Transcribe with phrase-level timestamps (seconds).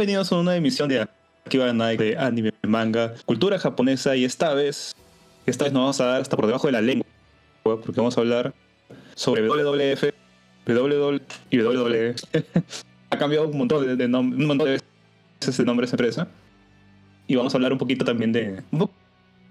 [0.00, 1.06] bienvenidos a una emisión de
[1.50, 4.94] Akiba Night de anime, manga, cultura japonesa y esta vez,
[5.46, 7.04] esta vez nos vamos a dar hasta por debajo de la lengua
[7.64, 8.54] porque vamos a hablar
[9.16, 10.04] sobre WWF,
[10.64, 12.14] WW y WWE.
[13.10, 14.80] ha cambiado un montón de, un montón de
[15.40, 16.28] veces de nombre esa empresa.
[17.26, 18.88] Y vamos a hablar un poquito también de un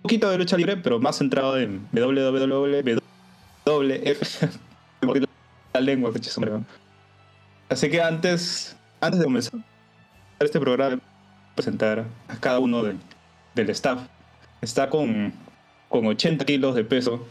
[0.01, 3.01] poquito de lucha libre, pero más centrado en WWF,
[3.65, 4.43] WWF,
[5.73, 6.13] la lengua,
[7.67, 9.59] Así que antes, antes de comenzar,
[10.39, 11.01] este programa
[11.59, 13.99] presentar a cada uno del staff.
[14.61, 15.33] Está con,
[15.89, 17.27] con 80 kilos de peso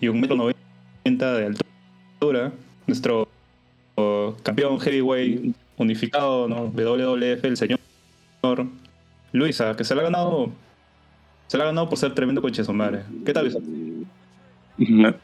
[0.00, 2.52] y un metro 90 de altura.
[2.86, 3.28] Nuestro
[4.44, 6.66] campeón heavyweight unificado, ¿no?
[6.66, 7.80] WWF, el señor
[9.32, 10.52] Luisa, que se la ha ganado.
[11.48, 13.02] Se la ha ganado por ser tremendo coche su madre.
[13.26, 13.58] ¿Qué tal, Luisa?
[14.76, 15.14] Me,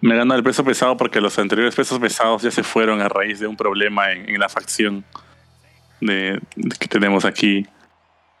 [0.00, 3.40] me gana el peso pesado porque los anteriores pesos pesados ya se fueron a raíz
[3.40, 5.04] de un problema en la facción
[6.00, 6.40] de,
[6.78, 7.66] que tenemos aquí.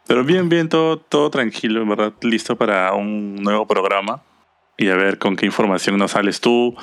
[0.06, 4.22] Pero bien, bien, todo, todo tranquilo, en verdad, listo para un nuevo programa
[4.76, 6.76] y a ver con qué información nos sales tú,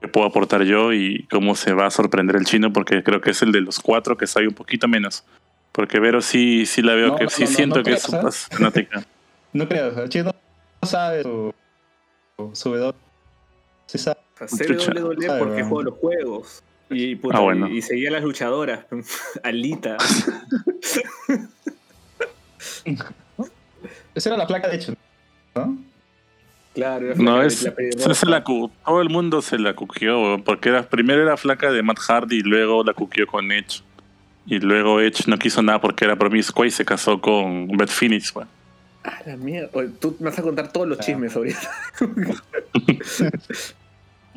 [0.00, 3.30] qué puedo aportar yo y cómo se va a sorprender el chino, porque creo que
[3.30, 5.24] es el de los cuatro que sabe un poquito menos.
[5.72, 9.02] Porque Vero sí, sí la veo que sí siento que es más fanática.
[9.50, 10.30] No creas, el chino
[10.82, 11.54] no sabe su,
[12.52, 12.94] su
[13.86, 14.20] Sí sabe.
[15.38, 16.62] porque juego los juegos.
[16.90, 18.86] Y, ah, y, seguía las luchadoras.
[19.42, 19.96] Alita.
[24.14, 24.94] Esa era la placa de hecho,
[25.54, 25.78] ¿no?
[26.74, 27.64] Claro, no, es,
[28.24, 32.36] la, todo el mundo se la cuqueó, porque era, primero era flaca de Matt Hardy
[32.36, 33.82] y luego la cuqueó con Edge.
[34.46, 38.32] Y luego Edge no quiso nada porque era promiscua y se casó con Beth Phoenix.
[39.02, 39.70] Ah, la mierda.
[39.98, 41.54] Tú me vas a contar todos los chismes sobre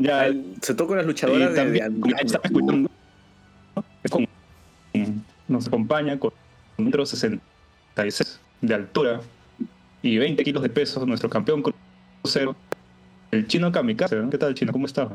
[0.02, 2.90] Ya, se toca las luchadoras también, de,
[5.48, 6.34] Nos acompaña con
[6.78, 9.22] un metro 66 de altura
[10.02, 11.64] y 20 kilos de peso, nuestro campeón
[12.22, 12.56] crucero,
[13.30, 14.24] el chino Kamikaze.
[14.32, 14.72] ¿Qué tal, chino?
[14.72, 15.10] ¿Cómo estás?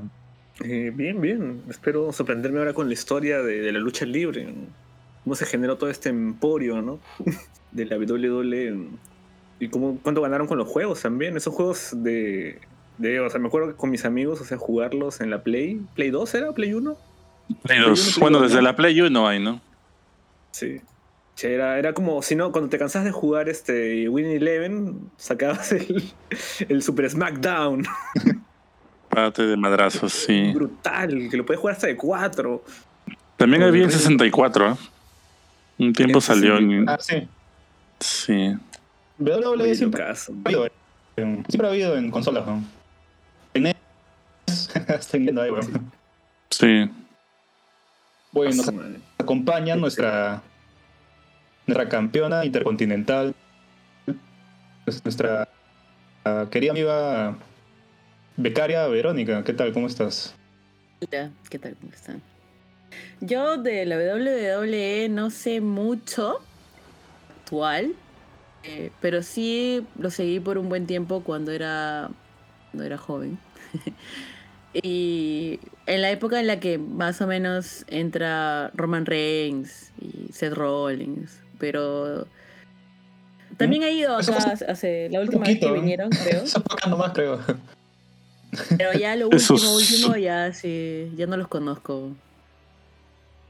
[0.64, 1.62] Eh, bien, bien.
[1.68, 4.54] Espero sorprenderme ahora con la historia de, la lucha libre.
[5.24, 7.00] Cómo se generó todo este emporio, ¿no?
[7.72, 8.88] de la WWE.
[9.58, 11.36] Y cómo, cuánto ganaron con los juegos también.
[11.36, 12.60] Esos juegos de
[12.98, 15.80] de, o sea, me acuerdo que con mis amigos, o sea, jugarlos en la Play.
[15.94, 16.52] ¿Play 2 era?
[16.52, 16.96] ¿Play 1?
[17.62, 18.18] Play 2.
[18.18, 19.60] bueno, desde la Play 1 hay, ¿no?
[20.50, 20.80] Sí.
[21.42, 26.02] Era, era como, si no, cuando te cansas de jugar este Winning Eleven, sacabas el,
[26.68, 27.84] el Super Smackdown.
[29.10, 30.52] Pate de madrazos, sí.
[30.52, 32.64] Brutal, que lo puedes jugar hasta de 4.
[33.36, 34.74] También había en 64, ¿eh?
[35.78, 36.88] Un tiempo salió en.
[36.88, 37.28] Ah, sí.
[38.00, 38.54] Sí.
[39.18, 40.70] WWE siempre, siempre
[41.66, 42.62] ha habido en consolas, ¿no?
[43.64, 43.72] Ahí,
[46.50, 46.90] Sí.
[48.32, 48.70] Bueno, nos
[49.18, 50.42] acompaña nuestra,
[51.66, 53.34] nuestra campeona intercontinental,
[55.04, 55.48] nuestra
[56.50, 57.36] querida amiga
[58.36, 59.42] becaria Verónica.
[59.42, 59.72] ¿Qué tal?
[59.72, 60.34] ¿Cómo estás?
[61.00, 61.76] Hola, ¿qué tal?
[61.80, 62.22] ¿Cómo están?
[63.20, 66.40] Yo de la WWE no sé mucho
[67.40, 67.94] actual,
[68.62, 72.10] eh, pero sí lo seguí por un buen tiempo cuando era,
[72.70, 73.38] cuando era joven.
[74.74, 80.54] y en la época en la que más o menos entra Roman Reigns y Seth
[80.54, 82.26] Rollins, pero
[83.56, 86.42] también ha ido acá hace la última vez que vinieron, creo.
[86.96, 87.40] más, creo.
[88.76, 92.12] Pero ya lo último, último, ya sí, ya no los conozco.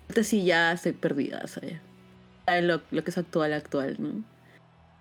[0.09, 1.81] Este sí ya estoy perdida, ¿sabes?
[2.63, 4.23] Lo, lo que es actual, actual, ¿no?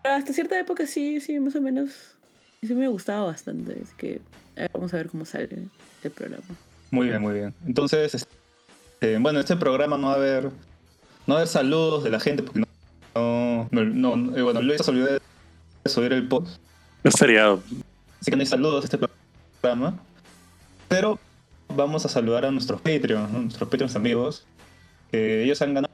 [0.02, 1.92] Pero hasta cierta época sí, sí, más o menos.
[2.64, 3.74] Sí me gustaba bastante.
[3.84, 4.22] Así que
[4.74, 5.50] vamos a ver cómo sale
[6.04, 6.44] el programa.
[6.92, 7.54] Muy bien, muy bien.
[7.66, 10.52] Entonces, este, bueno, este programa no va a haber, no
[11.34, 12.62] va a haber saludos de la gente porque
[13.16, 15.20] no, no, no eh, bueno, Luis se olvidó de
[15.86, 16.58] subir el post.
[17.04, 17.62] Es feriado.
[18.22, 18.98] Así que no hay saludos a este
[19.62, 20.00] programa.
[20.88, 21.20] Pero
[21.76, 24.46] vamos a saludar a nuestros Patreons, nuestros Patreons amigos,
[25.12, 25.94] que ellos han ganado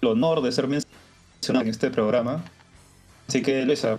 [0.00, 2.42] el honor de ser mencionados en este programa.
[3.28, 3.98] Así que, Luisa,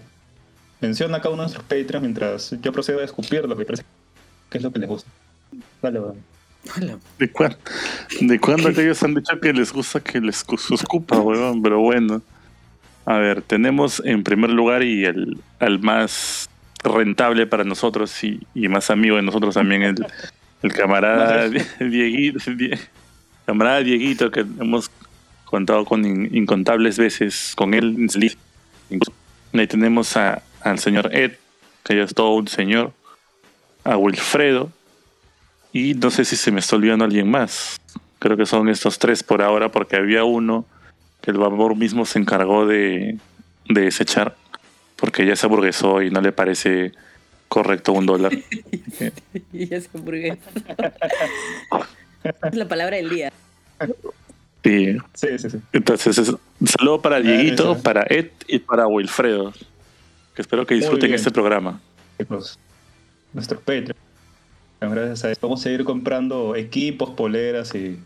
[0.81, 3.83] menciona a cada uno de nuestros Patreons mientras yo procedo a escupir lo que parece
[4.49, 5.09] que es lo que les gusta.
[5.81, 6.17] Dale, weón.
[7.17, 7.57] ¿De, cuándo,
[8.19, 11.61] ¿De cuándo aquellos han dicho que les gusta que les escupa, weón?
[11.61, 12.21] Pero bueno.
[13.05, 16.49] A ver, tenemos en primer lugar y el, el más
[16.83, 19.95] rentable para nosotros y, más amigo de nosotros también, el,
[20.61, 21.49] el camarada
[21.79, 22.39] Dieguito,
[23.45, 24.91] camarada Dieguito, que hemos
[25.45, 28.07] contado con incontables veces con él.
[29.53, 31.33] Ahí tenemos a, al señor Ed,
[31.83, 32.93] que ya es todo un señor,
[33.83, 34.71] a Wilfredo,
[35.73, 37.79] y no sé si se me está olvidando alguien más.
[38.19, 40.65] Creo que son estos tres por ahora, porque había uno
[41.21, 43.17] que el vapor mismo se encargó de,
[43.69, 44.35] de desechar,
[44.95, 46.91] porque ya se aburguesó y no le parece
[47.47, 48.31] correcto un dólar.
[49.51, 50.37] ya se aburguesó.
[52.23, 53.31] es la palabra del día.
[54.63, 54.97] Sí.
[55.13, 55.57] Sí, sí, sí.
[55.73, 59.53] Entonces, un saludo para ah, Dieguito, para Ed y para Wilfredo.
[60.35, 61.79] Que espero que disfruten este programa.
[62.27, 62.57] Pues,
[63.33, 63.95] nuestro Patreon.
[64.79, 67.99] Gracias a Vamos a seguir comprando equipos, poleras y,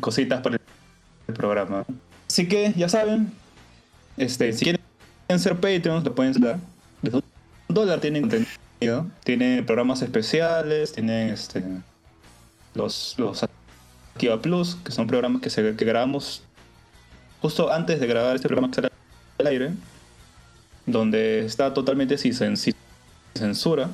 [0.00, 0.56] cositas para
[1.26, 1.84] el programa.
[2.28, 3.32] Así que ya saben,
[4.16, 4.80] este, si quieren
[5.38, 6.58] ser Patreons, lo pueden dar.
[7.02, 7.22] un
[7.68, 9.06] dólar tienen contenido.
[9.24, 11.64] Tienen programas especiales, tienen este,
[12.74, 16.42] los, los Activa Plus, que son programas que, se, que grabamos
[17.40, 18.88] justo antes de grabar este programa que sale
[19.38, 19.70] al aire,
[20.88, 22.34] donde está totalmente sin,
[23.34, 23.90] censura.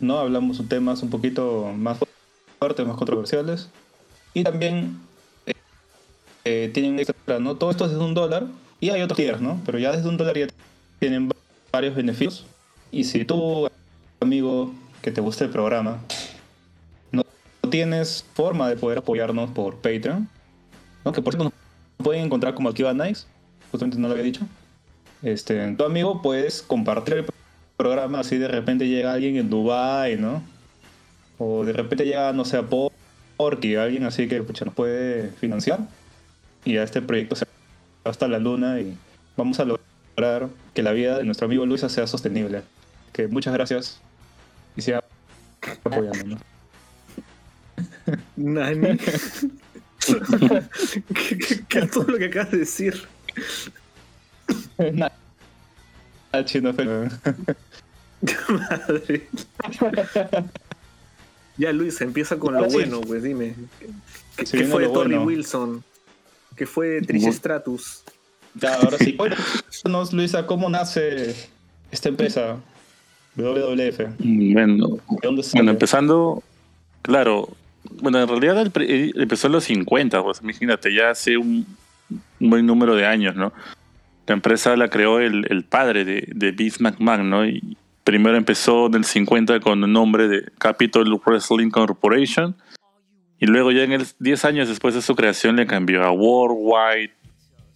[0.00, 0.18] ¿no?
[0.18, 1.98] Hablamos de temas un poquito más
[2.58, 3.68] fuertes, más controversiales.
[4.34, 4.98] Y también
[5.46, 5.52] eh,
[6.44, 7.56] eh, tienen extra, ¿no?
[7.56, 8.46] Todo esto es de un dólar
[8.80, 9.60] y hay otros tiers, ¿no?
[9.66, 10.46] Pero ya desde un dólar ya
[10.98, 11.30] tienen
[11.70, 12.46] varios beneficios.
[12.90, 13.68] Y si tú,
[14.20, 14.72] amigo,
[15.02, 16.00] que te guste el programa,
[17.70, 20.28] tienes forma de poder apoyarnos por Patreon,
[21.04, 21.12] ¿no?
[21.12, 23.24] que por cierto nos pueden encontrar como Akiva Nice,
[23.70, 24.46] justamente no lo había dicho.
[25.22, 27.26] Este, tu amigo puedes compartir el
[27.76, 30.42] programa, así de repente llega alguien en Dubai, ¿no?
[31.38, 32.64] O de repente llega, no sé, a
[33.36, 35.80] Porky, alguien así que nos puede financiar.
[36.64, 38.96] Y a este proyecto se va hasta la luna y
[39.36, 42.62] vamos a lograr que la vida de nuestro amigo Luisa sea sostenible.
[43.12, 44.00] Que muchas gracias
[44.76, 45.02] y siga
[45.84, 46.40] apoyándonos.
[48.36, 48.98] Nani.
[51.68, 53.06] ¿Qué, es todo lo que acabas de decir?
[54.92, 55.12] Nada.
[56.44, 56.72] Chino
[58.48, 59.28] Madre.
[61.58, 63.54] Ya, Luis, empieza con lo bueno, pues dime.
[64.36, 65.84] ¿Qué, fue de Tony Wilson?
[66.56, 68.02] ¿Qué fue de Trish Stratus?
[68.54, 69.14] Ya, ahora sí.
[69.16, 71.34] Cuéntanos, Luisa, ¿cómo nace
[71.90, 72.56] esta empresa?
[73.36, 74.00] WWF.
[74.18, 74.98] Bueno,
[75.54, 76.42] bueno empezando,
[77.02, 77.48] claro,
[78.00, 78.70] bueno, en realidad
[79.16, 81.66] empezó en los 50, pues imagínate, ya hace un,
[82.38, 83.52] buen número de años, ¿no?
[84.26, 87.46] La empresa la creó el, el padre de, de Vince McMahon, ¿no?
[87.46, 92.56] Y primero empezó en el 50 con el nombre de Capital Wrestling Corporation.
[93.38, 97.12] Y luego ya en el 10 años después de su creación le cambió a Worldwide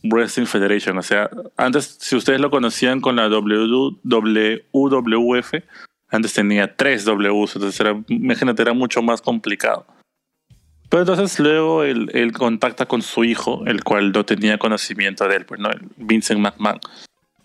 [0.04, 0.98] Wrestling Federation.
[0.98, 3.94] O sea, antes, si ustedes lo conocían con la WWF,
[6.08, 9.87] antes tenía tres Ws, entonces era, imagínate, era mucho más complicado.
[10.88, 15.46] Pero entonces luego él, contacta con su hijo, el cual no tenía conocimiento de él,
[15.46, 16.78] pues no, Vincent McMahon.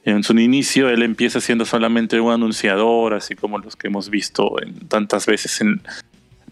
[0.03, 4.61] En su inicio él empieza siendo solamente un anunciador, así como los que hemos visto
[4.61, 5.81] en tantas veces en,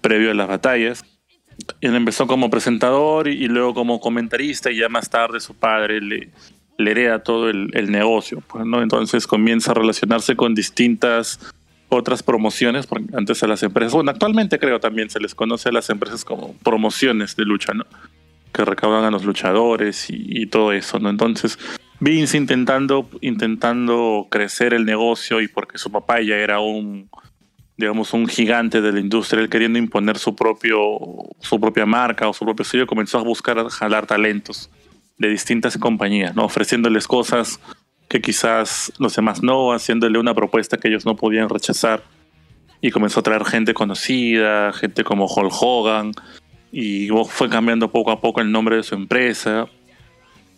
[0.01, 1.03] previo a las batallas.
[1.81, 6.29] Él empezó como presentador y, luego como comentarista y ya más tarde su padre le,
[6.77, 8.41] le hereda todo el, el negocio.
[8.47, 8.81] Pues, ¿no?
[8.81, 11.39] Entonces comienza a relacionarse con distintas
[11.89, 15.71] otras promociones, porque antes a las empresas, bueno, actualmente creo también se les conoce a
[15.71, 17.85] las empresas como promociones de lucha, ¿no?
[18.53, 21.09] Que recaudan a los luchadores y, todo eso, ¿no?
[21.09, 21.57] Entonces,
[21.99, 27.09] Vince intentando, intentando crecer el negocio y porque su papá ya era un,
[27.77, 30.99] digamos, un gigante de la industria, él queriendo imponer su, propio,
[31.39, 34.69] su propia marca o su propio sello, comenzó a buscar jalar talentos
[35.17, 36.45] de distintas compañías, ¿no?
[36.45, 37.59] Ofreciéndoles cosas
[38.09, 42.03] que quizás los demás no, haciéndole una propuesta que ellos no podían rechazar.
[42.81, 46.11] Y comenzó a traer gente conocida, gente como Hulk Hogan,
[46.71, 49.67] y fue cambiando poco a poco el nombre de su empresa.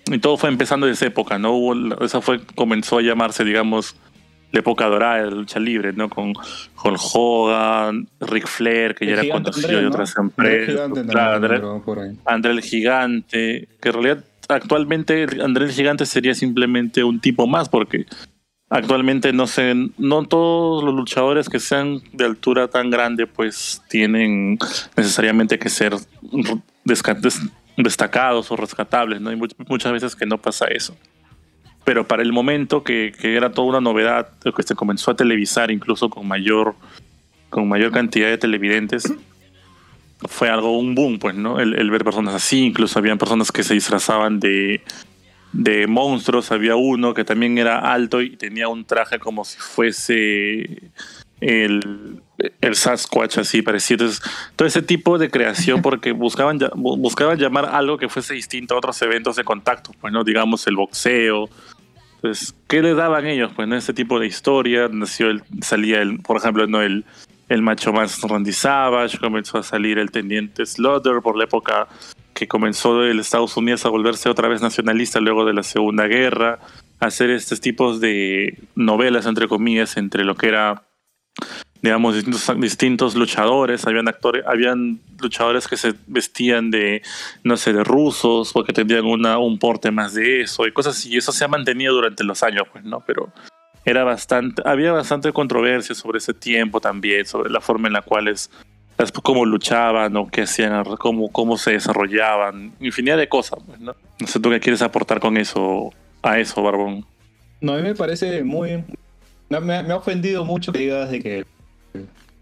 [0.05, 1.51] Y todo fue empezando desde esa época, ¿no?
[1.51, 3.95] Hubo, esa fue, comenzó a llamarse, digamos,
[4.51, 6.09] la época dorada de la lucha libre, ¿no?
[6.09, 6.33] Con
[6.83, 10.89] Hulk Hogan, Ric Flair, que ya era conocido de otras empresas.
[12.25, 17.69] André el Gigante, que en realidad actualmente Andrés el Gigante sería simplemente un tipo más,
[17.69, 18.05] porque
[18.69, 24.57] actualmente no sé, no todos los luchadores que sean de altura tan grande, pues tienen
[24.95, 25.93] necesariamente que ser
[27.77, 29.31] destacados o rescatables, ¿no?
[29.67, 30.95] Muchas veces que no pasa eso.
[31.83, 35.71] Pero para el momento que, que era toda una novedad, que se comenzó a televisar
[35.71, 36.75] incluso con mayor,
[37.49, 39.11] con mayor cantidad de televidentes,
[40.27, 41.59] fue algo, un boom, pues, ¿no?
[41.59, 44.81] El, ver personas así, incluso habían personas que se disfrazaban de,
[45.53, 46.51] de monstruos.
[46.51, 50.91] Había uno que también era alto y tenía un traje como si fuese
[51.41, 52.21] el,
[52.61, 54.05] el Sasquatch así parecido.
[54.05, 58.77] Entonces, todo ese tipo de creación porque buscaban, buscaban llamar algo que fuese distinto a
[58.77, 61.49] otros eventos de contacto, pues no digamos el boxeo.
[62.15, 63.51] Entonces, ¿qué le daban ellos?
[63.55, 67.03] Pues en ese tipo de historia nació el, salía el, por ejemplo, no el,
[67.51, 71.87] el macho más Randy Savage, comenzó a salir el teniente Slaughter por la época
[72.33, 76.59] que comenzó el Estados Unidos a volverse otra vez nacionalista luego de la Segunda Guerra,
[77.01, 80.83] hacer estos tipos de novelas, entre comillas, entre lo que era
[81.81, 83.85] digamos, distintos, distintos luchadores.
[83.85, 87.01] Habían actores, habían luchadores que se vestían de,
[87.43, 91.09] no sé, de rusos, porque tenían una, un porte más de eso y cosas así.
[91.13, 93.03] Y eso se ha mantenido durante los años, pues, ¿no?
[93.05, 93.33] Pero
[93.85, 98.27] era bastante, había bastante controversia sobre ese tiempo también, sobre la forma en la cual
[98.27, 98.49] es,
[99.23, 103.95] cómo luchaban o qué hacían, cómo, cómo se desarrollaban, infinidad de cosas, pues, ¿no?
[104.19, 107.05] No sé tú qué quieres aportar con eso, a eso, Barbón.
[107.59, 108.83] No, a mí me parece muy,
[109.49, 111.45] me, ha ofendido mucho que digas de que,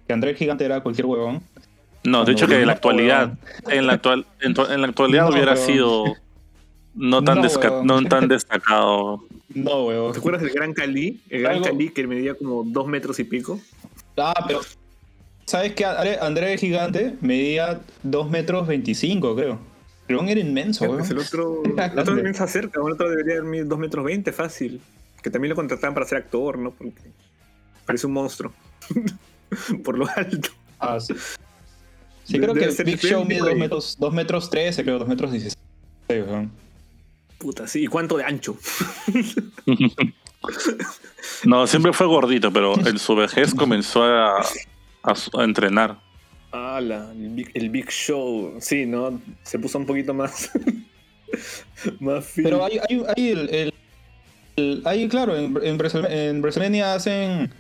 [0.05, 1.41] que Andrés Gigante era cualquier huevón.
[2.03, 3.34] No, de hecho que en la actualidad,
[3.67, 6.15] en la actual, en, la actualidad hubiera sido
[7.00, 7.41] no tan,
[7.86, 9.24] no, tan destacado.
[9.56, 10.12] No, huevón.
[10.12, 11.22] ¿Te acuerdas del Gran Cali?
[11.29, 13.60] El Gran Cali que medía como dos metros y pico.
[14.18, 14.60] Ah, pero
[15.46, 15.86] ¿sabes qué?
[15.86, 19.60] Andrés Gigante medía dos metros veinticinco, creo.
[20.10, 21.06] El era inmenso, weón.
[21.10, 24.82] el otro, el otro piensa cerca, el otro debería medir dos metros veinte fácil.
[25.22, 26.72] Que también lo contrataban para ser actor, ¿no?
[26.72, 27.12] Porque
[27.86, 28.51] parece un monstruo.
[29.84, 30.50] Por lo alto.
[30.79, 31.13] Ah, sí.
[32.24, 35.58] Sí, creo que Big Show mide 2 metros, 2 metros 13, creo, 2 metros 16.
[37.39, 37.86] Puta, sí.
[37.86, 38.58] ¿Y cuánto de ancho?
[41.46, 44.41] no, siempre fue gordito, pero en su vejez comenzó a,
[45.03, 45.98] a, entrenar.
[46.51, 47.12] Ah, la,
[47.53, 48.58] el, big, Show.
[48.60, 49.22] Sí, ¿no?
[49.43, 50.51] Se puso un poquito más.
[52.00, 52.50] más fino.
[52.50, 53.74] Pero hay, hay, hay el
[54.86, 57.51] ahí, claro, en, en, WrestleMania hacen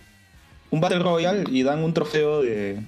[0.69, 2.79] un Battle Royale y dan un trofeo de,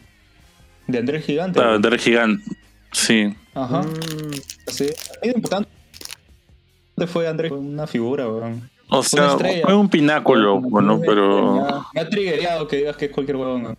[0.88, 1.60] de Andrés Gigante.
[1.60, 2.44] Para Andrés Gigante,
[2.92, 3.34] sí.
[3.54, 3.82] Ajá.
[3.82, 4.34] Mm.
[4.68, 4.90] Sí.
[5.22, 5.70] Es importante
[7.08, 8.70] fue Andrés, una figura, weón.
[8.90, 11.66] O sea, fue un pináculo, bueno, pero.
[11.94, 13.78] Me ha, triggerado que digas que es cualquier huevón.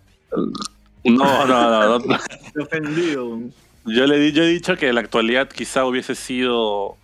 [1.05, 1.99] No, no, no.
[1.99, 2.19] no.
[2.63, 3.39] Ofendido.
[3.85, 6.97] Yo le yo he dicho que en la actualidad quizá hubiese sido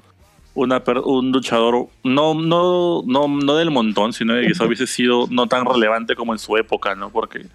[0.54, 5.46] una, un luchador, no, no, no, no del montón, sino que quizá hubiese sido no
[5.46, 7.10] tan relevante como en su época, ¿no?
[7.10, 7.46] Porque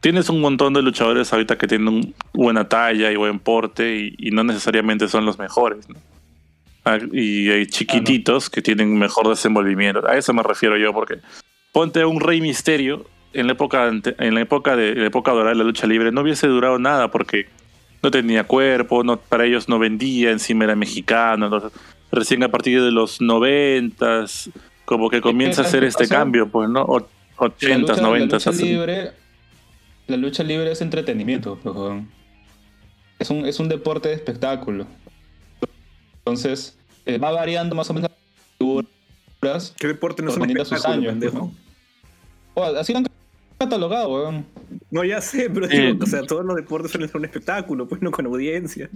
[0.00, 4.44] tienes un montón de luchadores ahorita que tienen buena talla y buen porte y, no
[4.44, 5.96] necesariamente son los mejores, ¿no?
[6.84, 10.06] Ah, y hay chiquititos que tienen mejor desenvolvimiento.
[10.08, 11.18] A eso me refiero yo, porque
[11.72, 15.56] ponte un Rey Misterio en la época, en la época de la época dorada de
[15.56, 17.46] la lucha libre, no hubiese durado nada porque
[18.02, 21.72] no tenía cuerpo, no, para ellos no vendía, encima era mexicano, entonces
[22.10, 24.50] recién a partir de los noventas,
[24.84, 26.84] como que comienza a hacer este cambio, pues, ¿no?
[27.36, 28.44] Ochentas, noventas.
[28.44, 29.12] La lucha, libre,
[30.08, 32.02] la lucha libre es entretenimiento, pues,
[33.20, 34.86] es un, es un deporte de espectáculo.
[36.24, 38.10] Entonces, eh, va variando más o menos
[39.40, 41.52] las ¿Qué deporte no es un espectáculo, años, pendejo?
[42.78, 43.06] así lo han
[43.58, 44.46] catalogado, weón.
[44.90, 48.00] No, ya sé, pero digo, o sea, todos los deportes suelen ser un espectáculo, pues
[48.02, 48.88] no con audiencia.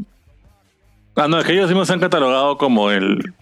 [1.16, 3.34] Ah, no, es que ellos mismos se han catalogado como el.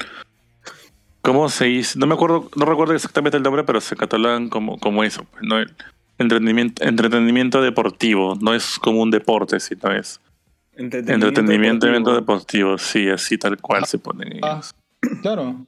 [1.20, 1.98] ¿Cómo se dice?
[1.98, 5.42] No me acuerdo, no recuerdo exactamente el nombre, pero se catalogan como, como eso, pues,
[5.42, 5.58] ¿no?
[5.58, 5.74] El
[6.18, 10.20] entretenimiento, entretenimiento deportivo, no es como un deporte, sino es.
[10.76, 14.60] Entretenimiento, evento deportivo, sí, así tal cual se ponen ah,
[15.22, 15.66] claro.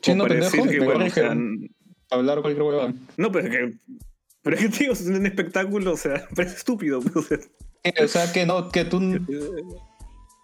[0.00, 1.06] Chino pendejo, que, bueno,
[2.10, 3.00] hablar cualquier huevón.
[3.16, 3.78] No, pero es que.
[4.42, 7.00] Pero es que, tío, es un espectáculo, o sea, parece estúpido.
[7.00, 9.00] O sea, que no, que tú.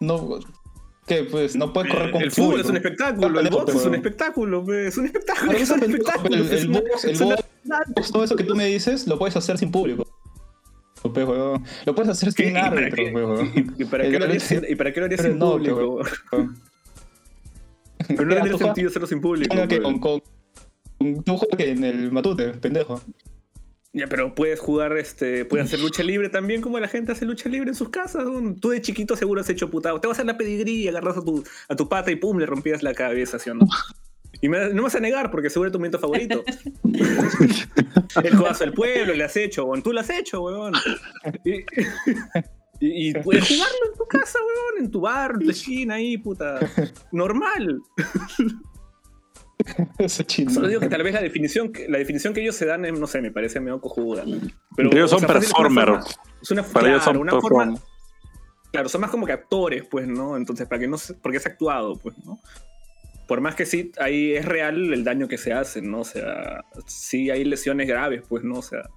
[0.00, 0.40] No,
[1.06, 3.94] que pues no puedes correr con El fútbol es un espectáculo, el box es un
[3.94, 5.52] espectáculo, es un espectáculo.
[5.52, 6.36] Es un espectáculo.
[6.36, 9.70] El, el, box, el box, todo eso que tú me dices, lo puedes hacer sin
[9.70, 10.06] público.
[11.02, 13.02] Lo puedes hacer sin árbitro,
[13.78, 16.00] ¿Y para qué lo harías ¿Y para qué lo harías sin público?
[18.08, 19.54] Pero no tendría sentido hacerlo sin público.
[21.24, 23.00] Tú juegas que en el matute, pendejo.
[23.92, 27.48] Ya, pero puedes jugar, este, puedes hacer lucha libre también como la gente hace lucha
[27.48, 28.24] libre en sus casas.
[28.60, 30.00] Tú de chiquito seguro has hecho putado.
[30.00, 32.46] Te vas a la pedigrí y agarras a tu, a tu pata y pum, le
[32.46, 33.66] rompías la cabeza, ¿sí o no?
[34.42, 36.42] Y no me vas a negar porque seguro es tu momento favorito.
[38.24, 39.82] el codazo del pueblo, le has hecho, weón.
[39.82, 40.72] Tú lo has hecho, weón.
[42.80, 46.58] Y, puedes jugarlo en tu casa, weón, en tu bar, de China ahí, puta.
[47.12, 47.82] Normal.
[50.08, 53.20] Solo digo que tal vez la definición, la definición que ellos se dan, no sé,
[53.20, 54.24] me parece medio cojuda.
[54.74, 56.18] Pero, ellos son performers.
[56.40, 57.78] Es una, para ellos son una forma.
[58.72, 60.38] Claro, son más como que actores, pues, ¿no?
[60.38, 62.38] Entonces, para que no porque es actuado, pues, ¿no?
[63.30, 66.00] Por más que sí, ahí es real el daño que se hace, ¿no?
[66.00, 68.56] O sea, sí hay lesiones graves, pues, ¿no?
[68.56, 68.90] O sea,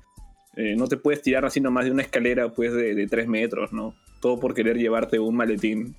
[0.56, 3.72] eh, no te puedes tirar así nomás de una escalera, pues, de, de tres metros,
[3.74, 3.94] ¿no?
[4.22, 5.96] Todo por querer llevarte un maletín.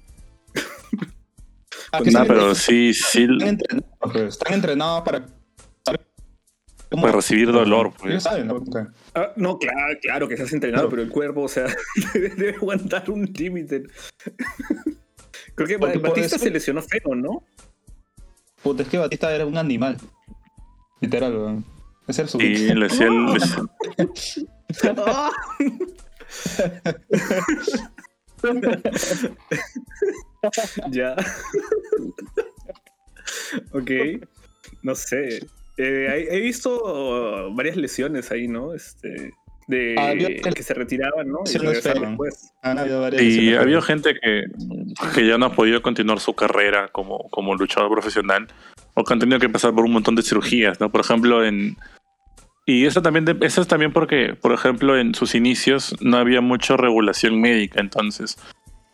[1.92, 3.22] Ah, no, pero sí, sí.
[3.22, 5.26] Están entrenados, pues, están entrenados para
[6.90, 7.92] para recibir dolor.
[7.96, 8.24] Pues.
[8.24, 8.64] Saben, ¿no?
[9.14, 11.66] Ah, no, claro, claro que se has entrenado, pero el cuerpo, o sea,
[12.14, 13.84] debe aguantar un límite.
[15.54, 17.44] Creo que Batista eso- se lesionó feo, ¿no?
[18.64, 19.96] Puta, es que Batista era un animal.
[21.00, 21.64] Literal, weón.
[22.08, 22.76] Es el Y subir.
[22.76, 23.38] le hacía el- le-
[30.90, 31.16] ya.
[33.72, 33.90] ok.
[34.82, 35.38] No sé.
[35.76, 38.74] Eh, he, he visto varias lesiones ahí, ¿no?
[38.74, 39.32] Este.
[39.66, 40.12] De Ah,
[40.54, 41.38] que se retiraban, ¿no?
[41.46, 41.58] Y
[43.00, 44.42] varias Y lesiones, había gente que,
[45.14, 48.46] que ya no ha podido continuar su carrera como, como luchador profesional
[48.94, 50.90] o que han tenido que pasar por un montón de cirugías, ¿no?
[50.90, 51.76] Por ejemplo, en...
[52.66, 56.40] Y eso también, de- eso es también porque, por ejemplo, en sus inicios no había
[56.40, 58.36] mucha regulación médica, entonces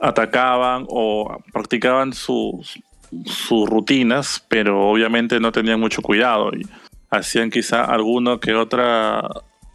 [0.00, 2.80] atacaban o practicaban sus,
[3.26, 6.66] sus rutinas, pero obviamente no tenían mucho cuidado y
[7.10, 9.22] hacían quizá alguno que otra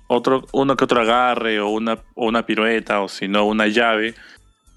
[0.07, 4.13] otro uno que otro agarre o una o una pirueta o si no una llave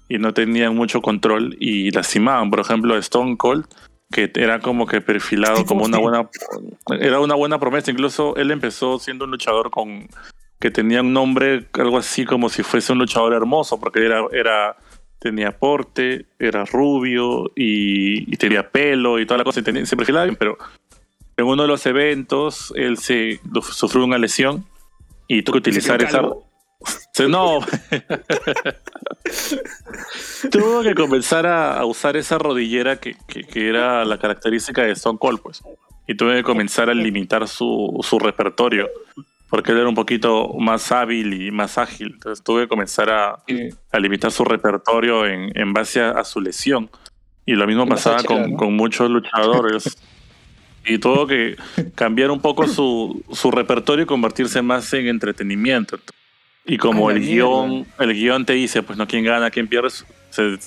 [0.07, 2.49] y no tenían mucho control y lastimaban.
[2.49, 3.65] Por ejemplo Stone Cold
[4.11, 6.29] que era como que perfilado como una buena
[6.99, 7.91] era una buena promesa.
[7.91, 10.07] Incluso él empezó siendo un luchador con
[10.59, 14.75] que tenía un nombre algo así como si fuese un luchador hermoso porque era era
[15.19, 19.95] tenía porte era rubio y, y tenía pelo y toda la cosa y tenía- se
[19.95, 20.57] perfilaba bien pero
[21.37, 23.39] en uno de los eventos él se
[23.71, 24.65] sufrió una lesión
[25.29, 26.21] y que utilizar esa
[27.29, 27.59] no.
[30.51, 34.91] Tuvo que comenzar a, a usar esa rodillera que, que- que era la característica de
[34.91, 35.61] Stone Cold pues.
[36.07, 38.89] Y tuve que comenzar a limitar su, su repertorio
[39.49, 42.11] porque él era un poquito más hábil y más ágil.
[42.13, 43.43] Entonces tuve que comenzar a,
[43.91, 46.89] a limitar su repertorio en, en base a, a su lesión.
[47.45, 49.97] Y lo mismo pasaba con, con muchos luchadores.
[50.89, 51.55] y tuvo que
[51.95, 55.99] cambiar un poco su, su repertorio y convertirse más en entretenimiento.
[56.65, 57.33] Y como el mierda.
[57.33, 59.89] guion, el guion te dice, pues no quién gana, quién pierde,
[60.29, 60.57] se-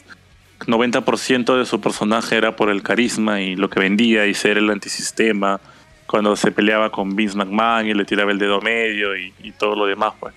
[0.66, 4.70] 90% de su personaje era por el carisma y lo que vendía y ser el
[4.70, 5.60] antisistema.
[6.06, 9.74] Cuando se peleaba con Vince McMahon y le tiraba el dedo medio y, y todo
[9.74, 10.34] lo demás, pues.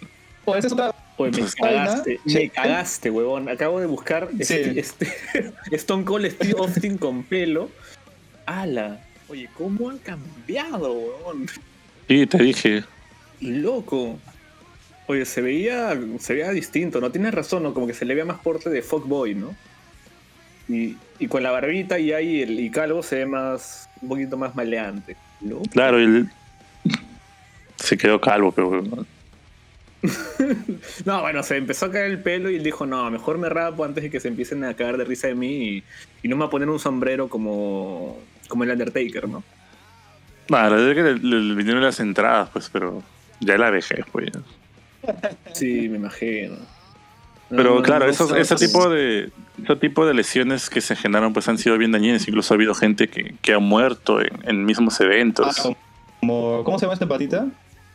[0.47, 3.47] Esa es otra- Oye, me cagaste, me cagaste, huevón.
[3.49, 4.53] Acabo de buscar Sí.
[4.55, 5.13] este, este-
[5.71, 7.69] Stone Cold Steve Austin con pelo.
[8.45, 8.99] ¡Ala!
[9.27, 11.47] Oye, ¿cómo han cambiado, huevón?
[12.07, 12.83] Sí, te dije.
[13.41, 14.19] Loco.
[15.07, 17.11] Oye, se veía, se veía distinto, ¿no?
[17.11, 17.73] Tienes razón, ¿no?
[17.73, 19.55] Como que se le veía más porte de Fuckboy, ¿no?
[20.67, 24.37] Y, y con la barbita y ahí el y calvo se ve más, un poquito
[24.37, 25.15] más maleante.
[25.41, 25.61] ¿no?
[25.71, 26.29] Claro, él
[27.77, 28.81] se quedó calvo, pero
[31.05, 33.83] No, bueno, se empezó a caer el pelo y él dijo, no, mejor me rapo
[33.83, 35.83] antes de que se empiecen a cagar de risa de mí y,
[36.23, 39.43] y no me va a poner un sombrero como, como el Undertaker, ¿no?
[40.49, 43.01] Nada, la verdad que le, le vinieron las entradas, pues, pero
[43.39, 44.29] ya la dejé, pues.
[44.31, 44.39] ya.
[45.53, 46.55] Sí, me imagino.
[47.49, 49.29] No, Pero no, claro, no esos- sé, ese tipo de
[49.63, 52.27] ese tipo de lesiones que se generaron, pues han sido bien dañinas.
[52.27, 55.59] Incluso ha habido gente que, que ha muerto en, en mismos eventos.
[55.65, 55.73] Ah,
[56.19, 57.45] como, ¿Cómo se llama este patita?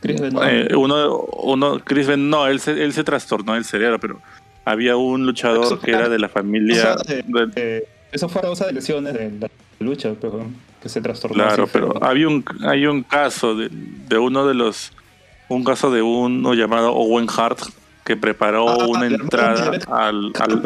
[0.01, 0.71] Chris Benoit.
[0.71, 4.19] Eh, uno, uno, Chris Ben, no, él se, él se trastornó el cerebro, pero
[4.65, 6.95] había un luchador que era de la familia.
[6.95, 10.45] O sea, de- de- Eh, eso fue a causa de lesiones de la lucha, pero
[10.81, 11.35] que se trastornó.
[11.35, 14.91] Claro, pero había un, hay un caso de, de uno de los,
[15.49, 17.59] un caso de uno llamado Owen Hart
[18.03, 20.61] que preparó Ah, una entrada al, al-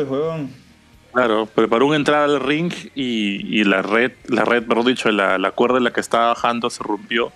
[1.11, 5.37] claro, preparó una entrada al ring y, y la red, la red, mejor dicho, la,
[5.37, 7.31] la cuerda en la que estaba bajando se rompió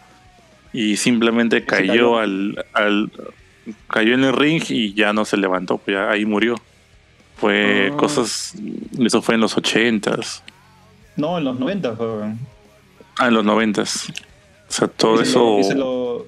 [0.72, 2.18] y simplemente cayó, cayó.
[2.20, 3.12] al, al
[3.88, 6.56] cayó en el ring y ya no se levantó, pues ya ahí murió.
[7.40, 7.98] Fue Ah.
[7.98, 8.54] cosas,
[9.00, 10.44] eso fue en los ochentas,
[11.16, 12.40] No, en los 90, huevón.
[13.18, 14.10] ah, en los noventas.
[14.10, 15.40] O sea, todo Y se eso.
[15.40, 16.26] lo- y se lo,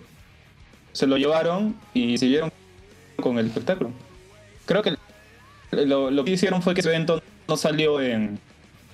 [0.94, 2.52] se lo llevaron y siguieron
[3.22, 3.92] con el espectáculo.
[4.66, 4.96] Creo que
[5.72, 8.40] lo, lo que hicieron fue que ese evento no salió en,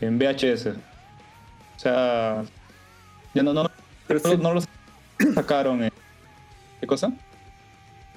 [0.01, 0.67] en VHS.
[1.75, 2.43] O sea,
[3.34, 3.69] ya no, no,
[4.08, 4.62] Pero no, sí, no lo
[5.36, 5.91] sacaron en...
[6.82, 7.12] ¿Qué cosa?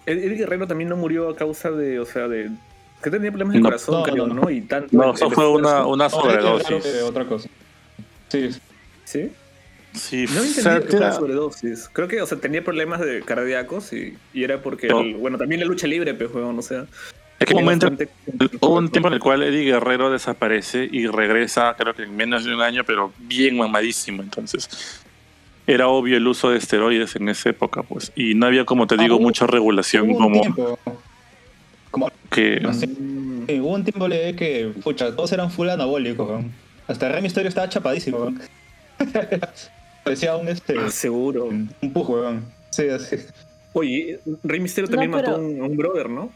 [0.06, 2.50] Eddie Guerrero también no murió a causa de, o sea, de...
[3.02, 4.50] Que tenía problemas de No, corazón, no, creo, no, ¿no?
[4.50, 4.88] Y tanto...
[4.96, 7.02] No, eso fue una, una sobredosis.
[7.02, 7.48] otra cosa.
[8.28, 8.50] Sí,
[9.04, 9.30] ¿Sí?
[9.92, 11.88] Sí, No o entendí sea, que fuera era- sobredosis.
[11.92, 15.00] Creo que, o sea, tenía problemas de cardíacos y, y era porque, No.
[15.00, 16.86] el- bueno, también la lucha libre, pues, weón, o sea...
[17.40, 17.90] Es que un, momento,
[18.60, 22.44] hubo un tiempo en el cual Eddie Guerrero desaparece y regresa, creo que en menos
[22.44, 24.22] de un año, pero bien mamadísimo.
[24.22, 24.68] Entonces,
[25.66, 28.12] era obvio el uso de esteroides en esa época, pues.
[28.14, 30.78] Y no había, como te digo, Ah, mucha regulación Hubo un como tiempo,
[31.90, 32.60] como que.
[32.72, 32.86] Sí.
[33.48, 36.52] Sí, hubo un tiempo leí que, pucha, todos eran full anabólicos, weón.
[36.86, 38.40] Hasta Rey Mysterio estaba chapadísimo, weón.
[40.04, 41.44] Parecía un, este, Ah, seguro.
[41.46, 42.44] un pug, weón.
[42.70, 43.16] Sí, así.
[43.72, 46.30] Oye, Rey Misterio No, también mató a un, brother, ¿no?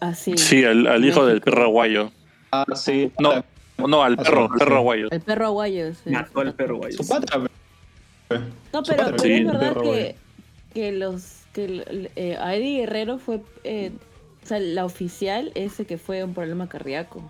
[0.00, 0.36] Así.
[0.36, 2.10] Sí, al, al hijo del perro aguayo.
[2.50, 3.12] Ah, sí.
[3.18, 3.44] No,
[3.86, 5.08] no, al Ah, perro, al perro aguayo.
[5.10, 5.94] El perro aguayo.
[5.94, 6.10] sí.
[6.10, 6.92] Mató al perro guay.
[6.92, 7.38] Su pata.
[8.72, 10.14] No, pero, pero sí, es verdad que, aguayo.
[10.74, 11.22] que los
[11.52, 13.92] que eh, a Eddie Guerrero fue eh,
[14.42, 17.22] o sea, la oficial ese que fue un problema cardíaco.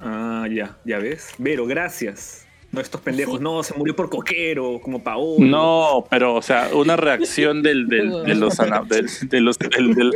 [0.00, 1.30] Ah, ya, ya ves.
[1.38, 2.42] Vero, gracias.
[2.72, 3.42] No, estos pendejos, Sí.
[3.42, 5.36] no, se murió por coquero, como Paolo.
[5.46, 8.56] No, pero, o sea, una reacción del, del- de los.
[8.56, 10.12] del- de los del- del-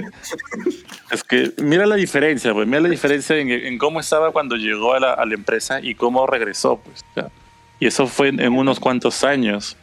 [1.11, 2.67] es que mira la diferencia, pues.
[2.67, 5.95] Mira la diferencia en, en cómo estaba cuando llegó a la, a la empresa y
[5.95, 7.05] cómo regresó, pues.
[7.11, 7.29] o sea,
[7.79, 9.77] y eso fue en, en unos cuantos años.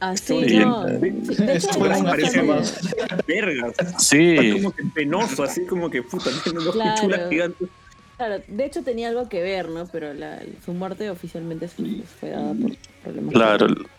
[0.00, 0.86] Así, Y en- no.
[0.88, 1.68] Sí, de hecho,
[2.04, 2.78] parece más.
[3.26, 3.70] Vergas.
[3.78, 6.94] Está Sí, como que penoso, así como que puta, tiene dos Claro.
[6.94, 7.68] pichulas gigantes.
[8.16, 9.86] Claro, de hecho tenía algo que ver, ¿no?
[9.86, 13.32] Pero la, su muerte oficialmente sí fue dada por problemas.
[13.34, 13.66] claro.
[13.66, 13.92] cardíacos.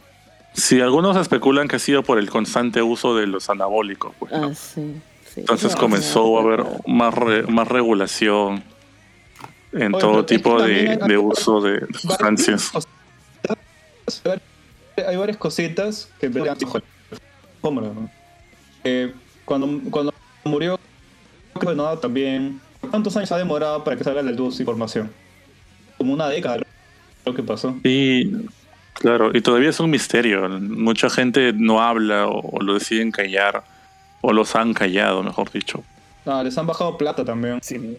[0.53, 4.31] Sí, algunos especulan que ha sido por el constante uso de los anabólicos, pues.
[4.31, 4.47] ¿no?
[4.47, 4.95] Ah, sí,
[5.33, 5.41] sí.
[5.41, 8.63] Entonces No, comenzó a haber más, re- más regulación
[9.73, 12.71] en Oye, todo tipo de, de uso de sustancias.
[15.07, 16.57] Hay varias cositas que pelean
[17.61, 18.09] ¿Cómo no?
[18.83, 19.13] Eh,
[19.45, 20.13] cuando, cuando
[20.45, 20.79] murió,
[21.61, 22.59] bueno, también.
[22.89, 25.11] ¿Cuántos años ha demorado para que salga a la luz información?
[25.97, 26.59] Como una década,
[27.25, 27.75] lo que pasó.
[27.83, 28.31] Y
[28.93, 30.47] claro, y todavía es un misterio.
[30.47, 33.65] Mucha gente no habla o, o lo deciden callar,
[34.21, 35.83] o los han callado, mejor dicho.
[36.25, 37.97] Ah, les han bajado plata también Sí.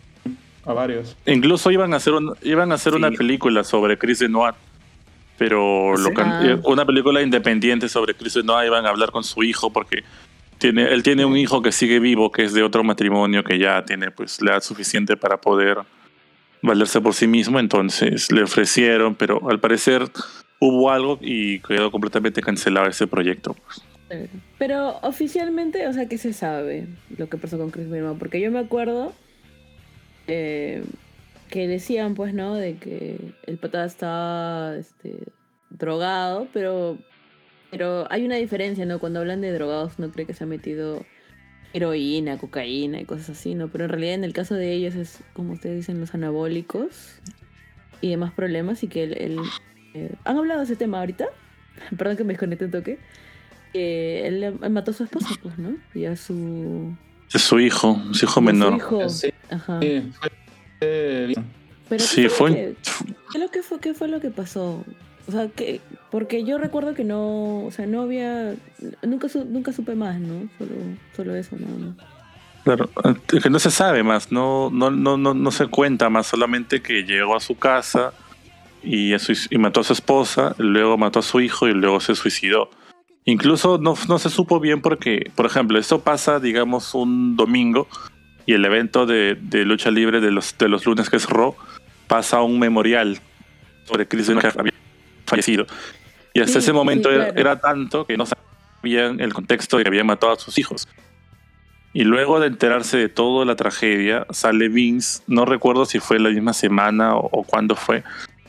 [0.65, 1.15] a varios.
[1.27, 2.97] Incluso iban a hacer, un- iban a hacer Sí.
[2.99, 4.55] una película sobre Chris Benoit,
[5.41, 6.03] pero ¿Sí?
[6.03, 6.43] lo can- Ah.
[6.45, 10.05] eh, una película independiente sobre Chris Benoit iban a hablar con su hijo porque
[10.59, 13.83] tiene, él tiene un hijo que sigue vivo, que es de otro matrimonio, que ya
[13.87, 15.79] tiene pues la edad suficiente para poder
[16.61, 20.03] valerse por sí mismo, entonces le ofrecieron, pero al parecer
[20.61, 23.55] hubo algo y quedó completamente cancelado ese proyecto.
[23.55, 23.83] pues.
[24.59, 28.19] Pero oficialmente, o sea, ¿qué se sabe lo que pasó con Chris Benoit?
[28.19, 29.15] Porque yo me acuerdo
[30.27, 30.83] eh,
[31.51, 32.55] que decían, pues, ¿no?
[32.55, 35.25] De que el pata estaba este,
[35.71, 36.99] drogado, pero,
[37.71, 38.99] pero hay una diferencia, ¿no?
[38.99, 41.05] Cuando hablan de drogados, no creo que se ha metido
[41.73, 43.69] heroína, cocaína y cosas así, ¿no?
[43.69, 47.21] Pero en realidad en el caso de ellos es, como ustedes dicen, los anabólicos
[48.01, 49.17] y demás problemas y que él...
[49.19, 49.39] él,
[49.95, 51.27] eh, ¿Han hablado de ese tema ahorita?
[51.97, 52.99] Perdón que me desconecté un toque
[53.73, 55.77] que él, él mató a su esposa, pues, ¿no?
[55.95, 56.93] Y a su,
[57.33, 58.77] Es su hijo, su hijo su menor.
[58.77, 59.09] hijo.
[59.09, 59.79] Sí, Ajá.
[59.81, 60.11] sí,
[60.81, 61.45] eh, bien.
[61.89, 62.51] Pero Sí, ¿qué fue.
[62.51, 62.77] lo que-
[63.33, 64.85] ¿qué, lo que fue, ¿Qué fue lo que pasó?
[65.29, 68.55] O sea, que, porque yo recuerdo que no, o sea, no había,
[69.03, 70.49] nunca, su- nunca supe más, ¿no?
[70.59, 70.71] Solo,
[71.17, 71.97] solo eso, nada más.
[72.65, 72.91] Claro,
[73.43, 77.05] que no se sabe más, no, no, no, no, no se cuenta más, solamente que
[77.05, 78.13] llegó a su casa
[78.83, 82.01] y, a su- y mató a su esposa, luego mató a su hijo y luego
[82.01, 82.71] se suicidó.
[83.25, 87.87] Incluso no, no se supo bien porque, por ejemplo, esto pasa, digamos, un domingo
[88.51, 91.55] y el evento de, de lucha libre de los, de los lunes que es Raw
[92.09, 93.21] pasa un memorial
[93.85, 94.73] sobre Chris Benoit que había
[95.25, 95.67] fallecido.
[96.35, 97.41] Y hasta Sí, ese sí, momento era, claro.
[97.41, 100.89] era tanto que no sabían el contexto de que había matado a sus hijos.
[101.93, 106.31] Y luego de enterarse de toda la tragedia, sale Vince, no recuerdo si fue la
[106.31, 108.03] misma semana o, o cuándo fue,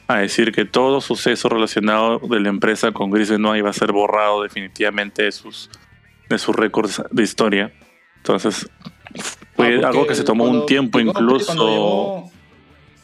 [0.08, 3.92] a decir que todo suceso relacionado de la empresa con Chris Benoit iba a ser
[3.92, 5.70] borrado definitivamente de sus,
[6.28, 7.72] de sus récords de historia.
[8.18, 8.68] Entonces,
[9.65, 11.45] fue Ah, algo que se tomó un tiempo incluso.
[11.45, 12.32] Cuando llegó,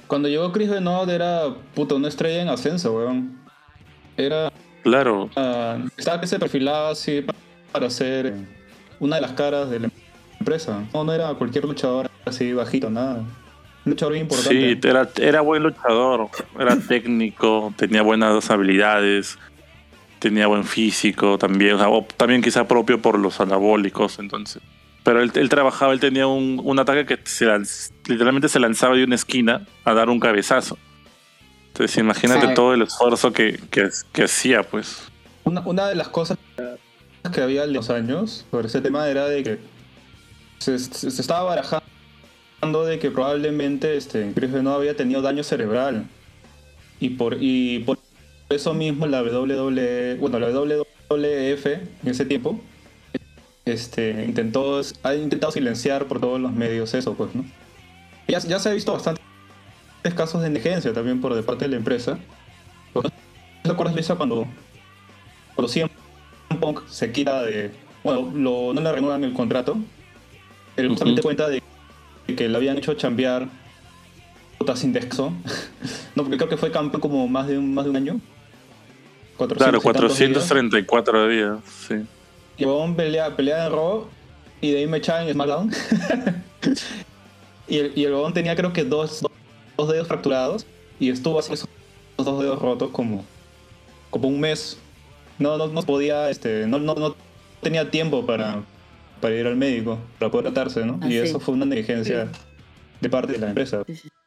[0.07, 3.37] cuando llegó Chris Benoit era puta una estrella en ascenso, weón.
[4.15, 4.51] Era
[4.83, 7.33] Claro, ah, estaba que se perfilaba así pa-
[7.71, 8.33] para ser
[8.99, 9.89] una de las caras de la
[10.39, 10.83] empresa.
[10.93, 13.17] No, no era cualquier luchador así bajito, nada.
[13.85, 14.73] Un luchador bien importante.
[14.81, 19.37] sí, era, era buen luchador, era técnico, tenía buenas habilidades,
[20.19, 24.61] tenía buen físico también, o sea, o también quizá propio por los anabólicos, entonces.
[25.07, 28.93] Pero él, él trabajaba, él tenía un, un ataque que se lanz- literalmente se lanzaba
[28.93, 30.77] de una esquina a dar un cabezazo.
[31.69, 35.03] Entonces imagínate todo el esfuerzo que, que, que hacía, pues.
[35.45, 36.37] Una, una de las cosas
[37.33, 39.59] que había en los años sobre ese tema era de que
[40.59, 46.05] se, se- se estaba barajando de que probablemente este, Chris Benoit había tenido daño cerebral.
[46.99, 47.97] Y por, y por
[48.49, 52.59] eso mismo la WWE, bueno, la WWF en ese tiempo
[53.67, 57.45] este, intentó, ha intentado silenciar por todos los medios eso, pues, ¿no?
[58.27, 59.23] Ya, ya se ha visto bastantes
[60.15, 62.17] casos de negligencia también por de parte de la empresa.
[63.63, 64.47] ¿Te acuerdas, Lisa, cuando,
[65.55, 65.89] cuando CM
[66.59, 67.71] Punk se quita de.
[68.03, 69.77] Bueno, lo, no le renuevan el contrato?
[70.75, 71.61] Él justamente cuenta de
[72.27, 73.47] que le habían hecho chambear
[74.75, 74.93] sin
[76.15, 78.19] no, porque creo que fue campeón como más de un, más de un año.
[79.37, 81.49] 400 claro, 434 días.
[81.49, 81.95] días, sí.
[82.59, 84.07] Luego pelea, pelea en Raw
[84.61, 85.71] y de ahí me echaban en SmackDown.
[87.67, 89.23] y el, y el tenía creo que dos,
[89.77, 90.65] dos dedos fracturados
[90.99, 91.69] y estuvo así esos
[92.17, 93.23] dos dedos rotos como,
[94.09, 94.77] como un mes.
[95.37, 97.15] No, no, no podía, este, no, no, no
[97.61, 98.63] tenía tiempo para,
[99.21, 100.99] para ir al médico, para poder tratarse, ¿no?
[101.07, 102.27] y ah, eso fue una negligencia
[102.99, 103.83] de parte de la empresa.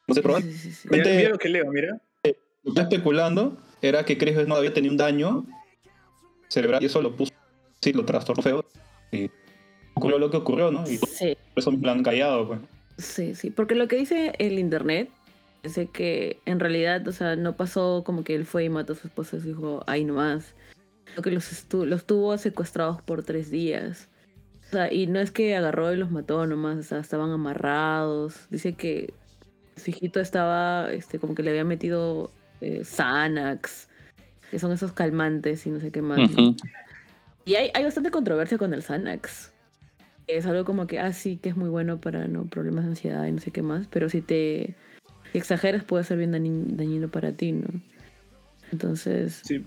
[0.07, 1.17] No sé, probablemente...
[1.17, 2.01] Mira, lo que leo, mira.
[2.23, 5.45] Eh, lo que está especulando era que Chris no había tenido un daño
[6.47, 7.33] cerebral y eso lo puso,
[7.81, 8.65] sí, lo trastornó feo.
[9.11, 9.29] Y
[9.93, 10.83] ocurrió lo que ocurrió, ¿no?
[10.89, 11.37] Y sí.
[11.53, 12.59] por eso me han callado, pues.
[12.97, 15.09] Sí, sí, porque lo que dice el internet
[15.63, 18.95] es que en realidad, o sea, no pasó como que él fue y mató a
[18.95, 20.53] su esposa y su hijo ahí nomás.
[21.15, 24.07] Lo que los, los tuvo secuestrados por tres días.
[24.67, 28.47] O sea, y no es que agarró y los mató nomás, o sea, estaban amarrados.
[28.49, 29.13] Dice que
[29.75, 33.89] su hijito estaba, este, como que le había metido eh, Xanax,
[34.49, 36.19] que son esos calmantes y no sé qué más.
[37.45, 39.51] Y hay, hay bastante controversia con el Xanax.
[40.27, 43.25] Es algo como que, ah, sí, que es muy bueno para no problemas de ansiedad
[43.25, 44.75] y no sé qué más, pero si te
[45.33, 47.67] exageras puede ser bien dañino para ti, ¿no?
[48.71, 49.65] Entonces, sí.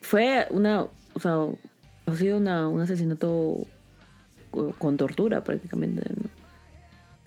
[0.00, 1.46] fue una, o sea,
[2.06, 3.66] ha sido una, un asesinato
[4.78, 6.28] con tortura prácticamente, ¿no?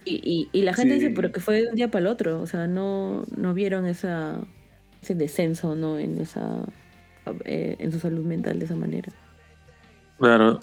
[0.04, 2.48] Y, y, la gente dice, pero que fue de un día para el otro, o
[2.48, 4.40] sea, no, no vieron esa,
[5.00, 6.00] ese descenso, ¿no?
[6.00, 6.66] En esa,
[7.46, 9.12] eh, en su salud mental de esa manera.
[10.22, 10.60] Claro,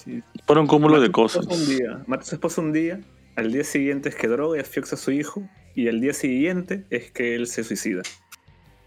[0.46, 1.44] por un cúmulo de cosas.
[1.46, 3.00] Un día, a su esposa un día,
[3.34, 5.42] al día siguiente es que droga y asfixia a su hijo,
[5.74, 8.02] y al día siguiente es que él se suicida.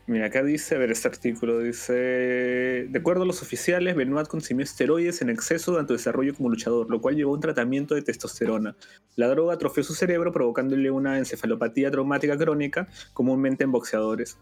[0.08, 4.64] Mira, acá dice, a ver, este artículo dice, de acuerdo a los oficiales, Benoit consumió
[4.64, 8.04] esteroides en exceso durante su desarrollo como luchador, lo cual llevó a un tratamiento de
[8.04, 8.78] testosterona.
[9.18, 14.38] La droga atrofió su cerebro, provocándole una encefalopatía traumática crónica, comúnmente en boxeadores.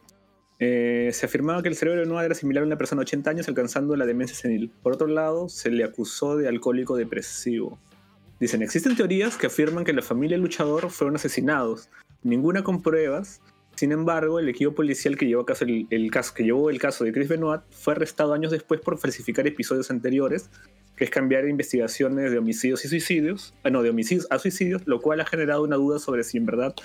[0.60, 3.30] Eh, se afirmaba que el cerebro de Benoit era similar a una persona de 80
[3.30, 4.72] años, alcanzando la demencia senil.
[4.84, 7.80] Por otro lado, se le acusó de alcohólico depresivo.
[8.40, 11.90] Dicen, existen teorías que afirman que la familia del luchador fueron asesinados,
[12.24, 13.42] ninguna con pruebas.
[13.76, 15.66] Sin embargo, el equipo policial que llevó, el, caso,
[16.70, 20.50] el caso de Chris Benoit fue arrestado años después por falsificar episodios anteriores,
[20.98, 25.00] que es cambiar investigaciones de homicidios y suicidios, ah, no, de homicidios a suicidios, lo
[25.00, 26.76] cual ha generado una duda sobre si en verdad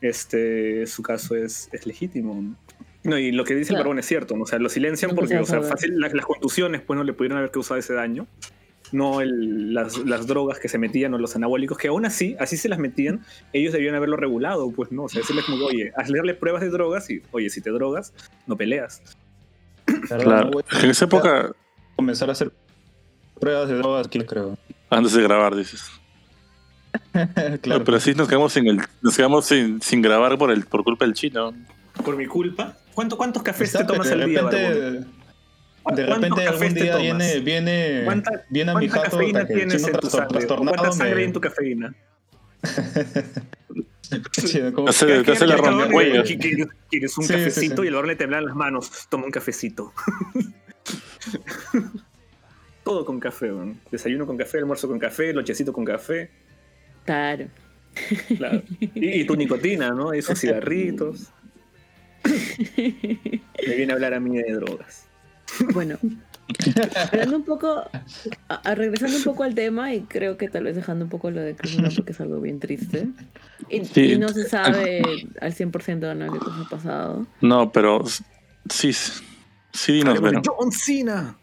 [0.00, 2.56] este, su caso es, es legítimo.
[3.04, 4.42] No, y lo que dice el varón es cierto, ¿no?
[4.42, 7.38] o sea, lo silencian porque, o sea, fácil, las, las, contusiones pues no le pudieron
[7.38, 8.26] haber causado ese daño
[8.92, 12.78] no las, drogas que se metían o los anabólicos, que aún así, así se las
[12.78, 16.70] metían, ellos debían haberlo regulado, pues no, o sea, decirles como, oye, hazle pruebas de
[16.70, 18.12] drogas y, oye, si te drogas,
[18.46, 19.02] no peleas.
[20.08, 20.50] Claro,
[20.82, 21.52] en esa época...
[21.96, 22.52] Comenzar a hacer
[23.40, 24.56] pruebas de drogas, ¿quién creo?
[24.88, 25.90] Antes de grabar, dices.
[27.60, 27.84] claro.
[27.84, 31.04] pero así nos quedamos sin el, nos quedamos sin, sin grabar por el, por culpa
[31.04, 31.52] del chino.
[32.04, 32.76] Por mi culpa.
[32.98, 34.42] ¿Cuánto, ¿Cuántos cafés te tomas al día?
[34.42, 35.06] De
[36.04, 38.04] repente algún día viene, viene,
[38.50, 40.44] viene a mi jato cafeína tienes en tu sangre?
[40.44, 41.94] ¿Cuánta sangre en tu cafeína?
[44.74, 45.56] como, hace, te hace la.
[46.90, 48.90] Quieres un cafecito y el horno le temblan las manos.
[49.08, 49.92] Toma un cafecito.
[52.82, 53.52] Todo con café,
[53.92, 56.30] Desayuno con café, almuerzo con café, lochecito con café.
[57.04, 57.46] Claro.
[58.36, 58.60] claro.
[58.80, 60.12] Y, tu nicotina, ¿no?
[60.12, 61.30] Esos cigarritos.
[62.76, 65.06] Me viene a hablar a mí de drogas.
[65.72, 65.98] Bueno,
[67.34, 67.84] un poco,
[68.64, 71.54] regresando un poco al tema y creo que tal vez dejando un poco lo de
[71.54, 73.08] Chris porque es algo bien triste.
[73.68, 75.02] Y, no se sabe
[75.40, 77.26] al 100% de nada qué cosa ha pasado.
[77.40, 78.04] No, pero
[78.68, 80.42] sí, sí dinos, pero...
[80.44, 81.36] John Cena.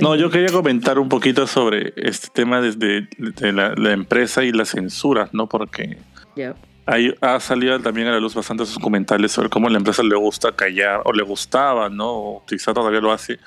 [0.00, 4.64] No, yo quería comentar un poquito sobre este tema desde de la, empresa y la
[4.64, 5.48] censura, ¿no?
[5.48, 5.98] Porque
[6.86, 10.16] ha salido también a la luz bastante sus comentarios sobre cómo a la empresa le
[10.16, 12.10] gusta callar, o le gustaba, ¿no?
[12.10, 13.38] O quizá todavía lo hace,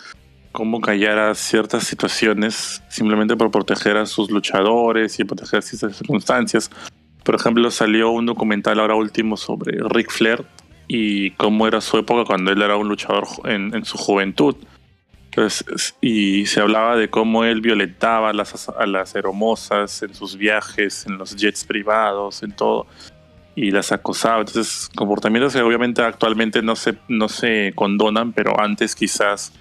[0.52, 6.72] cómo callar a ciertas situaciones simplemente por proteger a sus luchadores y proteger ciertas circunstancias.
[7.24, 10.46] Por ejemplo, salió un documental ahora último sobre Ric Flair
[10.88, 14.56] y cómo era su época cuando él era un luchador en, su juventud.
[15.26, 20.38] Entonces, y se hablaba de cómo él violentaba a las, a las hermosas en sus
[20.38, 22.88] viajes, en los jets privados, en todo
[23.56, 24.40] y las acosaba.
[24.40, 29.54] Entonces, comportamientos que obviamente actualmente no se, no se condonan, pero antes quizás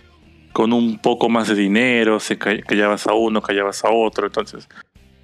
[0.52, 4.26] con un poco más de dinero, se callabas a uno, callabas a otro.
[4.26, 4.68] Entonces,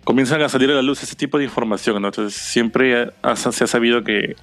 [0.04, 2.09] comienzan a salir a la luz ese tipo de información, ¿no?
[2.09, 4.37] Entonces siempre se ha sabido que,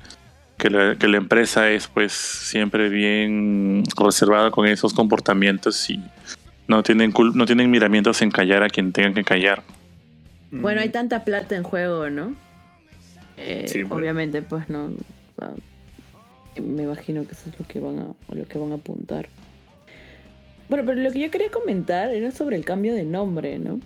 [0.70, 6.02] la, que la empresa es pues siempre bien reservada con esos comportamientos y
[6.68, 9.64] no tienen, no tienen miramientos en callar a quien tengan que callar.
[10.52, 12.34] Bueno, hay tanta plata en juego, ¿no?
[13.38, 13.92] Eh, pues.
[13.92, 14.92] Obviamente, pues no.
[16.62, 19.30] me imagino que eso es lo que van a, lo que van a apuntar.
[20.70, 23.80] Bueno, pero lo que yo quería comentar era sobre el cambio de nombre, ¿no?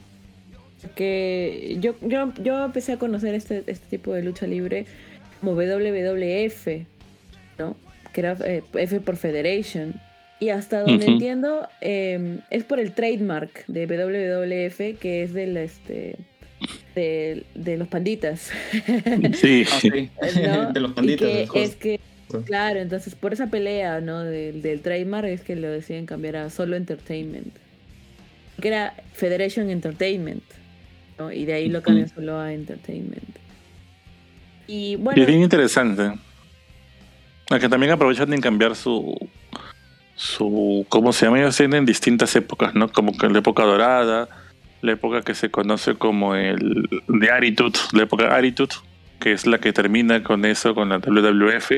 [0.95, 4.87] Que yo, yo, yo empecé a conocer este, este tipo de lucha libre
[5.39, 6.67] como WWF,
[7.59, 7.75] ¿no?
[8.13, 9.93] Que era eh, F por Federation.
[10.39, 16.15] Y hasta donde entiendo, em, es por el trademark de WWF, que es del este
[16.95, 18.51] de, de los panditas.
[19.35, 21.29] Sí, ah, de los panditas.
[21.53, 21.99] es que,
[22.45, 24.23] claro, entonces por esa pelea ¿no?
[24.23, 27.55] del, del trademark es que lo deciden cambiar a solo Entertainment.
[28.59, 30.43] Que era Federation Entertainment.
[31.17, 31.31] ¿no?
[31.31, 33.37] Y de ahí lo cambian solo a Entertainment.
[34.67, 35.21] Y bueno.
[35.21, 36.13] es bien interesante.
[37.59, 39.13] Que también aprovechan en cambiar su,
[40.15, 41.39] su, ¿cómo se llama?
[41.39, 42.89] Ellos tienen distintas épocas, ¿no?
[42.89, 44.29] Como que la época dorada,
[44.81, 48.75] la época que se conoce como el de Aritude, la época Aritude,
[49.19, 51.71] que es la que termina con eso, con la WWF,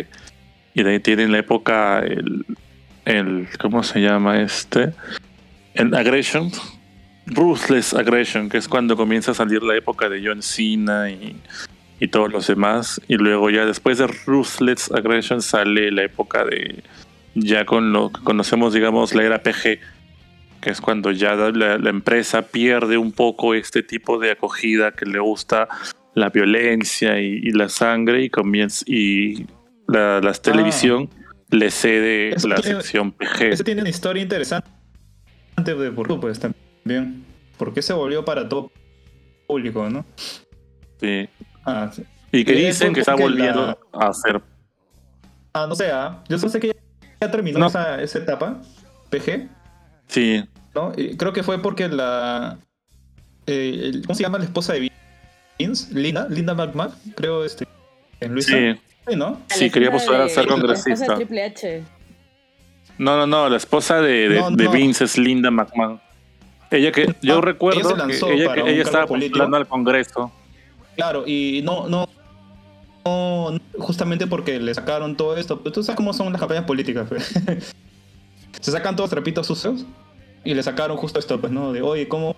[0.73, 2.45] y de ahí tienen la época, el,
[3.05, 4.93] el ¿cómo se llama este?
[5.73, 6.51] El Aggression,
[7.25, 11.35] Ruthless Aggression, que es cuando comienza a salir la época de John Cena y,
[11.99, 16.83] y todos los demás, y luego ya después de Ruthless Aggression sale la época de
[17.35, 19.79] ya con lo que conocemos, digamos, la era PG,
[20.63, 25.19] que es cuando ya la, empresa pierde un poco este tipo de acogida que le
[25.19, 25.67] gusta
[26.15, 29.45] la violencia y, la sangre y comienza y
[29.89, 30.34] la, ah.
[30.41, 31.10] televisión
[31.49, 33.41] le cede la sección PG.
[33.41, 34.69] Ese tiene una historia interesante
[35.58, 37.26] de por pues también.
[37.58, 38.71] ¿Por qué se volvió para todo
[39.45, 40.06] público, no?
[41.02, 41.28] Sí.
[41.65, 41.91] Ah,
[42.32, 44.41] y que dicen que está volviendo a hacer.
[45.52, 46.73] Ah, no sé, ah, yo solo sé que
[47.19, 48.62] terminó esa, etapa,
[49.10, 49.49] PG.
[50.08, 50.45] Sí.
[50.75, 50.91] ¿No?
[51.17, 52.57] creo que fue porque la.
[53.45, 54.91] Eh, ¿Cómo se llama la esposa de
[55.59, 55.93] Vince?
[55.93, 57.67] Linda, Linda McMahon, creo, este.
[58.19, 58.51] En Luisa.
[58.51, 58.79] Sí.
[59.07, 59.41] Sí, ¿no?
[59.49, 61.17] Sí, quería postular a ser congresista.
[62.97, 65.99] No, no, no, la esposa de, de, Vince es Linda McMahon.
[66.71, 70.31] Ella que yo ah, recuerdo que ella, ella estaba postulando al Congreso.
[70.95, 72.07] Claro, y no, no,
[73.77, 75.57] justamente porque le sacaron todo esto.
[75.57, 77.07] Tú sabes cómo son las campañas políticas.
[78.62, 79.86] Se sacan todos trapitos sucios
[80.43, 81.71] y le sacaron justo esto, pues, ¿no?
[81.71, 82.36] De, oye, ¿cómo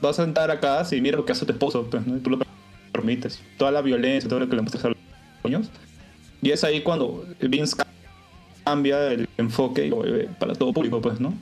[0.00, 1.88] vas a sentar acá si mira lo que hace tu esposo?
[1.90, 2.16] Pues, ¿no?
[2.16, 2.38] Y tú lo
[2.92, 3.42] permites.
[3.58, 4.96] Toda la violencia, todo lo que le muestras a los
[5.44, 5.70] niños.
[6.42, 7.76] Y es ahí cuando Vince
[8.64, 11.34] cambia el enfoque y lo vuelve para todo público, pues, ¿no?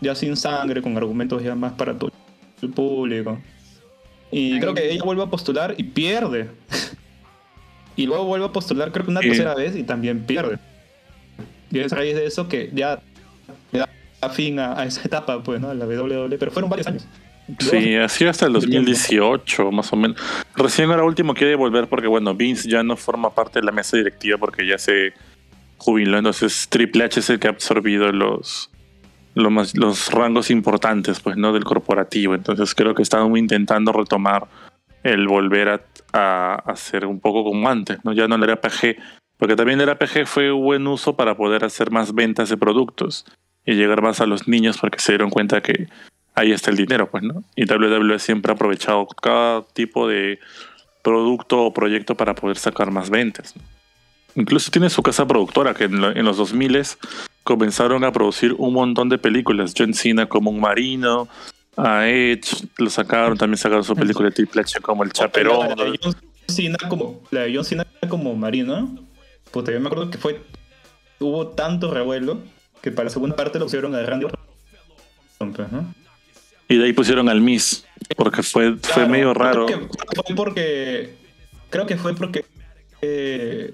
[0.00, 2.12] Ya sin sangre, con argumentos ya más para todo
[2.60, 3.38] el público.
[4.30, 6.50] Y creo que ella vuelve a postular y pierde.
[7.96, 10.58] Y luego vuelve a postular, creo que una tercera vez y también pierde.
[11.70, 13.00] Y es a raíz de eso que ya
[14.28, 15.72] le fin a, esa etapa, pues, ¿no?
[15.74, 17.06] La WWE, pero fueron varios años.
[17.58, 20.18] Sí, así hasta el 2018, más o menos.
[20.56, 23.96] Recién ahora último quiere volver porque, bueno, Vince ya no forma parte de la mesa
[23.96, 25.12] directiva porque ya se
[25.76, 26.16] jubiló.
[26.16, 28.70] Entonces, Triple H es el que ha absorbido los,
[29.34, 31.52] los, los rangos importantes, pues, ¿no?
[31.52, 32.34] Del corporativo.
[32.34, 34.46] Entonces, creo que están intentando retomar
[35.02, 35.80] el volver a
[36.14, 38.12] a hacer un poco como antes, ¿no?
[38.12, 38.96] Ya no el RPG,
[39.36, 43.26] porque también el RPG fue un buen uso para poder hacer más ventas de productos
[43.66, 45.88] y llegar más a los niños porque se dieron cuenta que
[46.34, 47.44] ahí está el dinero, pues, ¿no?
[47.56, 50.38] Y WWE siempre ha aprovechado cada tipo de
[51.02, 53.54] producto o proyecto para poder sacar más ventas.
[54.34, 56.82] Incluso tiene su casa productora que en, los 2000
[57.44, 59.74] comenzaron a producir un montón de películas.
[59.76, 61.28] John Cena como un marino,
[61.76, 65.68] a Edge lo sacaron, también sacaron su película de Triple H como El Chaperón.
[65.76, 66.16] La, de John
[66.48, 68.98] Cena como, la de John Cena como Marino,
[69.52, 70.42] puta, yo me acuerdo que fue.
[71.20, 72.38] Hubo tanto revuelo
[72.84, 74.26] que para la segunda parte lo pusieron a Randy
[75.40, 75.94] ¿no?
[76.68, 79.64] Y de ahí pusieron al Miss, porque fue, fue medio raro.
[79.64, 81.14] Creo que fue porque.
[81.70, 82.44] Creo que fue porque.
[83.00, 83.72] Eh,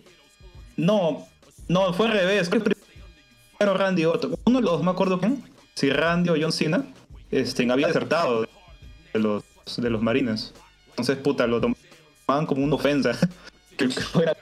[0.76, 1.26] no,
[1.66, 2.48] no, fue al revés.
[2.48, 4.38] Primero Randy otro.
[4.44, 5.42] Uno de los dos, me acuerdo quién.
[5.74, 6.84] Si Randy o John Cena
[7.32, 9.42] este, había desertado de los,
[9.76, 10.54] de los marines.
[10.90, 13.18] Entonces, puta, lo tomaban como una ofensa.
[13.76, 14.36] que fuera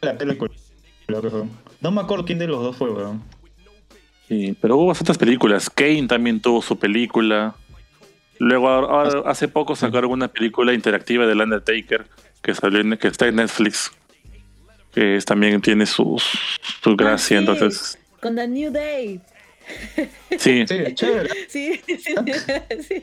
[0.00, 0.50] la película.
[1.80, 3.37] No me acuerdo quién de los dos fue, weón.
[4.28, 5.70] Sí, pero hubo bastantes películas.
[5.70, 7.56] Kane también tuvo su película.
[8.38, 12.06] Luego, hace poco sacaron una película interactiva del Undertaker
[12.42, 13.90] que, salió en, que está en Netflix.
[14.92, 16.20] Que también tiene su,
[16.82, 17.98] su ah, gracia, entonces.
[18.20, 19.20] Con The New Day.
[20.38, 20.64] Sí.
[20.66, 21.30] Sí, chévere.
[21.48, 22.24] Sí, sí, sí, ah.
[22.80, 23.02] sí,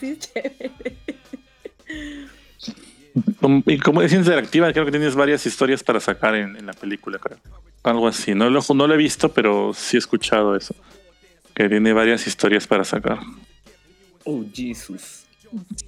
[0.00, 0.96] sí chévere.
[3.40, 6.72] Um, y como es interactiva, creo que tienes varias historias para sacar en, en la
[6.72, 7.38] película, creo.
[7.88, 8.34] Algo así.
[8.34, 10.74] No lo, no lo he visto, pero sí he escuchado eso.
[11.54, 13.18] Que tiene varias historias para sacar.
[14.24, 15.24] Oh, Jesus.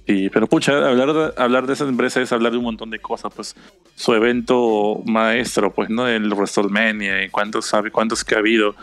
[0.07, 2.97] Sí, pero pucha, hablar de, hablar de esa empresa es hablar de un montón de
[2.97, 3.55] cosas, pues
[3.95, 6.07] su evento maestro, pues, ¿no?
[6.07, 8.75] El WrestleMania y cuántos sabe, cuántos que ha habido.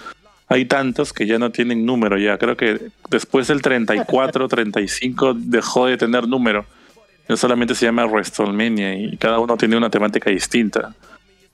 [0.47, 2.39] Hay tantos que ya no tienen número ya.
[2.39, 6.65] Creo que después del 34, 35 dejó de tener número.
[7.29, 10.95] No solamente se llama WrestleMania y cada uno tiene una temática distinta.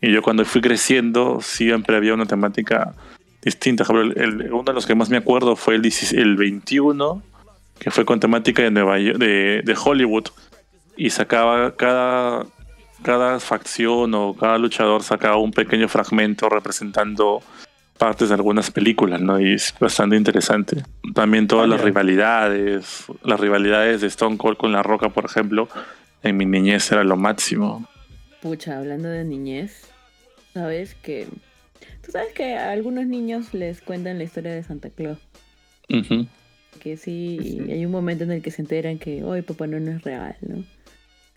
[0.05, 2.95] Y yo cuando fui creciendo siempre había una temática
[3.43, 3.85] distinta.
[3.89, 7.23] uno de los que más me acuerdo fue el, el 21
[7.79, 10.27] que fue con temática de Nueva de, de Hollywood
[10.97, 12.45] y sacaba cada
[13.03, 17.43] cada facción o cada luchador sacaba un pequeño fragmento representando
[17.97, 19.41] partes de algunas películas, ¿no?
[19.41, 20.83] Y es bastante interesante.
[21.15, 25.69] También todas las rivalidades, las rivalidades de Stone Cold con La Roca, por ejemplo,
[26.23, 27.87] en mi niñez era lo máximo.
[28.41, 29.94] Pucha, hablando de niñez,
[30.55, 31.27] sabes que
[32.03, 35.19] tú sabes que a algunos niños les cuentan la historia de Santa Claus
[36.81, 40.03] que sí, hay un momento en el que se enteran que hoy Papá no es
[40.03, 40.65] real, ¿no?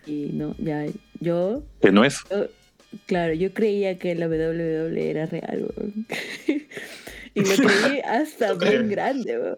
[0.06, 0.86] Y no, ya,
[1.20, 1.64] yo...
[1.82, 2.20] ¿Que no es?
[3.06, 5.68] claro, yo creía que la WWE era real,
[7.34, 9.58] y lo creí hasta bien grande,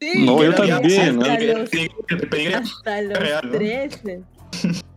[0.00, 1.20] Sí, no, yo también.
[1.20, 1.70] Hasta, los,
[2.54, 4.22] hasta los 13.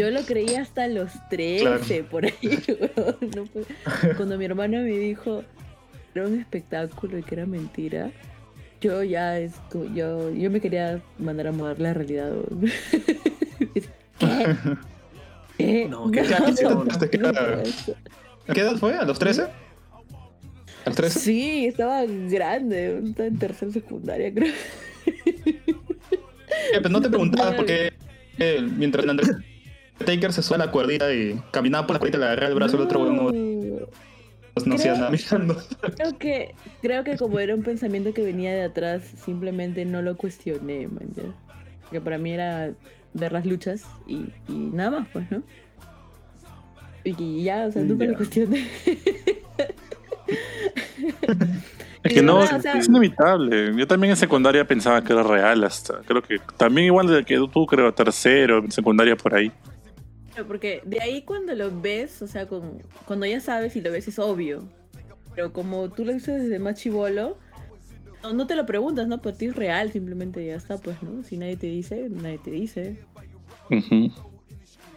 [0.00, 2.32] Yo lo creí hasta los 13, por ahí.
[4.16, 5.44] Cuando mi hermano me dijo
[6.14, 8.10] era un espectáculo y que era mentira,
[8.80, 12.32] yo ya esto, yo, yo me quería mandar a mudar la realidad.
[15.58, 15.86] ¿Qué?
[15.90, 16.22] No, ¿qué,
[18.54, 18.94] ¿Qué edad fue?
[18.94, 19.48] ¿A los 13?
[20.86, 21.18] ¿Al 13?
[21.18, 24.54] Sí, estaba grande, estaba en tercera secundaria, creo.
[26.72, 27.92] pero no te preguntaba por qué
[28.38, 29.10] eh, mientras el
[30.04, 32.76] Taker se sube a la cuerdita y caminaba por la cuerdita, le agarraba el brazo
[32.76, 33.30] al otro bueno
[34.54, 35.56] pues no creo, nada mirando.
[35.96, 40.16] Creo que, creo que como era un pensamiento que venía de atrás, simplemente no lo
[40.16, 41.08] cuestioné, man.
[41.90, 42.72] Que para mí era
[43.14, 45.42] ver las luchas y, y nada más, pues, ¿no?
[47.04, 48.66] Y ya, o sea, nunca lo cuestioné.
[52.02, 53.74] Es que no, es inevitable.
[53.76, 55.98] Yo también en secundaria pensaba que era real hasta.
[56.06, 59.52] Creo que también igual de que tú, creo, tercero, en secundaria por ahí.
[60.46, 62.46] Porque de ahí cuando lo ves, o sea,
[63.06, 64.64] cuando ya sabes y lo ves es obvio.
[65.34, 67.38] Pero como tú lo dices desde más chivolo,
[68.22, 69.20] no, te lo preguntas, ¿no?
[69.22, 71.22] Pero ti es real, simplemente ya está, pues, ¿no?
[71.22, 72.98] Si nadie te dice, nadie te dice.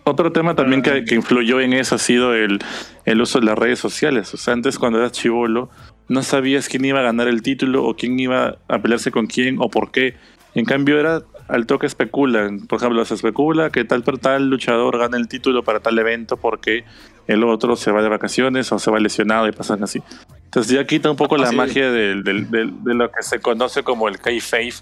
[0.03, 2.59] Otro tema también que, influyó en eso ha sido el,
[3.05, 4.33] el, uso de las redes sociales.
[4.33, 5.69] O sea, antes cuando eras chivolo,
[6.09, 9.57] no sabías quién iba a ganar el título o quién iba a pelearse con quién
[9.59, 10.15] o por qué.
[10.55, 12.67] En cambio, era al toque especulan.
[12.67, 16.85] Por ejemplo, se especula que tal tal luchador gana el título para tal evento porque
[17.27, 20.01] el otro se va de vacaciones o se va lesionado y pasan así.
[20.45, 24.73] Entonces ya quita un poco la magia de, lo que se conoce como el kayfabe,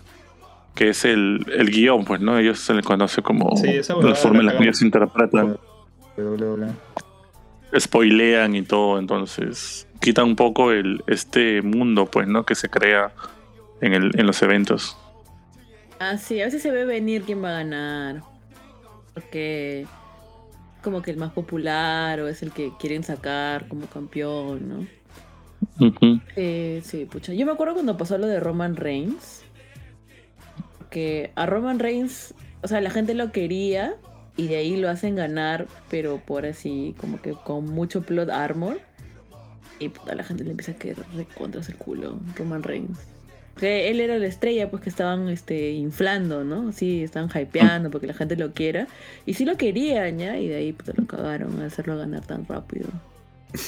[0.75, 2.37] que es el, el guion, pues, ¿no?
[2.37, 3.53] Ellos se le conoce como
[4.01, 5.57] la forma en la que ellos interpretan.
[7.77, 12.43] Spoilean y todo, entonces quita un poco el este mundo, pues, ¿no?
[12.43, 13.13] Que se crea
[13.79, 14.97] en, el, en los eventos.
[16.03, 18.23] Ah, sí, a veces se ve venir quién va a ganar.
[19.13, 19.85] Porque
[20.81, 24.87] como que el más popular o es el que quieren sacar como campeón, ¿no?
[26.83, 27.35] sí, pucha.
[27.35, 29.43] Yo me acuerdo cuando pasó lo de Roman Reigns.
[30.89, 32.33] Que a Roman Reigns,
[32.63, 33.93] o sea, la gente lo quería
[34.37, 38.79] y de ahí lo hacen ganar, pero por así, como que con mucho plot armor.
[39.77, 42.97] Y puta, la gente le empieza a querer recontra el culo, Roman Reigns.
[43.57, 46.71] Que él era la estrella, pues que estaban este, inflando, ¿no?
[46.71, 48.87] Sí, estaban hypeando porque la gente lo quiera.
[49.25, 50.37] Y sí lo querían, ¿ya?
[50.39, 52.87] Y de ahí pues, lo cagaron a hacerlo ganar tan rápido.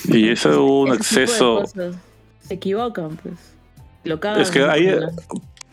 [0.06, 1.64] Y eso es un exceso.
[2.42, 3.36] Se equivocan, pues.
[4.04, 4.42] Lo cagan.
[4.42, 4.90] Es que ahí.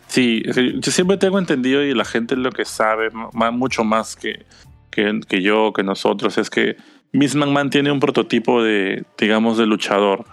[0.07, 4.45] Sí, yo siempre tengo entendido y la gente lo que sabe mucho más que,
[4.89, 6.75] que, que yo, que nosotros, es que
[7.13, 10.25] Miss McMahon tiene un prototipo de, digamos, de luchador.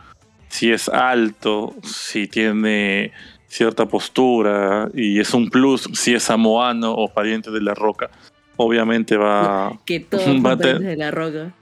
[0.48, 3.12] Si es alto, si tiene
[3.48, 8.10] cierta postura y es un plus si es samoano o pariente de la roca.
[8.56, 11.52] Obviamente va, que todo va de la roca.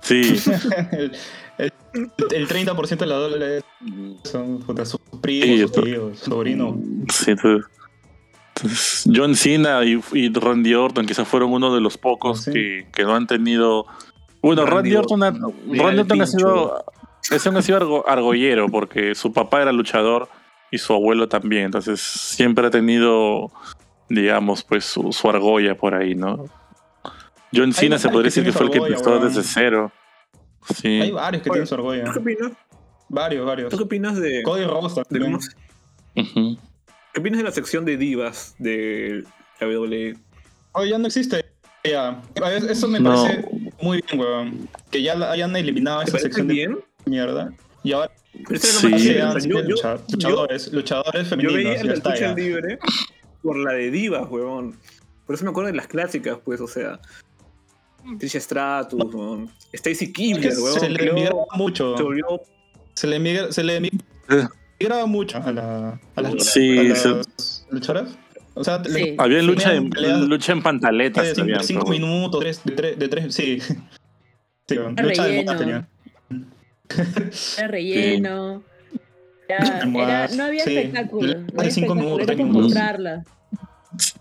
[0.00, 0.22] Sí.
[1.58, 1.72] el,
[2.48, 3.60] 30% de la doble
[4.24, 6.74] son sus primos, sus tíos, sobrinos.
[7.12, 12.86] Sí, entonces, John Cena y, Randy Orton quizás fueron uno de los pocos ¿Ah, que,
[12.92, 13.86] que, no han tenido.
[14.42, 16.84] Bueno, Randy, Orton, ha, Randy Orton ha sido.
[17.30, 20.28] Ese ha sido argollero porque su papá era luchador
[20.72, 21.66] y su abuelo también.
[21.66, 23.52] Entonces siempre ha tenido,
[24.08, 26.46] digamos, pues su, argolla por ahí, ¿no?
[27.54, 29.92] John Cena se podría decir que fue el que empezó desde cero.
[30.74, 31.02] Sí.
[31.02, 32.04] Hay varios que tienen su orgullo.
[32.04, 32.52] ¿Tú qué opinas?
[33.10, 33.70] Varios, varios.
[33.70, 35.20] ¿Tú qué opinas de, Cody Rhodes de
[36.14, 39.24] ¿Qué opinas de la sección de divas de
[39.60, 39.66] la?
[39.66, 40.16] WWE?
[40.72, 41.44] Oh, ya no existe.
[41.84, 42.22] Ya.
[42.70, 43.10] Eso me No.
[43.10, 43.46] parece
[43.82, 44.68] muy bien, weón.
[44.90, 47.52] Que ya la hayan eliminado ¿Te esa sección de mierda.
[47.84, 48.38] Y ahora Sí.
[48.84, 49.48] lo más sean chévere.
[49.48, 51.54] Yo, yo, lucha- luchadores, luchadores yo femeninos.
[51.54, 52.34] veía ya la está, lucha ya.
[52.34, 52.78] libre
[53.42, 54.78] por la de divas, huevón.
[55.26, 57.00] Por eso me acuerdo de las clásicas, pues, o sea.
[58.18, 59.50] Trish Stratus, huevón.
[59.72, 60.80] Stacy Es que Kibler, huevón.
[60.80, 61.96] se le emigraba mucho.
[61.96, 62.26] se volvió
[62.94, 67.64] Se le emigra- se le emigraba mucho a, la, a las, Sí, a las se-
[67.70, 68.18] luchadoras.
[68.54, 69.14] O sea, le- Sí.
[69.18, 69.88] Había lucha en,
[70.28, 71.24] lucha en pantaletas.
[71.24, 73.58] de cinco, había, cinco pero- minutos, tres, de tres, de tres, sí.
[74.68, 75.88] Sí, lucha de moda tenía.
[77.58, 78.62] Era relleno.
[79.48, 80.76] Era, era- Más, no había sí.
[80.76, 81.34] espectáculo.
[81.52, 83.24] No había cinco espectáculo, minutos, era mostrarla.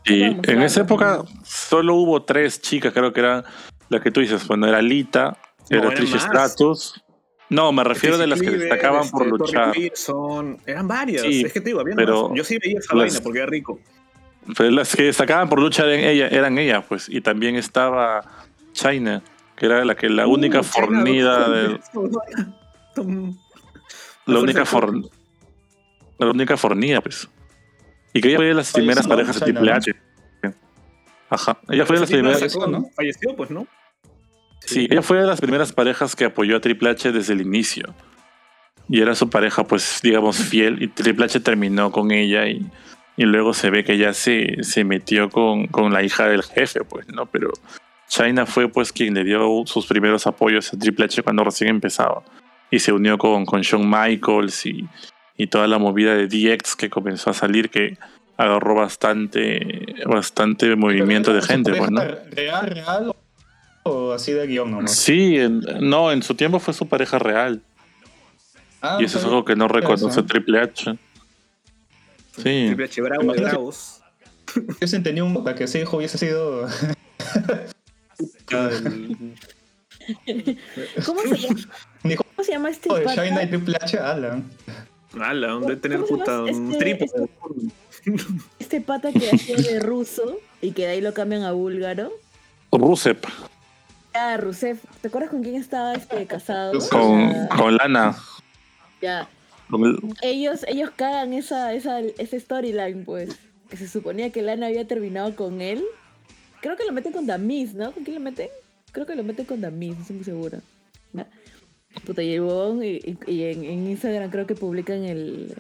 [0.05, 3.43] Sí, Vamos, en esa época solo hubo tres chicas, creo que era
[3.89, 5.38] la que tú dices, bueno, era Lita,
[5.69, 6.24] No, era eran Trish más.
[6.24, 7.01] Stratus.
[7.49, 9.78] No, me refiero de las que destacaban Kibler, por este, luchar.
[9.78, 10.57] Wilson.
[10.65, 11.22] Eran varias.
[11.22, 12.38] Sí, es que te digo, había pero más.
[12.38, 13.80] Yo sí veía esa las- vaina porque era rico.
[14.57, 17.07] Pero las que destacaban por luchar en ella, eran ellas, pues.
[17.07, 18.22] Y también estaba
[18.74, 19.22] China,
[19.55, 22.11] que era la que la única Uh, fornida China, de, Tom-
[24.26, 24.94] la única for,
[26.20, 27.28] la única fornida, pues.
[28.14, 29.72] Y que ella fue de las primeras parejas de Triple.
[29.72, 29.92] H.
[31.30, 31.58] Ajá.
[31.70, 32.39] Ella fue de las Sí, primeras.
[32.39, 32.89] falleció, ¿no?
[32.96, 33.68] Falleció, pues, ¿no?
[34.60, 37.94] Sí, ella fue de las primeras parejas que apoyó a Triple H desde el inicio.
[38.89, 40.82] Y era su pareja, pues, digamos, fiel.
[40.84, 42.70] Y Triple H terminó con ella y,
[43.16, 46.84] y luego se ve que ya se, se metió con, con la hija del jefe,
[46.84, 47.26] pues, ¿no?
[47.28, 47.50] Pero
[48.10, 52.24] China fue, pues, quien le dio sus primeros apoyos a Triple H cuando recién empezaba.
[52.72, 54.88] Y se unió con, con Shawn Michaels y,
[55.38, 57.97] y toda la movida de DX que comenzó a salir, que
[58.38, 61.89] agarró bastante, bastante movimiento de ¿Su gente, pues,
[62.32, 63.15] ¿Real, real
[63.84, 64.95] o así de guion nomás?
[64.95, 67.61] Sí, en- no, en su tiempo fue su pareja real.
[68.82, 70.26] Ah, y eso es algo que no reconoce Eso.
[70.26, 70.97] Triple H.
[72.38, 72.63] Sí.
[72.67, 74.01] Triple H Bravo de Bravos.
[74.80, 76.67] Yo sí tenía un para que ese hijo hubiese sido.
[81.05, 81.59] ¿Cómo se llama?
[82.04, 83.14] ¿Cómo se llama este pata?
[83.28, 84.49] China y Triple H, Alan.
[85.20, 87.30] Ala, debe tener ¿Cómo se puta un este- trípode.
[88.60, 92.12] Este pata que hacía de ruso y que de ahí lo cambian a búlgaro.
[92.72, 93.18] Rusev
[94.14, 94.78] Ya, Rusev.
[95.02, 96.74] ¿Te acuerdas con quién estaba este casado?
[96.89, 98.18] con, Ya, con Lana.
[99.02, 99.28] ya.
[100.22, 103.38] Ellos, ellos cagan esa, esa, esa storyline, pues.
[103.70, 105.84] Que se suponía que Lana había terminado con él.
[106.62, 107.91] Creo que lo meten con Damis, ¿no?
[107.93, 108.49] ¿Con quién lo meten?
[108.91, 110.60] Creo que lo meten con Damis, no estoy muy segura.
[112.06, 115.54] Puta, y y, en, en Instagram creo que publican el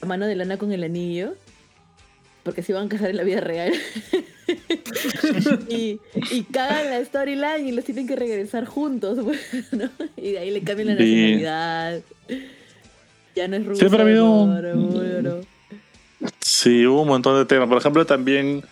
[0.00, 1.34] la mano de Lana con el anillo.
[2.42, 3.72] Porque se iban a casar en la vida real.
[5.68, 6.00] y,
[6.32, 9.16] y cagan la storyline y los tienen que regresar juntos,
[9.72, 9.90] ¿no?
[10.16, 12.00] Y de ahí le cambian la nacionalidad.
[13.36, 13.78] Ya no es ruso.
[13.78, 15.42] Siempre ha habido.
[16.40, 17.68] Sí, hubo un montón de temas.
[17.68, 18.64] Por ejemplo, también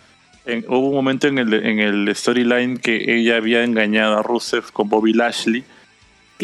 [0.45, 4.71] en- hubo un momento en el, en el storyline que ella había engañado a Rusev
[4.73, 5.63] con Bobby Lashley.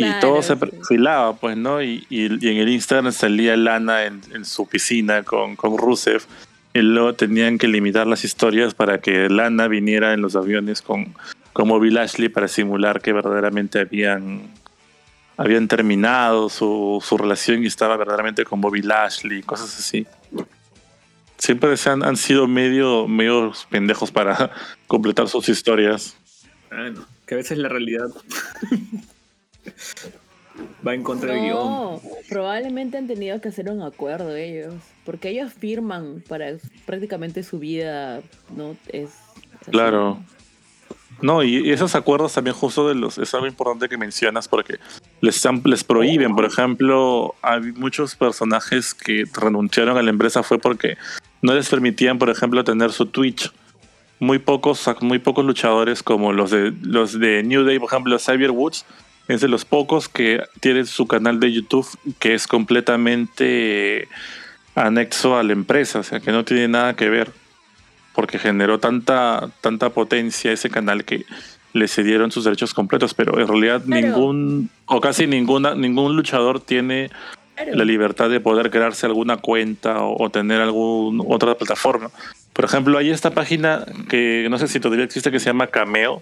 [0.02, 0.60] Y todo se sí.
[0.60, 1.82] perfilaba, pues, ¿no?
[1.82, 6.24] Y, y- y en el Instagram salía Lana en, en su piscina con, con Rusev.
[6.74, 11.16] Y luego tenían que limitar las historias para que Lana viniera en los aviones con,
[11.54, 14.42] con Bobby Lashley para simular que verdaderamente habían,
[15.38, 20.06] habían terminado su, su relación y estaba verdaderamente con Bobby Lashley, cosas así.
[21.40, 24.52] Siempre se han, han sido medio, medio pendejos para
[24.88, 26.16] completar sus historias.
[26.70, 28.08] Bueno, que a veces la realidad
[30.86, 31.56] va en contra del guion.
[31.56, 34.76] No, probablemente han tenido que hacer un acuerdo ellos.
[35.06, 36.48] Porque ellos firman para
[36.86, 38.22] prácticamente su vida,
[38.56, 38.76] ¿no?
[38.88, 39.10] Es.
[39.10, 39.72] es así.
[39.72, 40.20] Claro.
[41.22, 44.76] No, y esos acuerdos también justo de los es algo importante que mencionas porque
[45.22, 50.96] les, les prohíben, por ejemplo, hay muchos personajes que renunciaron a la empresa fue porque
[51.42, 53.52] no les permitían, por ejemplo, tener su Twitch.
[54.20, 58.50] Muy pocos, muy pocos luchadores como los de los de New Day, por ejemplo, Xavier
[58.50, 58.84] Woods,
[59.28, 61.88] es de los pocos que tienen su canal de YouTube
[62.20, 64.08] que es completamente
[64.76, 67.32] anexo a la empresa, o sea, que no tiene nada que ver
[68.14, 71.26] porque generó tanta, tanta potencia ese canal que
[71.74, 74.08] le cedieron sus derechos completos, pero en realidad Claro.
[74.08, 77.10] ningún, o casi ninguna, ningún luchador tiene
[77.56, 77.76] Claro.
[77.76, 82.10] la libertad de poder crearse alguna cuenta o, o tener alguna otra plataforma.
[82.54, 86.22] Por ejemplo, hay esta página que no sé si todavía existe que se llama Cameo,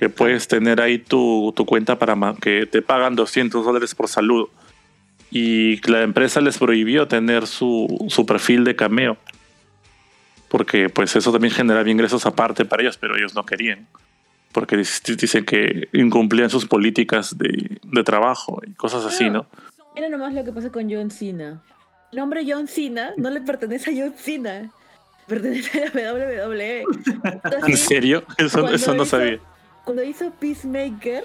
[0.00, 4.48] que puedes tener ahí tu, tu cuenta para que te pagan 200 dólares por saludo.
[5.30, 9.18] Y la empresa les prohibió tener su, su perfil de Cameo
[10.48, 13.86] porque pues eso también generaba ingresos aparte para ellos, pero ellos no querían.
[14.52, 19.30] porque dicen que incumplían sus políticas de, de trabajo y cosas así.
[19.30, 19.46] ¿no?
[19.94, 21.62] Mira nomás lo que pasa con John Cena.
[22.10, 24.70] El nombre John Cena no le pertenece a John Cena.
[25.28, 26.12] Pertenece a la
[26.48, 26.84] WWE.
[27.68, 28.24] ¿En serio?
[28.38, 29.38] Eso, eso no hizo- sabía.
[29.84, 31.24] Cuando hizo Peacemaker,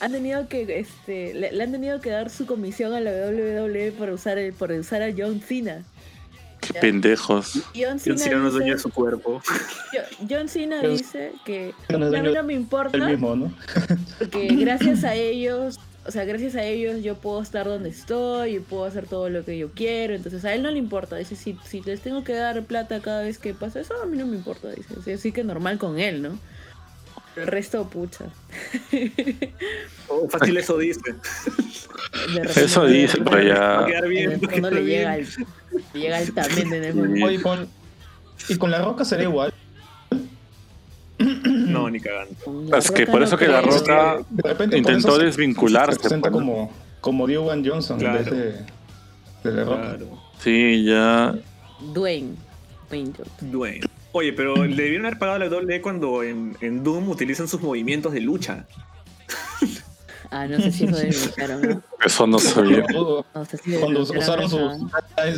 [0.00, 3.92] han tenido que, este, le, le han tenido que dar su comisión a la WWE
[3.92, 5.84] por usar, el, por usar a John Cena.
[6.60, 6.80] Qué Ya.
[6.80, 7.52] pendejos.
[7.74, 9.40] John John Cena, Cena no es dueño dice, de su cuerpo.
[9.92, 13.52] Jo- John Cena dice que No a mí no me importa El mismo, ¿no?
[14.18, 18.60] porque gracias a ellos, o sea, gracias a ellos yo puedo estar donde estoy y
[18.60, 20.14] puedo hacer todo lo que yo quiero.
[20.14, 21.16] Entonces a él no le importa.
[21.16, 24.16] Dice, si, si les tengo que dar plata cada vez que pasa eso, a mí
[24.18, 24.68] no me importa.
[24.70, 26.38] Dice, así, así que normal con él, ¿no?
[27.40, 28.26] El resto, pucha.
[30.08, 31.00] O fácil eso dice.
[32.56, 33.86] Eso dice, pero ya.
[33.88, 35.26] En el fondo le llega, al,
[35.94, 37.16] le llega altamente en el fondo.
[37.16, 37.22] Sí.
[37.22, 37.68] Oye, con,
[38.48, 39.52] y con la roca sería igual.
[41.18, 42.76] No, ni cagando.
[42.76, 45.94] Es que por no eso que la roca De repente intentó se- desvincularse.
[45.94, 48.18] Se presenta pues, como, como Dwayne Johnson Claro.
[48.18, 49.80] en vez de, de la roca.
[49.82, 50.18] Claro.
[50.42, 51.34] Sí, ya.
[51.92, 52.34] Dwayne.
[52.88, 53.50] Dwayne Johnson.
[53.52, 53.86] Dwayne.
[54.12, 57.60] Oye, pero le debieron haber pagado a la WWE cuando en, en Doom utilizan sus
[57.60, 58.66] movimientos de lucha.
[60.32, 61.82] Ah, no sé si eso delimitaron, ¿no?
[62.04, 62.82] Eso no sabía.
[62.82, 64.58] Cuando, No sé si cuando usaron su,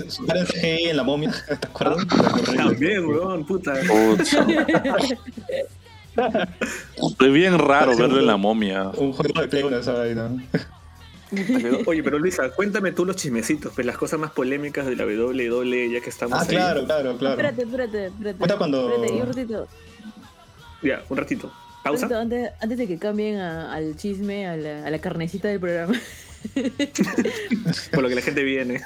[0.09, 2.07] su cara en CGI en la momia, ¿te acuerdas?
[2.55, 3.73] También, weón, puta.
[3.89, 4.47] Pucha.
[7.17, 8.91] Fue bien raro verlo en la momia.
[8.99, 10.31] Un juego de Play 1 esa vaina.
[11.87, 15.91] Oye, pero Luisa, cuéntame tú los chismecitos, pues las cosas más polémicas de la WWE,
[15.91, 16.49] ya que estamos Ah, ahí.
[16.49, 17.35] claro, claro, claro.
[17.35, 18.39] Espérate, espérate, espérate.
[18.39, 19.69] Cuenta cuando- Espérate, y un ratito.
[20.83, 21.53] Ya, un ratito.
[21.85, 22.21] Pausa.
[22.21, 25.95] antes, antes de que cambien a- al chisme, a la, a la carnecita del programa.
[27.93, 28.81] Por lo que la gente viene.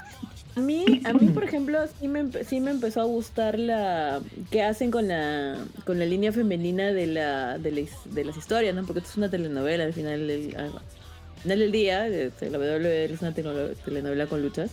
[0.57, 4.21] A mí, a mí por ejemplo, sí me, empe- sí me empezó a gustar la
[4.51, 8.75] que hacen con la con la línea femenina de la de, la de las historias,
[8.75, 8.85] ¿no?
[8.87, 10.73] Porque esto es una telenovela al final del, al
[11.47, 14.71] final del día, la WWE es una tele- telenovela con luchas.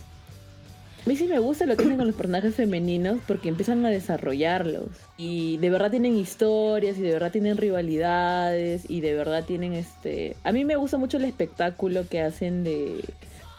[1.04, 3.90] A mí sí me gusta lo que hacen con los personajes femeninos porque empiezan a
[3.90, 4.88] desarrollarlos.
[5.18, 10.34] Y de verdad tienen historias y de verdad tienen rivalidades y de verdad tienen este...
[10.44, 13.04] A mí me gusta mucho el espectáculo que hacen de...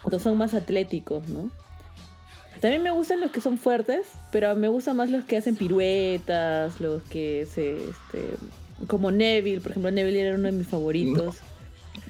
[0.01, 1.51] cuando son más atléticos, ¿no?
[2.59, 6.81] También me gustan los que son fuertes, pero me gustan más los que hacen piruetas,
[6.81, 7.75] los que se...
[7.75, 8.25] Este,
[8.87, 11.37] como Neville, por ejemplo, Neville era uno de mis favoritos.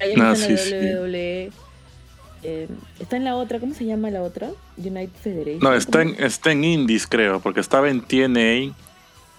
[0.00, 0.94] Ahí Ah, está en sí, la sí.
[0.94, 1.50] WWE.
[2.42, 2.68] Eh,
[3.00, 4.50] está en la otra, ¿cómo se llama la otra?
[4.76, 5.58] United Federation.
[5.60, 8.74] No, está en, está en Indies, creo, porque estaba en TNA,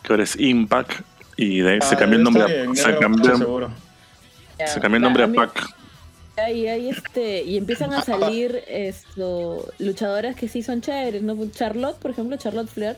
[0.03, 1.01] que ahora es Impact,
[1.38, 3.72] y de ahí se Ah, cambió el nombre a, se cambió.
[4.60, 5.70] Ya, se cambió el nombre a a Pac.
[6.53, 11.36] Y ahí este, y empiezan a salir esto, luchadoras que sí son chéveres, ¿no?
[11.51, 12.95] Charlotte, por ejemplo, Charlotte Flair,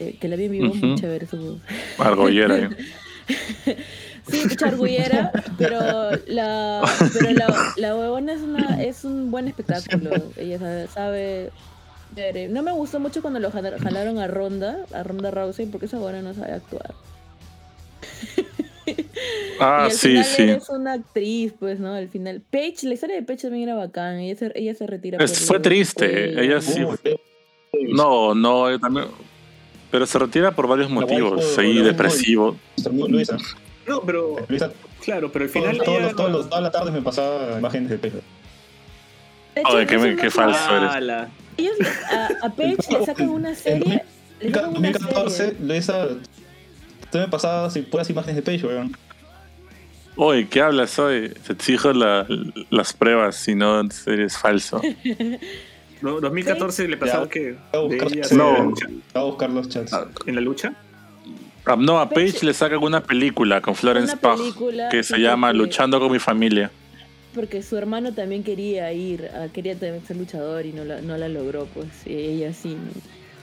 [0.00, 1.00] eh, que la vi en vivo, muy Ujú.
[1.00, 1.58] chévere su,
[1.98, 2.56] Argollera.
[2.58, 2.68] ¿eh?
[4.30, 10.10] Sí, chargullera, pero la pero la, la huevona es una es un buen espectáculo.
[10.36, 11.50] Ella sabe, sabe
[12.14, 12.48] chévere.
[12.48, 15.96] No me gustó mucho cuando lo jala- jalaron a Ronda, a Ronda Rousey, porque esa
[15.98, 16.94] huevona no sabe actuar.
[18.86, 18.94] y
[19.60, 20.42] Ah, al sí, final sí.
[20.42, 21.92] eres una actriz, pues, ¿no?
[21.92, 22.40] Al final.
[22.50, 24.18] Paige, la historia de Paige también era bacán.
[24.20, 25.22] Ella se, ella se retira.
[25.22, 26.82] Es- fue triste, ella sí.
[26.84, 26.96] Uy,
[27.92, 29.06] No, no, eh, también.
[29.90, 31.56] Pero se retira por varios motivos.
[31.58, 32.56] Ahí depresivo.
[33.08, 33.36] Luisa,
[33.88, 34.70] No, pero Luisa,
[35.02, 35.78] claro, pero al final.
[35.84, 37.98] todos los- todos los- todas las tardes me pasaba imágenes de
[39.62, 40.90] hecho, Oye, qué, me- qué falso eres.
[40.90, 41.28] Ala.
[41.56, 41.76] Ellos
[42.12, 42.50] a, a
[42.90, 44.02] le sacan una En serie.
[44.42, 45.56] Una 2014, serie.
[45.60, 46.06] Luisa,
[47.10, 48.96] tú me pasabas puras imágenes de Page, weón.
[50.20, 51.30] Oye, ¿qué hablas hoy?
[51.46, 52.26] Te exijo la-
[52.70, 54.80] las pruebas, si no eres falso.
[56.00, 57.56] No, 2014 le pasaba Ya, que.
[57.72, 58.56] voy a buscar- sí, No.
[58.56, 59.92] en a buscar los chats.
[60.26, 60.72] En la lucha.
[61.72, 64.54] Ah, No, a Paige le sacan una película con Florence Pugh
[64.90, 66.70] que se llama que- Luchando con mi familia.
[67.34, 71.16] Porque su hermano también quería ir, ah, quería también ser luchador y no la, no
[71.16, 72.90] la logró, pues, y ella sí, ¿no?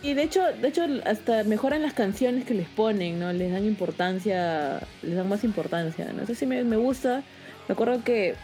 [0.03, 3.31] Y de hecho, de hecho, hasta mejoran las canciones que les ponen, ¿no?
[3.33, 6.23] Les dan importancia, les dan más importancia, ¿no?
[6.23, 7.23] Eso sí me, me gusta.
[7.67, 8.35] Me acuerdo que,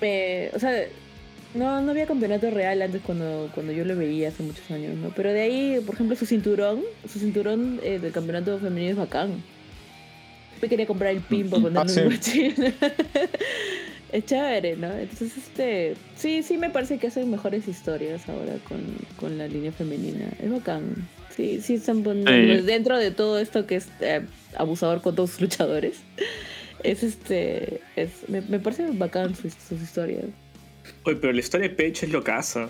[0.00, 0.72] me- o sea,
[1.54, 5.10] no, no había campeonato real antes cuando, cuando yo lo veía hace muchos años, ¿no?
[5.16, 9.42] Pero de ahí, por ejemplo, su cinturón, su cinturón eh, del campeonato femenino es bacán.
[10.60, 12.00] Me quería comprar el pin para ponerlo Ah, sí.
[12.00, 12.72] en mi mochila.
[14.10, 14.90] Es chévere, ¿no?
[14.90, 15.94] Entonces, este.
[16.16, 18.80] Sí, sí me parece que hacen mejores historias ahora con,
[19.20, 20.30] con la línea femenina.
[20.42, 21.06] Es bacán.
[21.36, 22.30] Sí, sí están poniendo.
[22.32, 22.62] Sí.
[22.62, 24.22] Dentro de todo esto que es eh,
[24.56, 25.98] abusador con todos sus luchadores.
[26.82, 27.82] Es este.
[27.96, 30.24] Es, me, me parece bacán sus, sus historias.
[31.08, 32.64] Oye, pero la historia de Paige es lo que hace.
[32.64, 32.68] O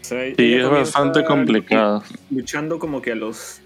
[0.00, 2.02] sea, Sí, es bastante complicado.
[2.30, 3.60] Luchando como que a los.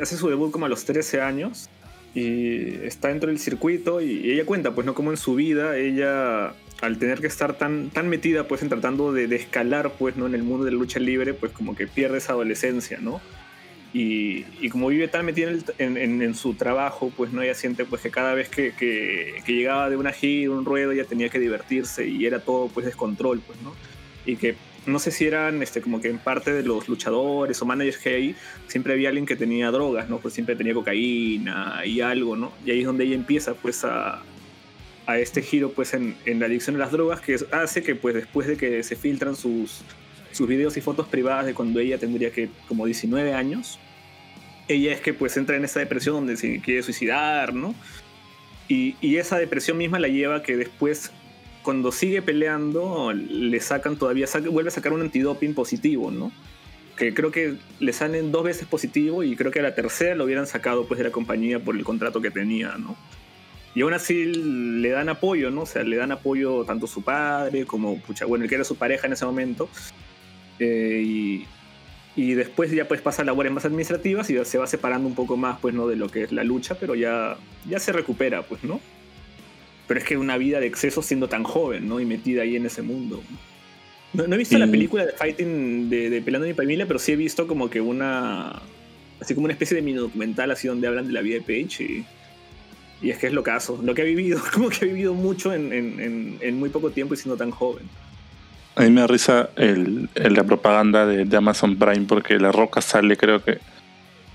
[0.00, 1.70] Hace su debut como a los 13 años.
[2.14, 6.52] y está dentro del circuito y ella cuenta, pues no como en su vida ella
[6.80, 10.34] al tener que estar tan, tan metida pues en tratando de, escalar pues no en
[10.34, 13.20] el mundo de la lucha libre pues como que pierde esa adolescencia, ¿no?
[13.94, 18.02] Y, y como vive tan metida en, en, su trabajo pues no ella siente pues
[18.02, 21.38] que cada vez que, que, que llegaba de una gira, un ruedo ella tenía que
[21.38, 23.72] divertirse y era todo pues descontrol pues no
[24.26, 27.66] y que no sé si eran este, como que en parte de los luchadores o
[27.66, 28.36] managers que hay
[28.66, 30.18] siempre había alguien que tenía drogas, ¿no?
[30.18, 32.52] Pues siempre tenía cocaína y algo, ¿no?
[32.64, 34.22] Y ahí es donde ella empieza pues a,
[35.06, 38.14] a este giro pues en, en, la adicción a las drogas que hace que pues
[38.14, 39.82] después de que se filtran sus,
[40.32, 43.78] sus videos y fotos privadas de cuando ella tendría que como 19 años,
[44.68, 47.74] ella es que pues entra en esa depresión donde se quiere suicidar, ¿no?
[48.68, 51.12] Y, y esa depresión misma la lleva a que después
[51.64, 56.30] cuando sigue peleando, le sacan todavía, vuelve a sacar un antidoping positivo, ¿no?
[56.96, 60.24] Que creo que le salen dos veces positivo y creo que a la tercera lo
[60.24, 62.96] hubieran sacado pues de la compañía por el contrato que tenía, ¿no?
[63.74, 65.62] Y aún así le dan apoyo, ¿no?
[65.62, 68.76] O sea, le dan apoyo tanto su padre como, pucha, bueno, el que era su
[68.76, 69.68] pareja en ese momento.
[70.60, 71.46] Eh, y,
[72.16, 75.36] y, después ya pues pasa a labores más administrativas y se va separando un poco
[75.36, 75.86] más, pues, ¿no?
[75.86, 77.36] De lo que es la lucha, pero ya,
[77.68, 78.80] ya se recupera, pues, ¿no?
[79.88, 82.00] Pero es que una vida de exceso siendo tan joven, ¿no?
[82.00, 83.22] Y metida ahí en ese mundo.
[84.14, 87.16] No, he visto la película de Fighting de, de Pelando mi familia, pero sí he
[87.16, 88.62] visto como que una.
[89.20, 91.84] Así como una especie de mini documental así donde hablan de la vida de Paige
[91.84, 92.04] y.
[93.02, 95.52] Y es que es lo caso, lo que ha vivido, como que ha vivido mucho
[95.52, 97.84] en, en, en, muy poco tiempo y siendo tan joven.
[98.76, 102.80] A mí me da risa el, la propaganda de, de, Amazon Prime porque La Roca
[102.80, 103.58] sale, creo que,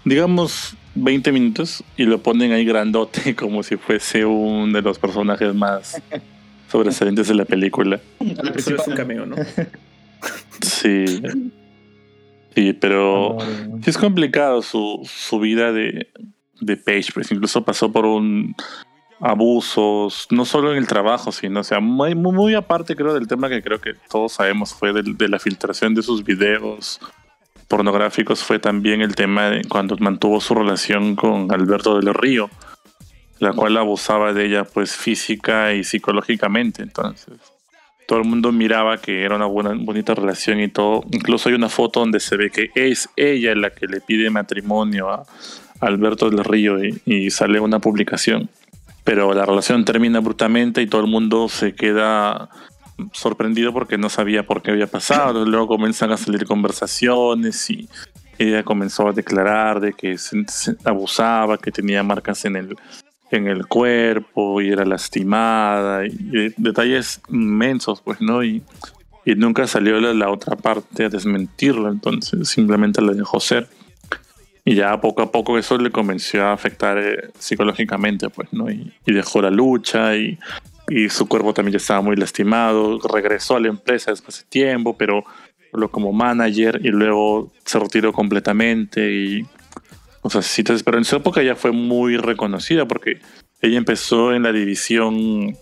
[0.05, 5.53] digamos, 20 minutos y lo ponen ahí grandote como si fuese uno de los personajes
[5.53, 6.01] más
[6.71, 7.99] sobresalientes de la película.
[8.55, 9.35] es un cameo, ¿no?
[10.61, 11.05] Sí.
[12.53, 13.37] Sí, pero
[13.81, 16.09] sí es complicado su, su vida de,
[16.59, 18.55] de Page, pues incluso pasó por un
[19.19, 23.49] abusos, no solo en el trabajo, sino, o sea, muy, muy, aparte creo del tema
[23.49, 26.99] que creo que todos sabemos fue de, la filtración de sus videos
[27.67, 32.49] pornográficos fue también el tema de cuando mantuvo su relación con Alberto del Río,
[33.37, 36.81] la cual abusaba de ella pues física y psicológicamente.
[36.81, 37.35] Entonces,
[38.07, 41.03] todo el mundo miraba que era una buena, bonita relación y todo.
[41.11, 45.09] Incluso hay una foto donde se ve que es ella la que le pide matrimonio
[45.09, 45.25] a
[45.79, 48.49] Alberto del Río y sale una publicación.
[49.03, 52.49] Pero la relación termina abruptamente y todo el mundo se queda
[53.13, 55.45] sorprendido porque no sabía por qué había pasado.
[55.45, 57.89] Luego comienzan a salir conversaciones y
[58.37, 60.45] ella comenzó a declarar de que se,
[60.83, 62.75] abusaba, que tenía marcas en el,
[63.31, 68.43] en el cuerpo y era lastimada y, detalles inmensos, pues, ¿no?
[68.43, 68.63] Y,
[69.25, 73.67] y nunca salió la, otra parte a desmentirlo, entonces simplemente la dejó ser.
[74.65, 78.69] Y ya poco a poco eso le comenzó a afectar eh, psicológicamente, pues, ¿no?
[78.69, 80.37] Y, dejó la lucha y
[80.89, 82.99] y su cuerpo también ya estaba muy lastimado.
[82.99, 85.23] Regresó a la empresa después de tiempo, pero
[85.71, 89.45] lo como manager y luego se retiró completamente y
[90.21, 93.21] o sea, sí, pero en su época ya fue muy reconocida porque
[93.61, 95.55] ella empezó en la división,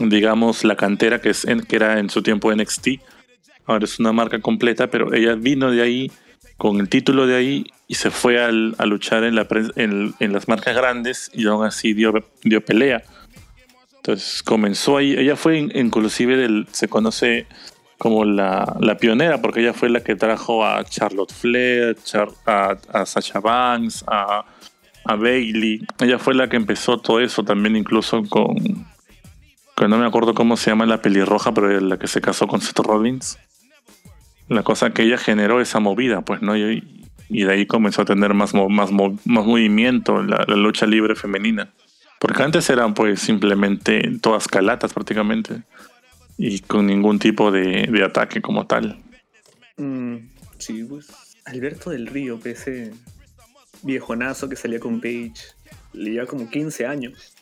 [0.00, 2.88] digamos, la cantera que, es que era en su tiempo NXT.
[3.66, 6.10] Ahora es una marca completa, pero ella vino de ahí
[6.58, 9.46] con el título de ahí y se fue a luchar en, la,
[9.76, 12.12] en, en, las marcas grandes y aún así dio,
[12.66, 13.02] pelea.
[13.96, 17.46] Entonces comenzó ahí, ella fue inclusive se conoce
[17.96, 21.96] como la, pionera, porque ella fue la que trajo a Charlotte Flair,
[22.46, 24.44] a, a, Sasha Banks, a,
[25.04, 25.84] a, Bailey.
[26.00, 28.86] Ella fue la que empezó todo eso también, incluso con.
[29.76, 32.60] que no me acuerdo cómo se llama la pelirroja, pero la que se casó con
[32.60, 33.38] Seth Rollins.
[34.48, 36.56] La cosa que ella generó esa movida, pues, ¿no?
[36.56, 41.14] Y, y de ahí comenzó a tener más, más, más movimiento la, la lucha libre
[41.14, 41.72] femenina.
[42.18, 45.62] Porque antes eran pues simplemente todas calatas prácticamente.
[46.36, 49.02] Y con ningún tipo de, ataque como tal.
[49.76, 50.16] Mm,
[50.58, 51.08] sí, pues.
[51.44, 52.92] Alberto del Río, ese
[53.82, 55.34] viejonazo que salía con Page.
[55.92, 57.34] Le lleva como 15 años.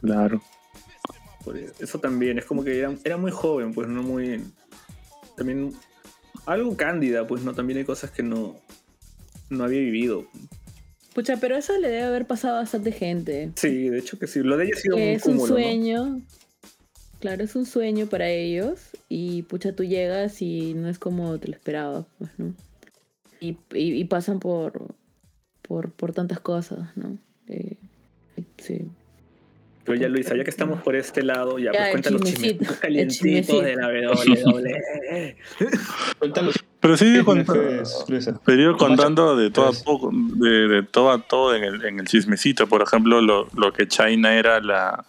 [0.00, 0.40] Claro.
[1.78, 4.42] eso también, es como que era, era muy joven, pues no muy.
[5.36, 5.72] También.
[6.46, 8.56] Algo cándida, pues no, también hay cosas que no.
[9.48, 10.26] No había vivido.
[11.14, 13.50] Pucha, pero eso le debe haber pasado a bastante gente.
[13.56, 14.40] Sí, de hecho que sí.
[14.40, 16.20] Lo de ella ha sido Es un sueño.
[17.18, 18.90] Claro, es un sueño para ellos.
[19.08, 22.54] Y pucha, tú llegas y no es como te lo esperabas, pues, ¿no?
[23.40, 24.94] Y, y, pasan por,
[25.62, 27.18] por, por tantas cosas, ¿no?
[27.48, 27.76] Eh,
[28.58, 28.86] sí.
[29.90, 33.76] Pero ya Luisa, ya que estamos por este lado, ya, pues cuéntanos chismecitos calientitos de
[33.76, 35.36] la WWE.
[36.18, 41.62] cuéntanos Pero sí, contando, contando de todo a poco, de, de, todo a todo en
[41.62, 42.68] el, en el chismecito.
[42.68, 45.04] Por ejemplo, lo, lo que China era la,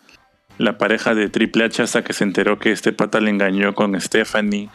[0.57, 3.99] la pareja de Triple H hasta que se enteró que este pata le engañó con
[4.01, 4.69] Stephanie.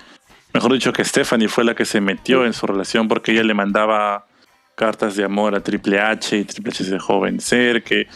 [0.55, 3.53] Mejor dicho, que Stephanie fue la que se metió en su relación porque ella le
[3.53, 4.27] mandaba
[4.75, 7.83] cartas de amor a Triple H y Triple H se dejó vencer.
[7.83, 8.07] Que,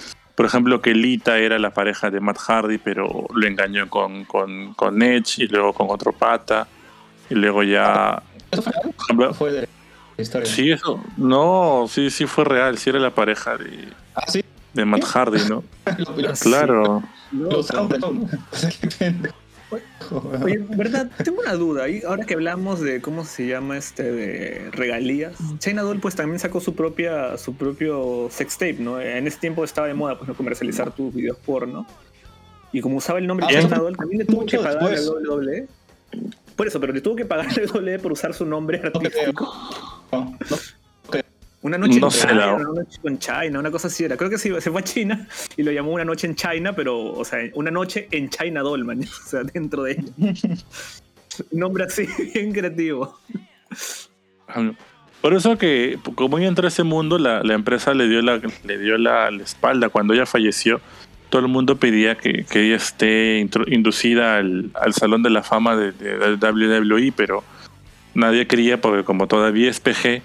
[0.41, 4.72] por ejemplo, que Lita era la pareja de Matt Hardy, pero lo engañó con, con,
[4.72, 6.66] con Edge y luego con otro pata.
[7.28, 8.62] Y luego ya ¿Eso
[9.34, 9.68] fue, de
[10.16, 10.51] historia?
[10.51, 10.99] Sí, eso.
[11.18, 12.78] No, sí, sí fue real.
[12.78, 14.43] Sí era la pareja de, ¿Ah, sí?
[14.72, 15.62] de Matt Hardy, ¿no?
[16.41, 17.03] claro.
[17.32, 17.68] Los
[20.42, 21.10] Oye, ¿verdad?
[21.24, 21.84] Tengo una duda.
[22.06, 26.60] Ahora que hablamos de cómo se llama este de regalías, China Doll pues también sacó
[26.60, 29.00] su propia su propio sex tape, ¿no?
[29.00, 31.86] En ese tiempo estaba de moda pues no comercializar tus videos porno.
[32.72, 35.68] Y como usaba el nombre de China Doll, también le tuvo que pagar a WWE
[36.56, 39.50] por eso, pero le tuvo que pagar el doble por usar su nombre artístico.
[41.62, 44.16] Una noche en China, una noche con China, una cosa así era.
[44.16, 47.12] Creo que sí, se fue a China y lo llamó Una noche en China, pero,
[47.12, 50.04] o sea, una noche en China Dolman, o sea, dentro de ella.
[51.52, 53.18] Nombre así, bien creativo.
[55.20, 58.40] Por eso que, como ella entró a ese mundo, la, la empresa le dio, la,
[58.64, 59.90] le dio la, la, espalda.
[59.90, 60.80] Cuando ella falleció,
[61.28, 65.76] todo el mundo pedía que, que ella esté inducida al, al, Salón de la Fama
[65.76, 67.44] de, de, WWE, pero
[68.14, 70.22] nadie quería porque como todavía es PG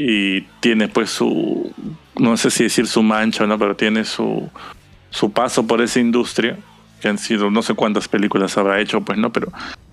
[0.00, 1.72] y tiene pues su,
[2.16, 4.48] no sé si decir su mancha o no, pero tiene su,
[5.10, 6.56] su paso por esa industria,
[7.00, 9.50] que han sido no sé cuántas películas habrá hecho, pues no, pero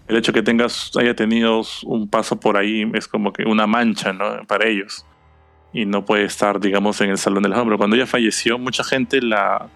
[0.08, 4.14] el hecho que tengas, haya tenido un paso por ahí es como que una mancha,
[4.14, 4.46] ¿no?
[4.46, 5.08] Para ellos.
[5.74, 7.70] Y no puede estar, digamos, en el Salón de la Fama.
[7.70, 9.70] Pero cuando ella falleció, mucha gente la,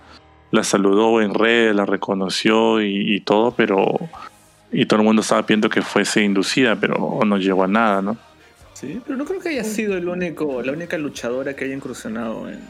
[0.51, 3.97] la saludó en red, la reconoció y, todo, pero
[4.71, 8.28] y todo el mundo estaba pidiendo que fuese inducida, pero no llegó a nada, ¿no?
[8.79, 12.47] Sí, pero no creo que haya sido el único, la única luchadora que haya incursionado
[12.47, 12.61] en.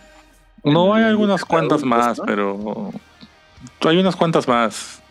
[0.64, 2.92] No, hay algunas cuantas más, pero
[3.82, 5.04] hay unas cuantas más.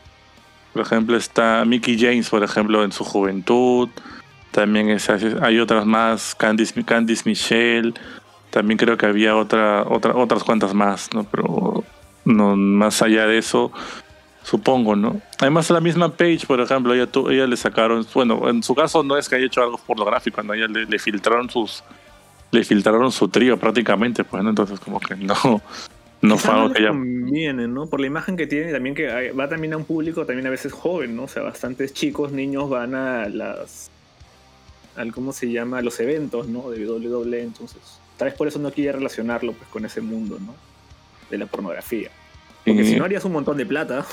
[0.73, 3.89] Por ejemplo, está Mickey James, por ejemplo, en su juventud.
[4.51, 7.95] También es, hay otras más, Candice, Candice Michelle.
[8.51, 11.23] También creo que había otra, otra, otras cuantas más, ¿no?
[11.25, 11.85] Pero
[12.25, 13.71] no, más allá de eso,
[14.49, 15.21] supongo, ¿no?
[15.41, 19.19] Además, la misma Page, por ejemplo, ella, ella le sacaron, bueno, en su caso no
[19.19, 20.55] es que haya hecho algo pornográfico, ¿no?
[20.55, 21.85] Ella le, filtraron sus,
[22.51, 24.49] le filtraron su trío prácticamente, pues, ¿no?
[24.49, 25.35] Entonces, como que no,
[26.23, 26.89] no fue algo que ella...
[26.89, 27.89] Conviene, ¿no?
[27.89, 30.51] Por la imagen que tiene y también que va también a un público también a
[30.51, 31.25] veces joven, ¿no?
[31.25, 33.91] O sea, bastantes chicos, niños van a las...
[34.97, 35.79] Al, ¿Cómo se llama?
[35.79, 36.71] A los eventos, ¿no?
[36.71, 38.01] De WWE, entonces...
[38.17, 40.55] Tal vez por eso no quiere relacionarlo pues con ese mundo, ¿no?
[41.31, 42.11] De la pornografía.
[42.69, 44.07] Porque si no harías un montón de plata.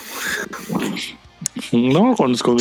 [1.72, 2.58] No, con, con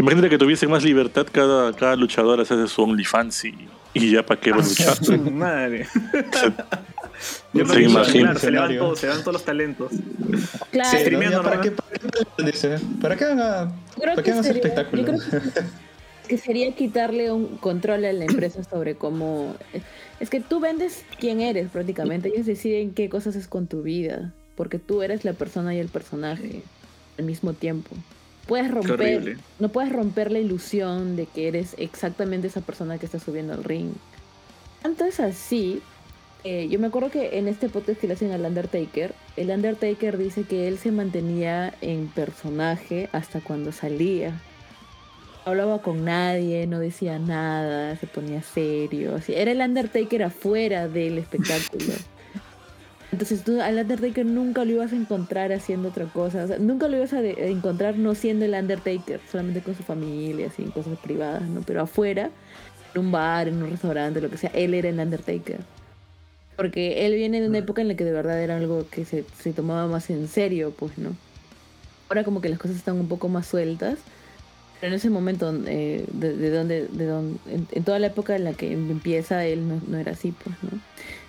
[0.00, 4.40] Imagínate que tuviese más libertad cada, cada luchador hace su OnlyFans y, y ya para
[4.40, 5.18] qué va a luchar.
[5.32, 5.86] Madre.
[7.20, 8.34] Se, se, imagina.
[8.34, 9.92] se, le van todos, se van todos los talentos.
[10.70, 10.98] Claro.
[10.98, 11.42] Sí, ¿no?
[11.42, 15.02] ¿Para, qué, ¿Para qué qué haga, ¿para qué haga sería, espectáculo?
[15.02, 15.50] Yo creo que,
[16.28, 19.54] que sería quitarle un control a la empresa sobre cómo.
[20.18, 22.30] Es que tú vendes quién eres prácticamente.
[22.30, 25.88] Ellos deciden qué cosas es con tu vida porque tú eres la persona y el
[25.88, 26.60] personaje
[27.18, 27.96] al mismo tiempo.
[28.46, 33.18] Puedes romper, no puedes romper la ilusión de que eres exactamente esa persona que está
[33.18, 33.92] subiendo al ring.
[34.82, 35.80] Tanto es así,
[36.44, 40.18] eh, yo me acuerdo que en este podcast que le hacen al Undertaker, el Undertaker
[40.18, 44.38] dice que él se mantenía en personaje hasta cuando salía.
[45.46, 49.18] Hablaba con nadie, no decía nada, se ponía serio.
[49.26, 51.94] Era el Undertaker afuera del espectáculo.
[53.12, 56.44] Entonces tú al Undertaker nunca lo ibas a encontrar haciendo otra cosa.
[56.44, 60.46] O sea, nunca lo ibas a, encontrar no siendo el Undertaker, solamente con su familia,
[60.46, 61.62] así, en cosas privadas, ¿no?
[61.62, 62.30] Pero afuera,
[62.94, 65.60] en un bar, en un restaurante, lo que sea, él era el Undertaker.
[66.56, 69.24] Porque él viene de una época en la que de verdad era algo que se,
[69.38, 71.16] se tomaba más en serio, pues, ¿no?
[72.08, 73.98] Ahora como que las cosas están un poco más sueltas.
[74.80, 78.54] Pero en ese momento, eh, de, donde, de donde en, toda la época en la
[78.54, 80.78] que empieza, él no, no era así, pues, ¿no?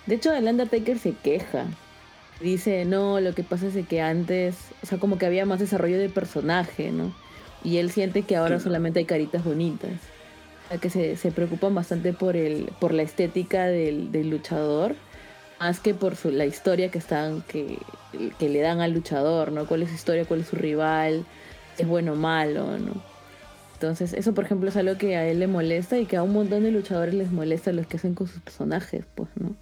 [0.06, 1.66] De hecho, el Undertaker se queja.
[2.40, 5.98] Dice, no, lo que pasa es que antes, o sea, como que había más desarrollo
[5.98, 7.14] de personaje, ¿no?
[7.62, 9.92] Y él siente que ahora solamente hay caritas bonitas.
[10.64, 14.96] O sea, que se, se preocupan bastante por, el, por la estética del, del luchador,
[15.60, 17.78] más que por su, la historia que, están, que,
[18.40, 19.66] que le dan al luchador, ¿no?
[19.66, 21.24] ¿Cuál es su historia, cuál es su rival,
[21.78, 23.00] es bueno o malo, ¿no?
[23.74, 26.32] Entonces, eso por ejemplo es algo que a él le molesta y que a un
[26.32, 29.54] montón de luchadores les molesta lo que hacen con sus personajes, pues, ¿no?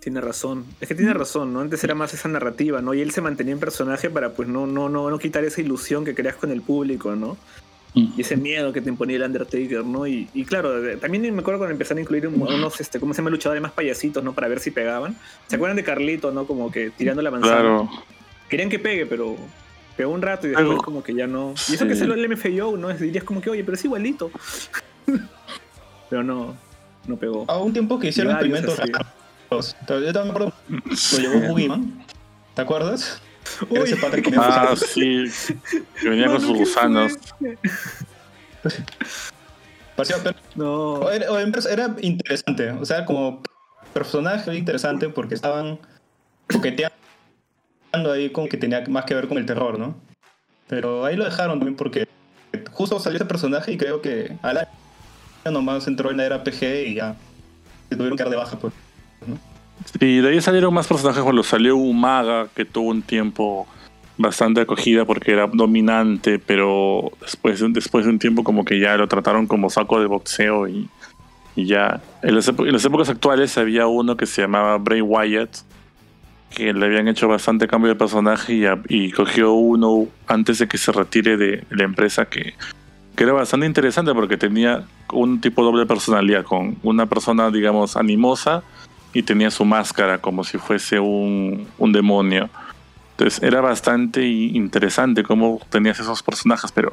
[0.00, 0.64] Tiene razón.
[0.80, 1.60] Es que tiene razón, ¿no?
[1.60, 2.94] Antes era más esa narrativa, ¿no?
[2.94, 6.04] Y él se mantenía en personaje para pues no, no, no, no quitar esa ilusión
[6.04, 7.36] que creas con el público, ¿no?
[7.94, 10.06] y ese miedo que te imponía el Undertaker, ¿no?
[10.06, 13.30] Y, y claro, también me acuerdo cuando empezaron a incluir unos, este, ¿cómo se llama?
[13.30, 14.32] Luchadores más payasitos, ¿no?
[14.32, 15.16] Para ver si pegaban.
[15.48, 16.46] ¿Se acuerdan de Carlito, ¿no?
[16.46, 17.56] Como que tirando la manzana.
[17.56, 17.90] Claro.
[18.48, 19.36] Querían que pegue, pero
[19.96, 21.54] pegó un rato y después como que ya no.
[21.68, 22.88] Y eso que se lo el MFAO, ¿no?
[22.94, 24.30] Dirías como que, oye, pero es igualito.
[26.10, 26.54] pero no,
[27.08, 27.44] no pegó.
[27.48, 29.06] A un tiempo que hicieron experimentos raros.
[29.50, 30.52] Yo también me acuerdo.
[30.68, 32.04] Lo llevó Boogeyman.
[32.54, 33.20] ¿Te acuerdas?
[33.68, 33.94] Uy.
[34.36, 35.24] ah, sí.
[36.00, 37.12] Que venía con sus gusanos.
[40.54, 41.10] no.
[41.10, 42.70] Era, interesante.
[42.72, 43.42] O sea, como
[43.92, 45.78] personaje interesante porque estaban
[46.52, 46.92] coqueteando
[48.12, 49.96] ahí con que tenía más que ver con el terror, ¿no?
[50.68, 52.08] Pero ahí lo dejaron también porque
[52.72, 54.68] justo salió ese personaje y creo que al año
[55.50, 57.16] nomás entró en la era PG y ya
[57.88, 58.72] se tuvieron que dar de baja, pues.
[59.98, 63.66] Sí, de ahí salieron más personajes cuando salió Umaga, que tuvo un tiempo
[64.18, 69.08] bastante acogida porque era dominante, pero después, después de un tiempo como que ya lo
[69.08, 70.88] trataron como saco de boxeo y,
[71.56, 72.00] ya.
[72.22, 75.58] En las, épocas actuales había uno que se llamaba Bray Wyatt,
[76.54, 80.78] que le habían hecho bastante cambio de personaje y, y cogió uno antes de que
[80.78, 82.54] se retire de la empresa que,
[83.14, 88.62] que era bastante interesante porque tenía un tipo doble personalidad, con una persona, digamos, animosa
[89.12, 92.48] y tenía su máscara como si fuese un, un demonio.
[93.12, 96.92] Entonces era bastante interesante cómo tenías esos personajes, pero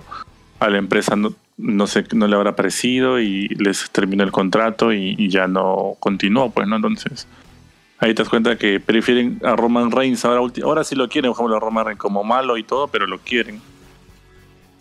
[0.59, 4.91] a la empresa no, no, sé, no le habrá parecido y les terminó el contrato
[4.91, 6.78] y, ya no continuó, pues, ¿no?
[6.78, 7.28] Entonces
[7.99, 11.38] ahí te das cuenta que prefieren a Roman Reigns, ahora, ahora sí lo quieren, por
[11.38, 13.61] ejemplo, a Roman Reigns como malo y todo, pero lo quieren.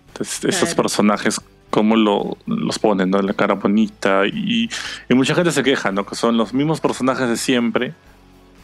[0.09, 1.41] Entonces, esos personajes
[1.77, 3.20] cómo lo, los ponen, ¿no?
[3.20, 4.27] La cara bonita.
[4.27, 4.70] Y,
[5.11, 6.07] y, mucha gente se queja, ¿no?
[6.07, 7.93] Que son los mismos personajes de siempre.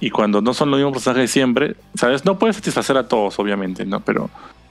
[0.01, 2.25] Y cuando no son los mismos personajes de siempre, ¿sabes?
[2.25, 4.01] No puede satisfacer a todos, obviamente, ¿no?
[4.01, 4.31] Pero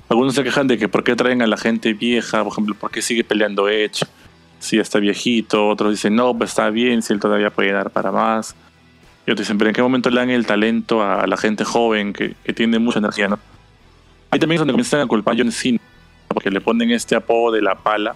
[0.10, 2.90] algunos se quejan de que por qué traen a la gente vieja, por ejemplo, por
[2.90, 4.08] qué sigue peleando Edge
[4.58, 5.68] si ya está viejito.
[5.68, 8.56] Otros dicen, no, pues está bien, si él todavía puede dar para más.
[9.28, 12.12] Y otros dicen, pero ¿en qué momento le dan el talento a la gente joven
[12.12, 13.38] que, que tiene mucha energía, ¿no?
[14.32, 15.78] Ahí también es donde comienzan a culpar a John Cena,
[16.28, 18.16] porque le ponen este apodo de la pala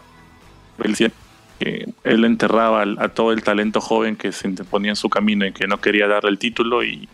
[0.84, 1.12] él
[1.60, 5.54] que él enterraba a todo el talento joven que se ponía en su camino y
[5.54, 7.08] que no quería darle el título y,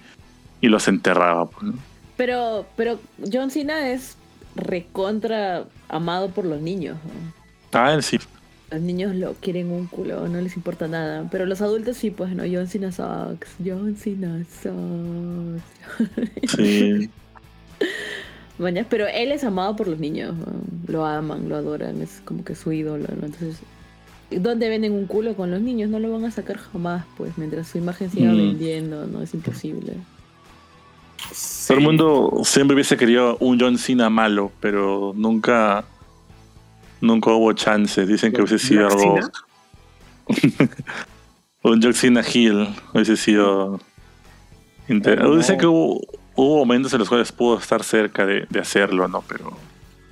[0.62, 1.50] los enterraba.
[1.50, 1.74] Pues,
[2.18, 3.00] pero, pero
[3.32, 4.18] John Cena es
[4.56, 6.98] recontra amado por los niños.
[7.74, 8.20] Ah, él sí.
[8.70, 11.28] Los niños lo quieren un culo, no les importa nada.
[11.30, 13.56] Pero los adultos sí, pues no, John Cena sucks.
[13.64, 15.64] John Cena sucks.
[16.56, 17.10] Sí.
[18.90, 20.36] pero él es amado por los niños,
[20.88, 23.58] lo aman, lo adoran, es como que su ídolo, Entonces,
[24.30, 25.90] ¿dónde venden un culo con los niños?
[25.90, 28.38] No lo van a sacar jamás, pues, mientras su imagen siga mm.
[28.38, 29.22] vendiendo, ¿no?
[29.22, 29.96] Es imposible.
[31.68, 35.86] Todo el mundo siempre hubiese querido un John Cena malo, pero nunca
[37.00, 38.06] nunca hubo chance.
[38.06, 39.20] Dicen que hubiese sido algo.
[41.64, 43.80] un John Cena Hill hubiese sido.
[44.88, 46.02] Dice que hubo,
[46.42, 49.24] hubo momentos en los cuales pudo estar cerca de, hacerlo, ¿no?
[49.28, 49.56] Pero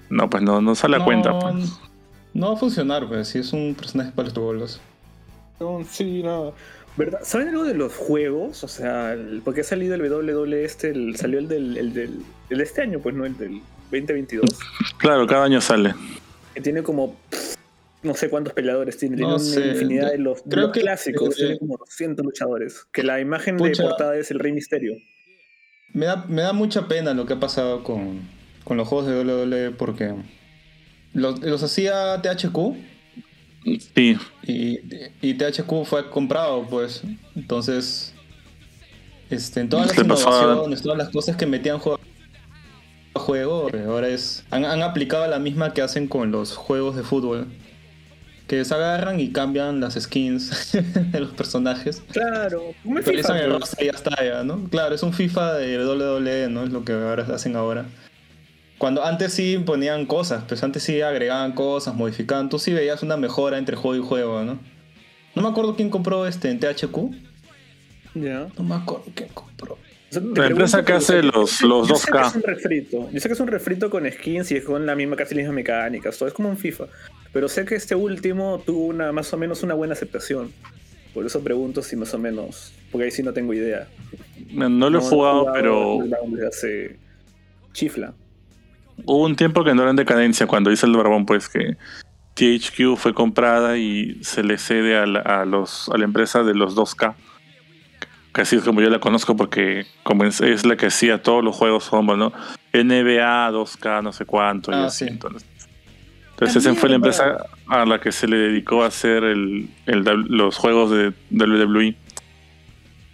[0.09, 1.37] no, pues no, no sale a cuenta.
[1.39, 1.79] Pues.
[2.33, 4.81] No va a funcionar, pues, si es un personaje para los bolos.
[5.59, 6.53] No, sí, no.
[6.97, 7.19] ¿Verdad?
[7.23, 8.63] ¿Saben algo de los juegos?
[8.63, 12.81] O sea, porque ha salido el WWE este, salió el del, el del, de este
[12.81, 13.25] año, pues, ¿no?
[13.25, 13.61] El del
[13.91, 14.49] 2022.
[14.97, 15.95] Claro, cada año sale.
[16.53, 17.15] Que tiene como
[18.01, 22.85] no sé cuántos peleadores tiene, tiene una infinidad de los, clásicos, tiene como 200 luchadores.
[22.91, 24.93] Que la imagen de portada es el Rey Misterio.
[25.93, 28.21] Me da, me da mucha pena lo que ha pasado con,
[28.63, 30.13] con los juegos de WWE porque
[31.13, 32.57] los, los hacía THQ.
[33.93, 34.17] Sí.
[34.43, 34.79] Y,
[35.21, 37.03] y, THQ fue comprado, pues.
[37.35, 38.13] Entonces,
[39.29, 41.99] este, en todas las innovaciones, todas las cosas que metían juego
[43.13, 44.45] a juego, ahora es.
[44.49, 47.47] Han, han aplicado la misma que hacen con los juegos de fútbol
[48.49, 50.71] que se agarran y cambian las skins
[51.11, 52.01] de los personajes.
[52.11, 53.39] Claro, como el FIFA.
[53.39, 53.77] El pues.
[53.79, 54.67] y ya está ya, ¿no?
[54.69, 56.63] Claro, es un FIFA de WWE, ¿no?
[56.63, 57.85] Es lo que ahora hacen ahora.
[58.79, 62.49] Cuando antes sí ponían cosas, pues antes sí agregaban cosas, modificaban.
[62.49, 64.59] Tú sí veías una mejora entre juego y juego, ¿no?
[65.35, 66.97] No me acuerdo quién compró este en THQ.
[68.15, 68.47] Ya.
[68.57, 69.77] No me acuerdo quién compró.
[70.11, 71.99] La empresa que hace los, los 2K.
[71.99, 73.09] Sé que es un refrito.
[73.11, 75.55] Yo sé que es un refrito con skins y con la misma, casi las mismas
[75.55, 76.17] mecánicas.
[76.17, 76.85] Todo es como un FIFA.
[77.31, 80.51] Pero sé que este último tuvo una más o menos una buena aceptación.
[81.13, 82.73] Por eso pregunto si más o menos.
[82.91, 83.87] Porque ahí sí no tengo idea.
[84.51, 85.99] No, lo he jugado, pero.
[86.47, 86.97] hace
[87.73, 88.13] chifla.
[89.05, 91.77] Hubo un tiempo que no era en decadencia cuando dice el Barbón, pues que
[92.33, 96.53] THQ fue comprada y se le cede a la, a los, a la empresa de
[96.53, 97.15] los 2K.
[98.31, 101.89] Casi es como yo la conozco porque como es, la que hacía todos los juegos,
[101.91, 102.31] ¿no?
[102.73, 104.71] NBA, 2K, no sé cuánto.
[104.71, 105.05] y ah, así.
[105.07, 105.45] Entonces,
[106.41, 110.03] Entonces esa fue la empresa a la que se le dedicó a hacer el, el-
[110.29, 111.95] los juegos de WWE.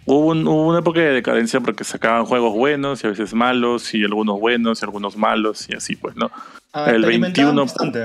[0.04, 3.92] Hubo, un- hubo una época de decadencia porque sacaban juegos buenos y a veces malos,
[3.94, 6.30] y algunos buenos y algunos malos, y así pues, ¿no?
[6.72, 7.98] Ah, el experimentaban 21 bastante.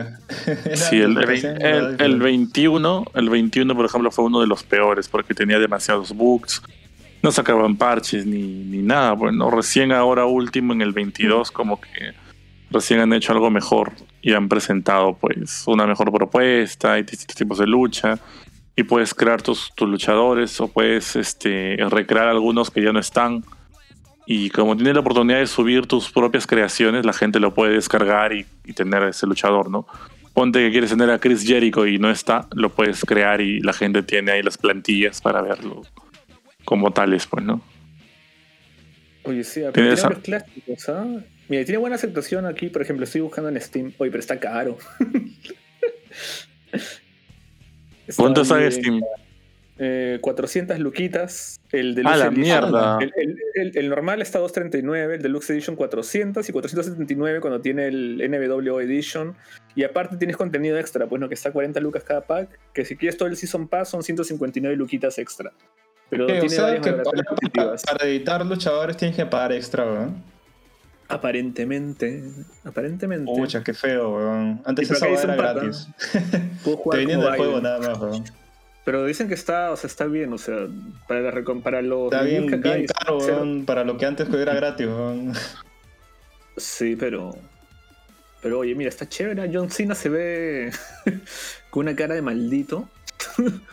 [0.66, 2.24] Era Sí, el, el, el- era el diferente.
[2.24, 6.64] 21, el 21, por ejemplo, fue uno de los peores porque tenía demasiados bugs.
[7.22, 9.12] No sacaban parches ni, ni nada.
[9.12, 12.14] Bueno, recién ahora último en el 22 como que
[12.72, 13.92] recién han hecho algo mejor
[14.22, 18.20] y han presentado pues una mejor propuesta y distintos tipos de lucha
[18.76, 23.44] y puedes crear tus, tus luchadores o puedes este, recrear algunos que ya no están
[24.28, 28.32] y como tienes la oportunidad de subir tus propias creaciones la gente lo puede descargar
[28.34, 29.88] y, y tener ese luchador, ¿no?
[30.34, 33.74] Ponte que quieres tener a Chris Jericho y no está, lo puedes crear y la
[33.74, 35.82] gente tiene ahí las plantillas para verlo
[36.64, 37.62] como tales, pues, ¿no?
[39.24, 41.06] Oye, sí, esa- varios clásicos, ¿ah?
[41.50, 43.92] Mira, tiene buena aceptación aquí, por ejemplo, estoy buscando en Steam.
[43.98, 44.78] Oye, pero está caro.
[48.16, 49.02] ¿Cuánto está en en Steam?
[49.84, 51.60] Eh, 400 luquitas.
[51.72, 52.40] El Ah, Deluxe la Edition.
[52.42, 52.98] mierda.
[53.02, 57.88] El, el- el- el normal está 239, el Deluxe Edition 400 y 479 cuando tiene
[57.88, 59.36] el NWO Edition.
[59.76, 62.50] Y aparte tienes contenido extra, pues no, que está 40 lucas cada pack.
[62.74, 65.52] Que si quieres todo el Season Pass son 159 luquitas extra.
[66.10, 67.84] Pero Ok, o tiene sea varias que para, positivas.
[67.84, 70.24] para editar luchadores tienes que pagar extra, weón.
[71.12, 72.24] Aparentemente.
[72.64, 73.32] Aparentemente.
[73.32, 74.62] Pucha, qué feo, weón.
[74.66, 75.88] Antes esa era pata, gratis.
[76.64, 78.24] Te como del juego nada más, weón.
[78.84, 80.68] Pero dicen que está, o sea, está bien, o sea,
[81.08, 84.88] para, la, para los Está bien, bien caro, weón, para lo que antes era gratis,
[84.88, 85.34] weón.
[86.58, 87.36] Sí, pero.
[88.42, 89.50] Pero oye, mira, está chévere.
[89.54, 90.72] John Cena se ve
[91.70, 92.88] con una cara de maldito.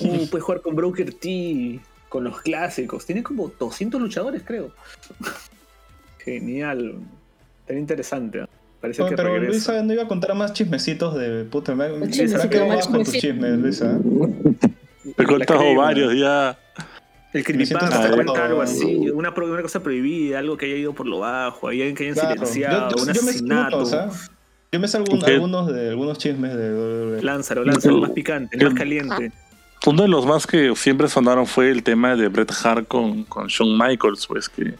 [0.00, 1.78] Uh, puedes jugar con Broker T,
[2.08, 3.04] con los clásicos.
[3.04, 4.72] Tiene como 200 luchadores, creo.
[6.24, 6.94] Genial.
[7.66, 8.44] Tan interesante.
[8.80, 9.72] Parece Oye, que pero regresa.
[9.72, 11.74] Luisa no iba a contar más chismecitos de puta.
[11.74, 13.98] Me, me, me más más con tus chismes, Luisa.
[13.98, 15.82] Te he La contado crema.
[15.82, 16.58] varios ya.
[17.32, 20.92] El Me creepypasta cuenta algo así, una, pro- una cosa prohibida, algo que haya ido
[20.94, 22.30] por lo bajo, alguien que Claro.
[22.46, 23.84] silenciado, Yo, yo, un yo me asesinato.
[23.92, 24.10] ¿ah?
[24.70, 25.28] Yo me sé algún- Ok.
[25.28, 27.20] algunos de algunos chismes de.
[27.22, 29.32] Lánzalo, lánzalo, Yo- más picante, yo- más caliente.
[29.86, 33.48] Uno de los más que siempre sonaron fue el tema de Bret Hart con, con
[33.48, 34.74] Shawn Michaels, pues que,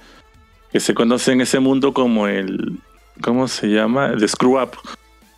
[0.75, 2.81] que se conoce en ese mundo como el,
[3.20, 4.09] ¿cómo se llama?
[4.09, 4.72] El Screw Up.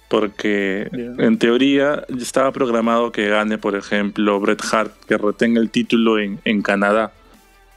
[0.09, 6.19] Porque en teoría estaba programado que gane, por ejemplo, Bret Hart, que retenga el título
[6.19, 7.13] en, en Canadá,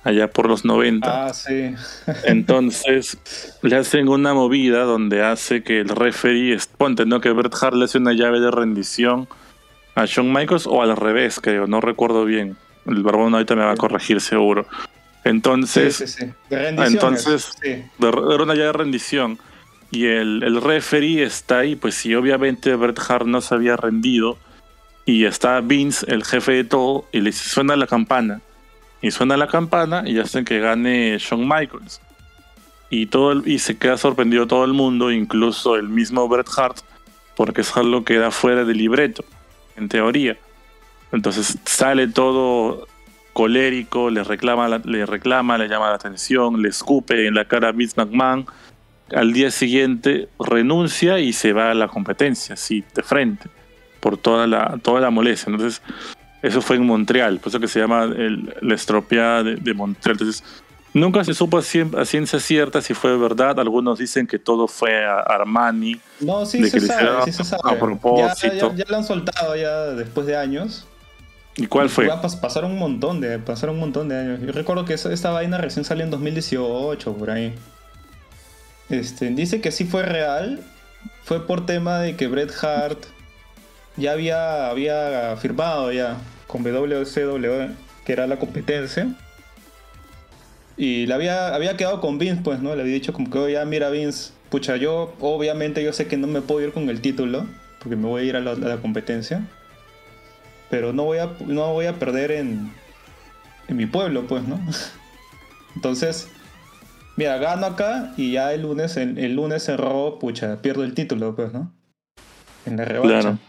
[0.06, 1.26] allá por los 90.
[1.28, 1.76] Ah, sí.
[2.24, 3.18] Entonces
[3.62, 7.20] le hacen una movida donde hace que el referee, ponte, ¿no?
[7.20, 9.28] Que Bret Hart le hace una llave de rendición
[9.96, 12.56] a Shawn Michaels o al revés, creo, no recuerdo bien.
[12.86, 14.66] El barbón ahorita me va a corregir seguro.
[15.24, 16.26] Entonces, sí, sí.
[16.50, 17.58] De rendiciones, entonces-
[18.00, 19.38] era una llave de rendición.
[19.92, 24.38] Y el, el referee está ahí, pues si obviamente Bret Hart no se había rendido
[25.06, 28.42] y está Vince, el jefe de todo, y le dice, suena la campana.
[29.02, 32.02] Y suena la campana y hacen que gane Shawn Michaels.
[32.92, 36.78] Y, todo el- y se queda sorprendido todo el mundo, incluso el mismo Bret Hart,
[37.36, 39.24] porque es algo que da fuera del libreto,
[39.76, 40.38] en teoría.
[41.12, 42.88] Entonces sale todo
[43.44, 47.70] colérico, le reclama, la- le reclama, le llama la atención, le escupe en la cara
[47.70, 48.46] a Vince McMahon.
[49.16, 53.48] Al día siguiente renuncia y se va a la competencia, así, de frente,
[54.02, 55.52] por toda la, toda la molestia.
[55.52, 55.82] Entonces,
[56.42, 60.18] eso fue en Montreal, por eso que se llama el- la estropeada de, de Montreal.
[60.20, 60.44] Entonces,
[60.94, 63.58] nunca se supo a, cien- a ciencia cierta si fue verdad.
[63.58, 65.98] Algunos dicen que todo fue a Armani.
[66.20, 67.62] No, sí de se que sabe, sí se sabe.
[67.72, 68.54] a propósito.
[68.54, 70.86] Ya, ya, ya lo han soltado ya después de años.
[71.60, 72.06] ¿Y cuál fue?
[72.42, 74.40] Pasaron un montón de, pasaron un montón de años.
[74.42, 77.54] Yo recuerdo que esa- esta vaina recién salió en 2018, por ahí.
[78.90, 80.62] Este, dice que sí fue real.
[81.24, 83.00] Fue por tema de que Bret Hart
[83.98, 86.18] ya había, había firmado ya
[86.48, 87.74] con WCW,
[88.06, 89.08] que era la competencia.
[90.78, 92.74] Y le había, había quedado con Vince, pues, ¿no?
[92.76, 96.28] Le había dicho como que, "Oye, mira Vince, pucha, yo obviamente yo sé que no
[96.28, 97.46] me puedo ir con el título,
[97.80, 99.46] porque me voy a ir a la competencia.
[100.70, 102.72] Pero no voy a, no voy a perder en,
[103.68, 104.60] en mi pueblo, pues, ¿no?
[105.76, 106.30] Entonces,
[107.16, 110.94] mira, gano acá y ya el lunes, el, el lunes en Raw, pucha, pierdo el
[110.94, 111.72] título, pues, ¿no?
[112.66, 113.22] En la revancha.
[113.22, 113.40] Claro.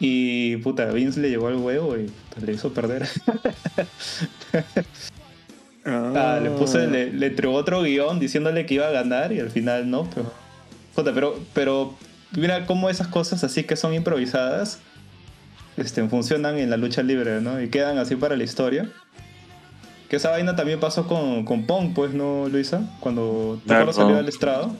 [0.00, 2.10] Y puta, Vince le llegó al huevo y
[2.44, 3.08] le hizo perder.
[5.84, 9.50] Ah, le puse, le, le entregó otro guion diciéndole que iba a ganar y al
[9.50, 10.32] final no, pero.
[10.94, 11.96] Puta, pero, pero
[12.36, 14.78] mira cómo esas cosas así que son improvisadas
[15.76, 17.60] este, funcionan en la lucha libre, ¿no?
[17.60, 18.90] Y quedan así para la historia.
[20.08, 22.82] Que esa vaina también pasó con, con Pong, pues, ¿no, Luisa?
[23.00, 23.92] Cuando ¿te Claro.
[23.92, 24.76] salió al estrado.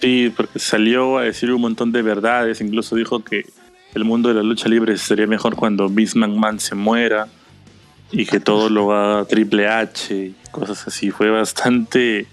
[0.00, 3.44] Sí, porque salió a decir un montón de verdades, incluso dijo que
[3.94, 7.28] el mundo de la lucha libre sería mejor cuando Vince McMahon se muera
[8.10, 11.10] y que todo lo haga Triple H, cosas así.
[11.10, 12.26] Fue bastante...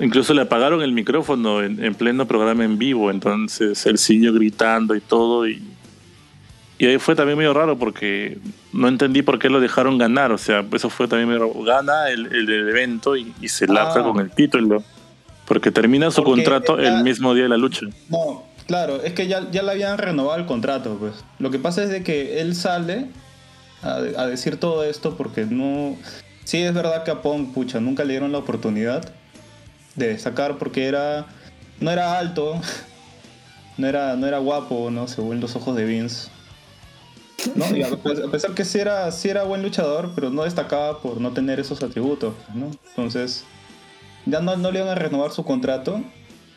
[0.00, 5.00] Incluso le apagaron el micrófono en, pleno programa en vivo, entonces él siguió gritando y
[5.00, 5.62] todo y,
[6.82, 8.38] y ahí fue también medio raro porque
[8.72, 12.26] no entendí por qué lo dejaron ganar, o sea, eso fue también medio Gana el,
[12.26, 14.02] el evento y, se larga ah.
[14.02, 14.82] con el título,
[15.46, 17.86] porque termina su contrato el mismo día de la lucha.
[18.08, 21.24] No, Claro, es que ya, ya le habían renovado el contrato, pues.
[21.38, 23.06] Lo que pasa es de que él sale
[23.82, 25.96] a, decir todo esto porque no...
[26.42, 29.08] Sí, es verdad que a Pong, pucha, nunca le dieron la oportunidad
[29.94, 31.26] de destacar porque era...
[31.78, 32.60] No era alto,
[33.78, 35.06] no era, no era guapo, ¿no?
[35.06, 36.28] Según los ojos de Vince.
[37.54, 37.64] ¿No?
[37.64, 41.60] a, pesar que sí era, sí era buen luchador, pero no destacaba por no tener
[41.60, 42.70] esos atributos, ¿no?
[42.90, 43.44] Entonces,
[44.26, 46.02] ya no, le iban a renovar su contrato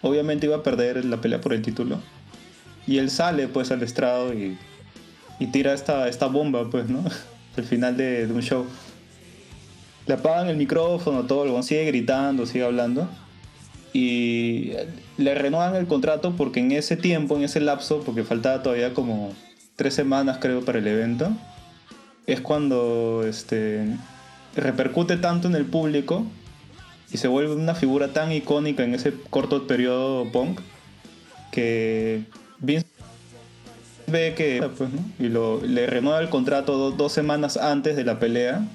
[0.06, 2.00] obviamente iba a perder la pelea por el título.
[2.88, 4.58] Y él sale pues al estrado y,
[5.52, 7.04] tira esta, esta bomba, pues, ¿no?
[7.58, 8.66] al final de, un show.
[10.06, 13.10] Le apagan el micrófono, todo, lo sigue gritando, sigue hablando.
[13.94, 14.74] Y
[15.18, 19.34] le renuevan el contrato porque en ese tiempo, en ese lapso, porque faltaba todavía como
[19.76, 21.32] tres semanas creo para el evento,
[22.28, 23.86] es cuando este,
[24.56, 26.26] repercute tanto en el público
[27.12, 30.60] y se vuelve una figura tan icónica en ese corto periodo punk
[31.52, 32.24] que
[32.60, 32.88] Vince
[34.08, 34.90] ve que pues,
[35.20, 35.30] y
[35.68, 38.66] le renueva el contrato dos semanas antes de la pelea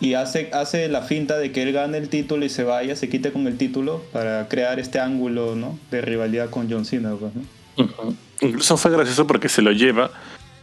[0.00, 3.08] y hace, hace la finta de que él gane el título y se vaya, se
[3.08, 5.78] quite con el título para crear este ángulo ¿no?
[5.90, 7.14] de rivalidad con John Cena.
[7.18, 7.32] Pues,
[8.40, 10.10] Incluso fue gracioso porque se lo lleva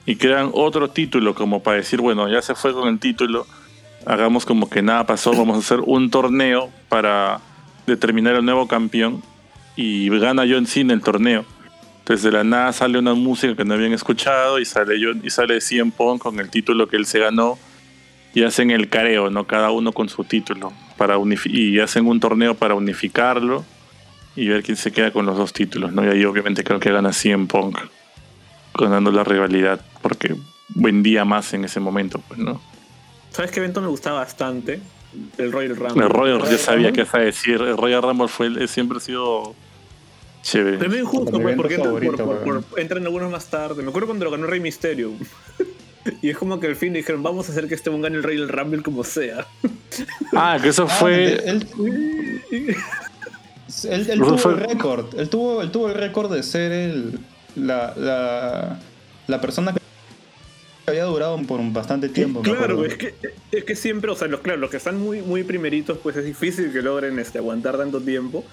[0.06, 3.46] y crean otro título como para decir, bueno, ya se fue con el título
[4.06, 7.40] hagamos como que nada pasó, vamos a hacer un torneo para
[7.88, 9.24] determinar el nuevo campeón
[9.76, 11.46] y gana John Cena el torneo.
[12.00, 15.30] Entonces de la nada sale una música que no habían escuchado y sale John, y
[15.30, 17.58] sale CM Punk con el título que él se ganó
[18.34, 19.46] y hacen el careo, ¿no?
[19.46, 23.64] Cada uno con su título para y hacen un torneo para unificarlo
[24.36, 26.06] y ver quién se queda con los dos títulos, ¿no?
[26.06, 27.78] Y ahí obviamente creo que gana CM Punk
[28.74, 30.36] ganando la rivalidad porque
[30.70, 32.62] vendía más en ese momento, pues, ¿no?
[33.32, 34.80] ¿Sabes qué evento me gustaba bastante?
[35.38, 36.03] El Royal Rumble.
[36.03, 36.52] El Royal, Rumble.
[36.52, 37.62] yo sabía que iba a decir.
[37.62, 39.56] El Royal Rumble fue, siempre ha sido
[40.41, 40.78] chévere.
[40.78, 41.76] Pero es injusto, pues, porque
[42.78, 43.84] entran, algunos más tarde.
[43.84, 45.12] Me acuerdo cuando lo ganó Rey Mysterio.
[46.22, 48.48] y es como que al fin dijeron, vamos a hacer que este gane el Royal
[48.48, 49.48] Rumble como sea.
[50.34, 51.44] ah, que eso ah, fue.
[53.86, 55.18] él, tuvo el récord.
[55.18, 57.20] Él tuvo, él tuvo el récord de ser el,
[57.56, 58.80] la, la,
[59.28, 59.82] la persona que
[60.88, 62.41] había durado por un bastante tiempo.
[62.41, 63.14] Claro, es que,
[63.52, 66.26] es que siempre, o sea, los, claro, los que están muy, muy primeritos, pues es
[66.26, 68.44] difícil que logren este, aguantar tanto tiempo.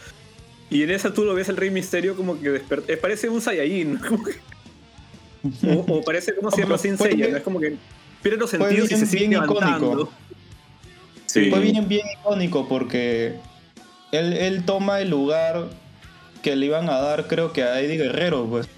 [0.70, 2.92] Y en esa tú lo ves el Rey Misterio como que desperta.
[2.92, 3.98] Eh, parece un Saiyajin.
[5.88, 7.76] o, parece como se llama Sin Seiya, Es como que
[8.22, 10.10] pierde los sentidos y se sigue icónico.
[11.26, 11.50] Sí.
[11.50, 13.36] Fue bien, bien icónico porque
[14.12, 15.66] él, él toma el lugar
[16.42, 18.68] que le iban a dar, creo que a Eddie Guerrero, pues.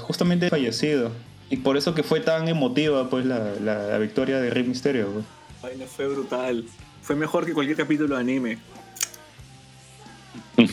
[0.00, 1.12] Justamente fallecido.
[1.50, 5.08] Y por eso que fue tan emotiva pues la, la, victoria de Rey Misterio.
[5.08, 5.24] Pues.
[5.62, 6.64] Ay, no fue brutal.
[7.02, 8.58] Fue mejor que cualquier capítulo de anime.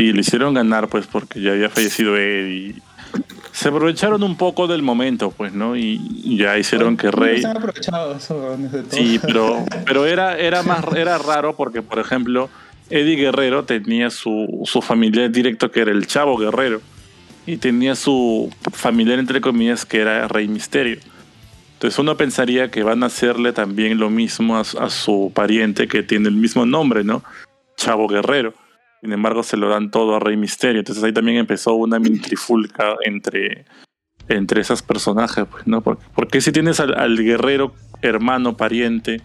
[0.00, 2.80] Y le hicieron ganar pues porque ya había fallecido y
[3.50, 5.74] se aprovecharon un poco del momento, pues, ¿no?
[5.74, 7.40] Y ya hicieron que Rey.
[7.40, 8.56] Se han aprovechado eso
[8.90, 12.48] Sí, pero, pero era, era más era raro porque, por ejemplo,
[12.90, 16.80] Eddie Guerrero tenía su, su familiar directo que era el Chavo Guerrero
[17.46, 20.98] y tenía su familiar, entre comillas, que era Rey Misterio.
[21.78, 26.28] Entonces uno pensaría que van a hacerle también lo mismo a, su pariente que tiene
[26.28, 27.22] el mismo nombre, ¿no?
[27.76, 28.52] Chavo Guerrero.
[29.00, 30.80] Sin embargo, se lo dan todo a Rey Misterio.
[30.80, 33.64] Entonces ahí también empezó una mini trifulca entre,
[34.28, 35.80] entre esos personajes, pues, ¿no?
[35.80, 39.22] Porque, si tienes al, guerrero hermano, pariente,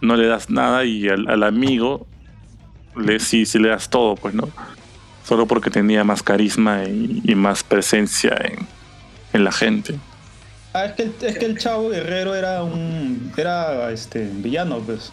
[0.00, 2.06] no le das nada y al, amigo
[2.96, 4.48] le, sí, sí le das todo, pues, ¿no?
[5.26, 8.36] solo porque tenía más carisma y, más presencia
[9.32, 9.98] en, la gente.
[10.72, 15.12] Ah, es que, el, es que el chavo guerrero era un era este villano, pues.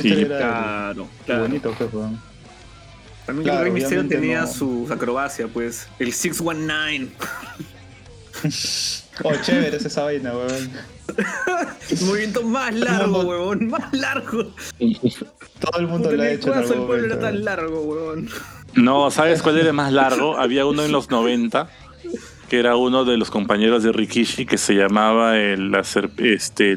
[0.00, 1.42] sí, era claro, claro.
[1.42, 1.90] bonito, pues,
[3.24, 5.88] También el Rey Misterio tenía su acrobacia, pues.
[5.98, 7.08] El 619.
[9.24, 10.70] oh, chévere esa vaina, weón.
[12.06, 14.52] Movimiento más largo, weón, más largo.
[15.60, 16.54] Todo el mundo lo ha hecho.
[16.54, 18.28] el pueblo era tan largo, weón.
[18.74, 20.36] No, ¿sabes cuál era más largo?
[20.36, 21.68] Había uno en los 90
[22.48, 25.74] que era uno de los compañeros de Rikishi que se llamaba el,
[26.18, 26.76] este,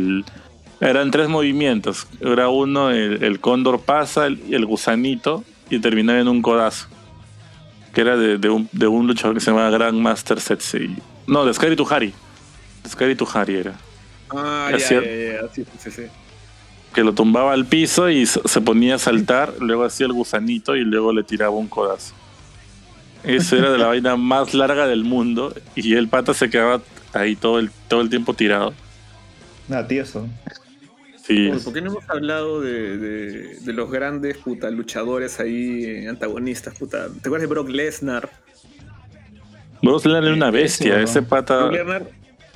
[0.81, 2.07] eran tres movimientos.
[2.21, 6.87] Era uno, el, cóndor pasa, el, el, gusanito y terminaba en un codazo.
[7.93, 10.95] que era de, de, un, de un luchador que se llamaba Grandmaster Setsei.
[11.27, 12.13] No, de Scary Tuhari.
[12.83, 13.75] De Scary Tuhari era.
[14.29, 16.03] Ah, ya, ya, ya, sí, sí, sí.
[16.93, 20.81] Que lo tumbaba al piso y se ponía a saltar, luego hacía el gusanito y
[20.83, 22.13] luego le tiraba un codazo.
[23.23, 26.81] Eso era de la vaina más larga del mundo y el pata se quedaba
[27.13, 28.73] ahí todo el, todo el tiempo tirado.
[29.67, 30.27] Nada, tieso.
[31.27, 31.51] Sí.
[31.63, 36.75] ¿Por qué no hemos hablado de, de- de los grandes puta, luchadores ahí, eh, antagonistas?
[36.79, 37.07] Puta?
[37.07, 38.29] ¿Te acuerdas de Brock Lesnar?
[39.83, 41.57] Bruce Lesnar era una bestia, ese pata.
[41.65, 42.09] Brock Lesnar,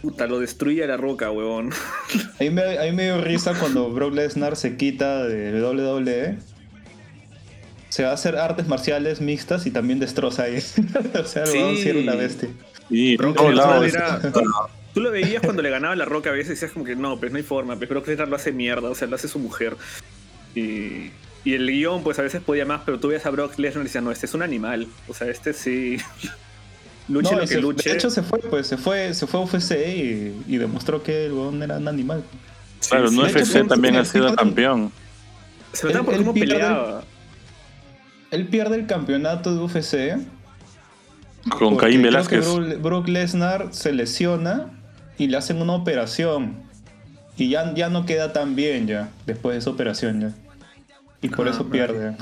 [0.03, 1.71] puta, lo destruía la roca, huevón.
[2.39, 6.37] A mí, me, a me dio risa cuando Brock Lesnar se quita de WWE.
[7.89, 10.57] Se va a hacer artes marciales mixtas y también destroza ahí.
[11.19, 11.57] o sea, el Sí.
[11.57, 12.49] weón sí era una bestia.
[12.89, 14.21] Sí, Brock todos Lesnar era-
[14.93, 17.17] Tú lo veías cuando le ganaba la roca a veces y decías como que no,
[17.19, 19.39] pues no hay forma, pues Brock Lesnar lo hace mierda, o sea, lo hace su
[19.39, 19.75] mujer.
[20.53, 21.09] Y,
[21.45, 23.87] y el guion, pues a veces podía más, pero tú ves a Brock Lesnar y
[23.87, 24.85] decías, no, este es un animal.
[25.07, 25.97] O sea, este sí.
[27.09, 27.89] Luche No, lo que se- luche.
[27.89, 31.25] De hecho se fue, pues, se fue, se fue a UFC y, y demostró que
[31.25, 32.23] el weón era un animal.
[32.89, 33.21] Claro, Sí, sí.
[33.25, 34.91] hecho, UFC también ha sido campeón.
[35.73, 37.03] Se notaba por cómo pierde- peleaba.
[38.31, 40.17] Él pierde el campeonato de UFC.
[41.57, 42.81] Con Caín creo Velázquez.
[42.81, 44.71] Brook Lesnar se lesiona
[45.17, 46.55] y le hacen una operación.
[47.35, 50.33] Y ya, ya no queda tan bien ya, después de esa operación ya.
[51.21, 52.15] Y por Ah, eso pierde.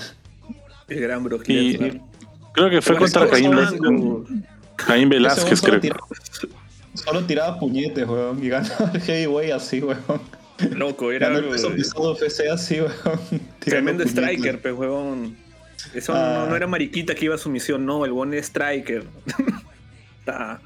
[0.88, 2.02] El gran Brock Y Lesnar.
[2.54, 4.26] creo que fue Pero contra Caín, sonando.
[4.88, 5.82] Caín Velázquez, weón solo creo.
[5.82, 6.00] tira-
[6.94, 8.44] Solo tiraba puñetes, weón.
[8.44, 10.02] Y ganó el heavyweight así, weón.
[10.72, 12.92] Loco, era algo UFC así, weón.
[13.00, 14.12] tirando tremendo puñetes.
[14.24, 15.38] striker, pues, huevón.
[15.94, 16.44] Eso Ah.
[16.44, 19.06] no, no era mariquita que iba a su misión, no, el buen es striker.
[20.20, 20.60] Está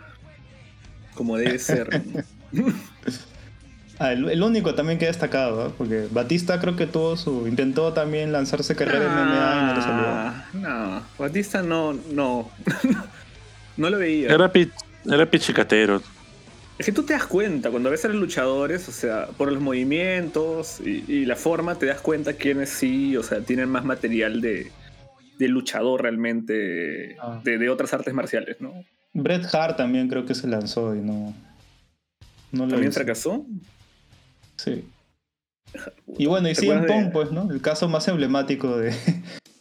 [1.14, 2.02] como debe ser.
[3.98, 5.72] Ah, el, el único también que ha destacado, ¿eh?
[5.78, 7.48] porque Batista creo que tuvo su.
[7.48, 10.06] intentó también lanzarse carrera en MMA y no le salió.
[10.06, 12.52] Ah, No, Batista no, no.
[13.78, 14.30] no lo veía.
[14.34, 14.52] Era,
[15.06, 16.02] era pichicatero.
[16.78, 19.62] Es que tú te das cuenta, cuando ves a los luchadores, o sea, por los
[19.62, 24.42] movimientos y, y la forma, te das cuenta quiénes sí, o sea, tienen más material
[24.42, 24.72] de,
[25.40, 27.40] de luchador realmente, Ah.
[27.44, 28.74] de, de otras artes marciales, ¿no?
[29.14, 31.34] Bret Hart también creo que se lanzó y no.
[32.52, 33.00] No lo También hizo.
[33.00, 33.46] fracasó.
[34.58, 34.84] Sí.
[36.18, 37.52] Y bueno, y ¿Te CM acuerdas de- Punk, pues, ¿no?
[37.52, 38.94] El caso más emblemático de.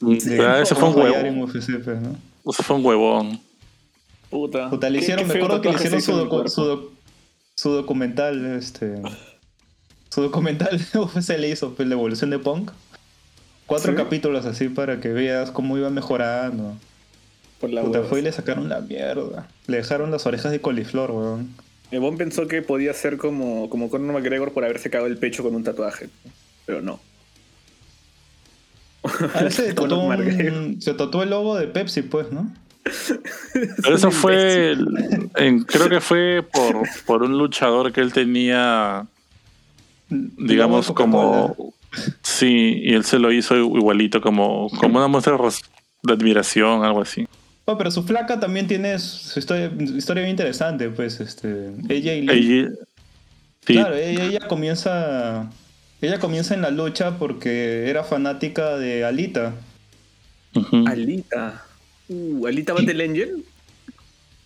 [0.00, 1.50] de Ah, ese fue un huevón.
[1.50, 2.50] Pues, ¿no?
[2.50, 3.40] Ese fue un huevón.
[4.34, 4.68] Puta.
[4.68, 6.90] Puta, le Qué- hicieron, qué me acuerdo que le hicieron se su, docu- su, doc-
[7.54, 9.00] su documental, este.
[10.10, 12.72] Su documental UFC le hizo, pues, la evolución de Punk.
[13.66, 13.96] Cuatro ¿Sí?
[13.96, 16.74] capítulos así para que veas cómo iba mejorando.
[17.60, 19.46] Por la Puta, fue y le sacaron la mierda.
[19.68, 21.54] Le dejaron las orejas de coliflor, weón.
[21.92, 25.44] El Bon pensó que podía ser como, como Conor McGregor por haberse cagado el pecho
[25.44, 26.08] con un tatuaje.
[26.66, 26.98] Pero no.
[29.34, 32.52] A ver, se tatuó, un- se tatuó el logo de Pepsi, pues, ¿no?
[33.82, 39.06] Pero eso fue, el- en- creo que fue por, por un luchador que él tenía,
[40.08, 41.72] digamos, como...
[42.22, 45.38] Sí, y él se lo hizo igualito, como, como una muestra
[46.02, 47.26] de admiración, algo así.
[47.66, 51.70] Oh, pero su flaca también tiene su historia, historia bien interesante, pues, este.
[51.88, 52.32] Ella y Lee.
[52.60, 52.70] Ella-
[53.64, 55.48] sí, Claro, ella, ella comienza.
[56.02, 59.54] Ella comienza en la lucha porque era fanática de Alita.
[60.86, 61.64] Alita.
[62.08, 63.44] Uh, Alita Battle Angel.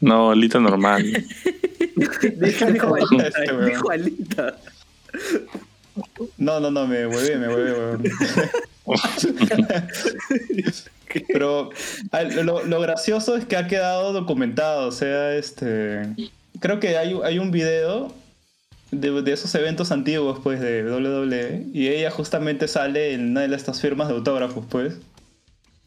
[0.01, 1.02] No, Alita normal.
[1.97, 3.28] Dijo Alita.
[3.28, 3.64] Este.
[3.64, 4.56] Dijo Alita.
[6.36, 8.05] No, no, no, me huevé, me huevé, weón.
[11.28, 11.70] Pero
[12.44, 14.89] lo, lo gracioso es que ha quedado documentado.
[14.89, 16.02] O sea, este.
[16.60, 18.12] Creo que hay, hay un video
[18.90, 21.66] de, de esos eventos antiguos, pues, de WWE.
[21.72, 24.94] Y ella justamente sale en una de estas firmas de autógrafos, pues.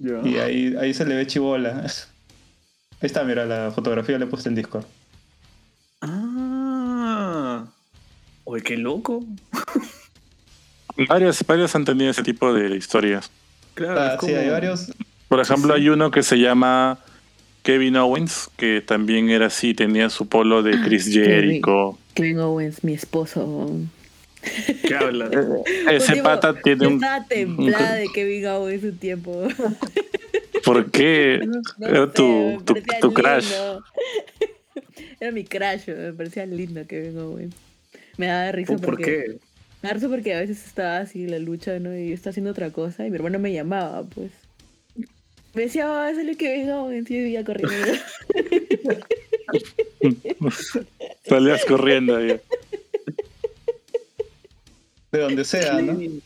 [0.01, 0.27] Ya.
[0.27, 1.85] Y ahí, ahí se le ve chivola.
[3.01, 4.85] Ahí está, mira, la fotografía la he puesto en Discord.
[6.01, 7.65] Ah.
[8.43, 9.23] Oye, qué loco.
[11.07, 13.31] Varios, varios han tenido ese tipo de historias.
[13.73, 14.29] Claro, Ah, como...
[14.31, 14.91] Sí, hay varios.
[15.29, 16.99] Por ejemplo, hay uno que se llama
[17.63, 21.97] Kevin Owens, que también era así, tenía su polo de Chris Jericho.
[22.13, 23.71] Kevin Owens, mi esposo.
[24.87, 25.31] ¿Qué hablas?
[25.31, 26.95] Ese Un tiempo, pata tiene un...
[26.95, 29.47] Estaba templada de Kevin Owens un tiempo.
[30.65, 31.39] ¿Por qué?
[31.77, 33.83] No Era sé, tu, tu, tu lindo.
[35.19, 37.55] Era mi crush, me parecía lindo Kevin Owens.
[38.17, 39.03] Me daba risa ¿Por porque...
[39.03, 39.37] qué?
[39.81, 41.95] Me da risa porque a veces estaba así en la lucha, ¿no?
[41.95, 44.31] Y yo estaba haciendo otra cosa y mi hermano me llamaba, pues.
[45.53, 47.75] Me decía, oh, sale Kevin Owens y yo corriendo.
[51.27, 52.39] Salías corriendo ahí.
[55.11, 55.93] De donde sea, ¿no?
[55.93, 56.23] Kevin,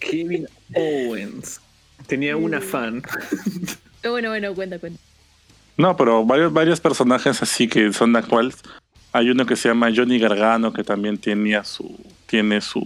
[0.00, 1.60] Kevin Owens.
[2.06, 3.02] Tenía una fan.
[4.00, 5.00] Pero bueno, bueno, cuenta, cuenta.
[5.76, 8.56] No, pero varios, varios personajes así que son actuales.
[9.12, 12.82] Hay uno que se llama Johnny Gargano que también tenía su, tiene su,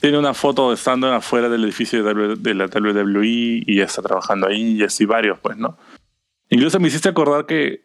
[0.00, 4.46] tiene una foto estando afuera del edificio de, de la WWE y ya está trabajando
[4.46, 5.78] ahí y así varios, pues, ¿no?
[6.48, 7.84] Incluso me hiciste acordar que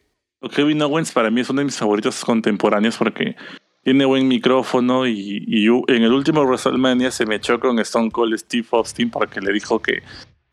[0.53, 3.35] Kevin Owens para mí es uno de mis favoritos contemporáneos porque
[3.84, 8.38] tiene buen micrófono y, y en el último WrestleMania se me echó con Stone Cold
[8.38, 10.03] Steve Austin porque le dijo que,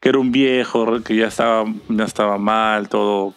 [0.00, 3.34] que era un viejo, que ya estaba, ya estaba mal, todo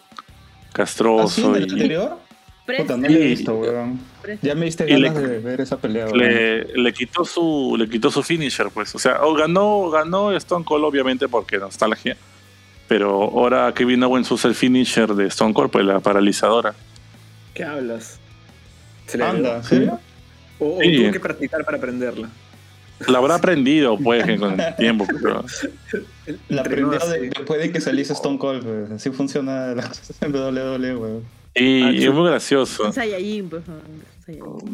[0.72, 1.52] castroso.
[1.54, 2.18] ¿Ah, y, anterior?
[2.64, 4.00] Puta, no le he visto, weón.
[4.40, 6.06] Ya me diste ganas de ver esa pelea.
[6.06, 8.94] Le, le, quitó su le quitó su finisher, pues.
[8.94, 12.16] O sea, ganó, ganó Stone Cold obviamente porque nostalgia.
[12.86, 16.74] Pero ahora Kevin Owens usa el finisher de Stone Cold, pues la paralizadora.
[17.52, 18.20] ¿Qué hablas?
[19.12, 19.86] ¿Se le Anda, ¿sí?
[20.58, 22.30] ¿O, o tuvo que practicar para aprenderla?
[23.08, 25.06] La habrá aprendido, pues, con el tiempo.
[25.20, 25.44] Pero...
[26.48, 28.90] La aprendió después de que saliese Stone Cold, pues.
[28.92, 31.24] Así funciona la cosa en WWE, weón.
[31.54, 32.86] Y, ah, es muy gracioso.
[32.86, 33.62] Un Saiyajin, pues.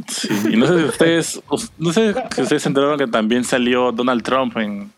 [0.06, 1.42] Sí, y no sé si ustedes,
[1.78, 4.92] no sé si ustedes se enteraron que también salió Donald Trump en,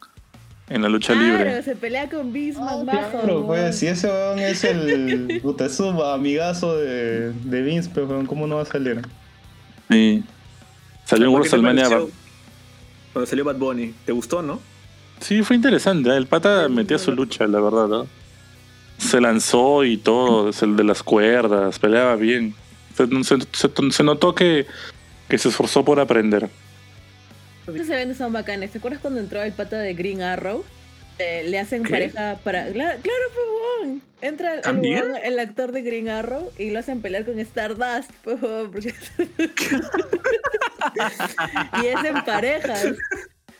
[0.68, 1.62] en la lucha claro, libre.
[1.62, 5.68] se pelea con Bismarck oh, Claro, pues, si ese weón es el puta,
[6.12, 9.00] amigazo de, de Vince, pero pues, ¿cómo no va a salir?
[9.90, 10.22] Sí.
[11.04, 11.88] Salió en WrestleMania.
[13.12, 14.60] Cuando salió Bad Bunny, ¿te gustó, no?
[15.20, 16.10] Sí, fue interesante.
[16.10, 16.16] ¿eh?
[16.16, 18.06] El pata metía su lucha, la verdad, ¿no?
[18.98, 22.54] Se lanzó y todo, es el de las cuerdas, peleaba bien.
[22.94, 24.66] Se, se, notó que,
[25.28, 26.48] que se esforzó por aprender.
[27.66, 28.72] Estos eventos son bacanes.
[28.72, 30.64] ¿Te acuerdas cuando entró el pata de Green Arrow?
[31.20, 32.66] Eh, le hacen pareja para.
[32.72, 38.10] Claro, pues, Entra el, el, actor de Green Arrow y lo hacen pelear con Stardust,
[38.22, 38.94] porque...
[41.82, 42.86] y es en parejas.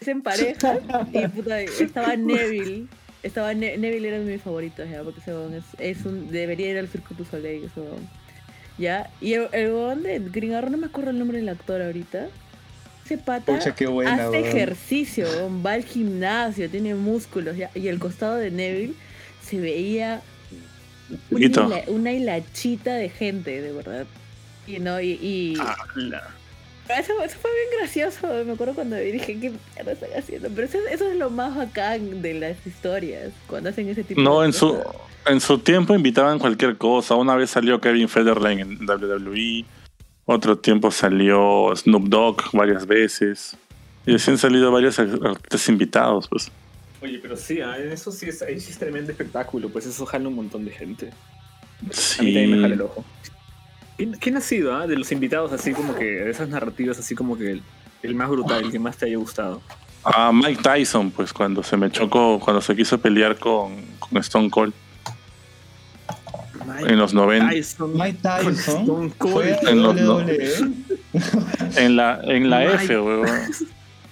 [0.00, 0.78] Es en pareja.
[1.12, 2.86] Y puta, estaba Neville.
[3.22, 6.30] Estaba Neville era de mis favoritos, ya, porque ese es, es, un.
[6.30, 7.80] Debería ir al Circo du Soleil, ese
[8.78, 9.10] Ya.
[9.20, 12.28] Y el, el de Green Arrow, no me acuerdo el nombre del actor ahorita
[13.18, 13.70] pata hace
[14.38, 15.26] ejercicio,
[15.64, 18.94] va al gimnasio, tiene músculos y el costado de Neville
[19.42, 20.22] se veía
[21.88, 24.06] una, hilachita de gente, de verdad.
[24.66, 25.54] Y no, y,
[26.98, 28.28] eso, fue bien gracioso.
[28.44, 30.48] Me acuerdo cuando dije, ¿qué mierda estoy haciendo?
[30.54, 34.46] Pero eso, es lo más bacán de las historias, cuando hacen ese tipo no, de
[34.46, 34.76] en su
[35.26, 37.14] en su tiempo invitaban cualquier cosa.
[37.14, 39.64] Una vez salió Kevin Federline en WWE.
[40.32, 43.56] Otro tiempo salió Snoop Dogg varias veces.
[44.06, 46.52] Y así han salido varios artistas invitados, pues.
[47.02, 50.28] Oye, pero sí, ah, eso sí es, ahí sí es tremendo espectáculo, pues eso jala
[50.28, 51.10] un montón de gente.
[51.90, 52.20] Sí.
[52.20, 53.04] A mí también me jala el ojo.
[54.20, 57.36] ¿Quién, ha sido, ah, de los invitados así como que, de esas narrativas así como
[57.36, 57.60] que
[58.04, 59.60] el, más brutal, el que más te haya gustado?
[60.04, 64.48] Ah, Mike Tyson, pues cuando se me chocó, cuando se quiso pelear con, con Stone
[64.48, 64.72] Cold
[66.86, 67.46] en los 90.
[67.94, 69.96] Mike Tyson fue en, los
[71.76, 73.26] en la en la F, weón.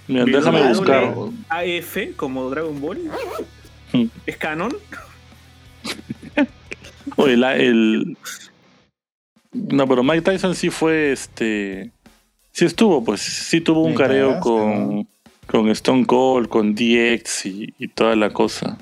[0.08, 1.14] Mira, déjame buscar.
[1.48, 2.98] AF como Dragon Ball.
[3.92, 4.04] Hmm.
[4.26, 4.74] ¿Es canon?
[7.16, 8.16] Oye, la, el.
[9.52, 11.90] No, pero Mike Tyson sí fue este.
[12.52, 15.06] Sí estuvo, pues sí tuvo un careo con,
[15.46, 18.78] con Stone Cold, con DX y, y toda la cosa.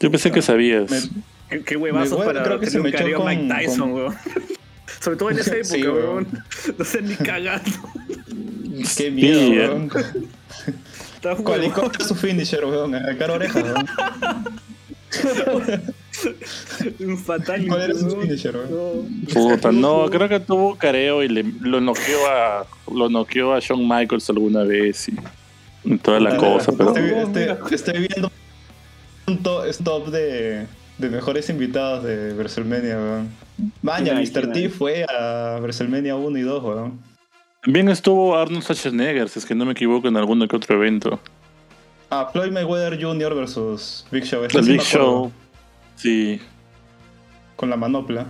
[0.00, 1.10] Yo pensé que sabías.
[1.60, 4.16] Qué, huevazos para creo que se me un careo Mike Tyson, weón.
[5.00, 6.26] Sobre todo en esa época, sí, weón.
[6.78, 7.70] No sé ni cagando.
[8.96, 9.90] Qué miedo, weón.
[11.44, 12.94] ¿Cuál, es su finisher, weón?
[12.94, 13.88] A cara oreja, weón.
[17.00, 17.66] un fatal.
[17.66, 19.24] ¿Cuál era su finisher, weón?
[19.32, 23.86] Puta, no, creo que tuvo careo y le, lo noqueó a lo noqueó a Shawn
[23.88, 28.30] Michaels alguna vez y, toda la cosa, pero estoy, estoy, estoy viendo
[29.26, 30.66] un top de
[30.98, 33.28] de mejores invitados de WrestleMania, weón.
[33.82, 34.52] Vaya, Mr.
[34.52, 37.00] T fue a WrestleMania 1 y 2, weón.
[37.62, 41.20] También estuvo Arnold Schwarzenegger, si es que no me equivoco, en alguno que otro evento.
[42.10, 43.34] Ah, Floyd Mayweather Jr.
[43.34, 44.44] versus Big Show.
[44.44, 45.32] El Big Show.
[45.96, 46.40] Sí.
[47.56, 48.26] Con la manopla.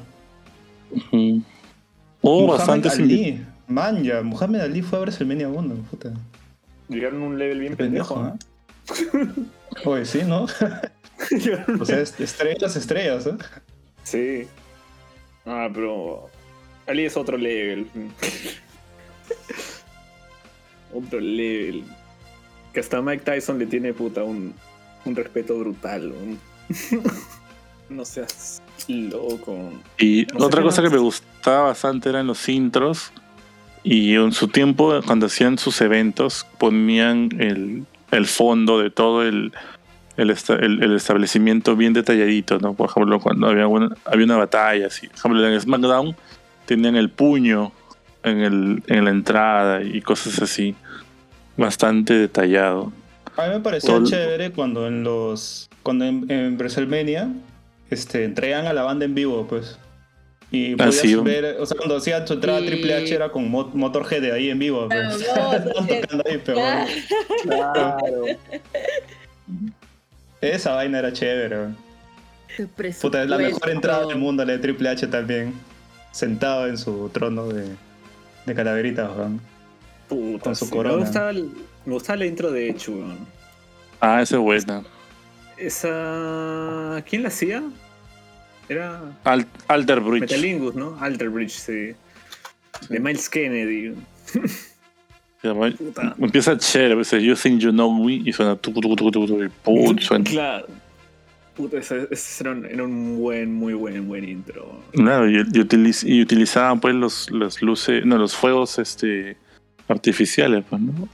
[2.21, 3.45] Oh, bastante Ali.
[3.67, 6.13] Man, ya, Muhammad Ali fue a WrestleMania 1, puta.
[6.89, 8.37] Llegaron a un level bien pendejo,
[8.87, 9.45] pendejo ¿eh?
[9.87, 10.47] Oye, sí, ¿no?
[11.81, 13.37] o sea, estrellas, estrellas, ¿eh?
[14.03, 14.47] Sí.
[15.47, 16.29] Ah, pero.
[16.87, 17.87] Ali es otro level.
[20.95, 21.85] otro level.
[22.73, 24.55] Que hasta Mike Tyson le tiene puta un,
[25.05, 26.13] un respeto brutal.
[27.89, 29.73] no seas loco.
[29.99, 33.13] Y otra cosa que me gustaba bastante eran los intros.
[33.85, 39.53] Y en su tiempo, cuando hacían sus eventos, ponían el, el fondo de todo el,
[40.23, 42.75] el, el, establecimiento bien detalladito, ¿no?
[42.75, 45.09] Por ejemplo, cuando había una, había una batalla, así.
[45.09, 46.17] Por ejemplo, en SmackDown
[46.67, 47.73] tenían el puño
[48.23, 50.75] en, el, en la entrada y cosas así.
[51.57, 52.93] Bastante detallado.
[53.37, 55.69] A mí me pareció chévere cuando en los.
[55.83, 57.29] Cuando en, WrestleMania
[57.91, 59.79] este, entregan a la banda en vivo, pues.
[60.51, 60.91] Y ah,
[61.23, 64.59] ver, o sea, cuando hacía su entrada Triple H era con Motorhead de ahí en
[64.59, 64.87] vivo.
[64.87, 65.27] Pues.
[65.89, 66.61] tocando ahí, pero
[67.45, 68.25] claro.
[70.43, 71.69] Esa vaina era chévere.
[73.01, 75.55] Puta, es la mejor entrada del mundo, la de Triple H también.
[76.11, 77.69] Sentado en su trono de,
[78.45, 79.09] de calaverita,
[80.09, 80.97] Puta, con su corona.
[80.97, 81.45] Me gustaba, el,
[81.87, 83.03] me gustaba la intro de Chu,
[84.01, 84.83] Ah, esa es buena.
[85.57, 87.03] Esa.
[87.09, 87.63] ¿Quién la hacía?
[88.69, 89.01] Era.
[89.69, 90.23] Alter Bridge.
[90.23, 90.99] Metalingus, ¿no?
[91.01, 91.95] Alter Bridge, sí.
[92.89, 93.95] De Miles Kennedy.
[95.43, 99.49] Empieza chévere, dice You think you know me y suena tu, tu, tu, tu, y
[99.49, 100.25] pum, suena.
[100.25, 100.67] Claro.
[101.57, 104.81] Puta, ese, ese era, un, era, un, buen, muy buen, buen intro.
[104.93, 109.37] Claro, y, y, utiliz, y utilizaban pues los, los luces, no, los fuegos este
[109.89, 111.09] artificiales, pues, ¿no?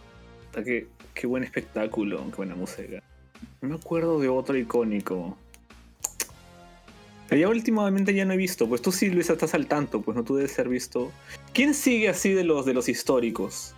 [0.53, 3.03] Qué, qué buen espectáculo, qué buena música.
[3.61, 5.37] No me acuerdo de otro icónico.
[7.31, 10.25] Ya últimamente ya no he visto, pues tú sí Luis estás al tanto, pues no
[10.25, 11.13] tú debes ser visto.
[11.53, 13.75] ¿Quién sigue así de los de los históricos?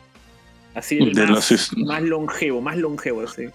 [0.75, 3.49] Así el más, más, longevo, más longevo, así.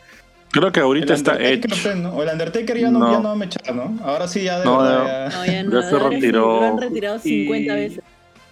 [0.52, 1.66] Creo que ahorita está Edge.
[2.14, 3.98] O el Undertaker ya no, ya no me echa, ¿no?
[4.04, 5.46] Ahora sí ya de no, verdad, ya...
[5.46, 6.60] ya, no, ya se retiró.
[6.60, 7.76] Lo han retirado 50 y...
[7.76, 8.04] veces.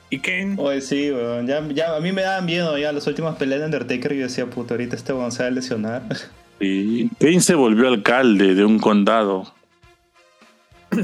[0.10, 0.56] ¿Y Kane?
[0.58, 1.48] Oye, sí, weón.
[1.48, 4.24] Ya, ya, a mí me daban miedo ya las últimas peleas de Undertaker y yo
[4.24, 6.04] decía, puto, ahorita este weón se va a lesionar.
[6.60, 9.52] Y Kane se volvió alcalde de un condado.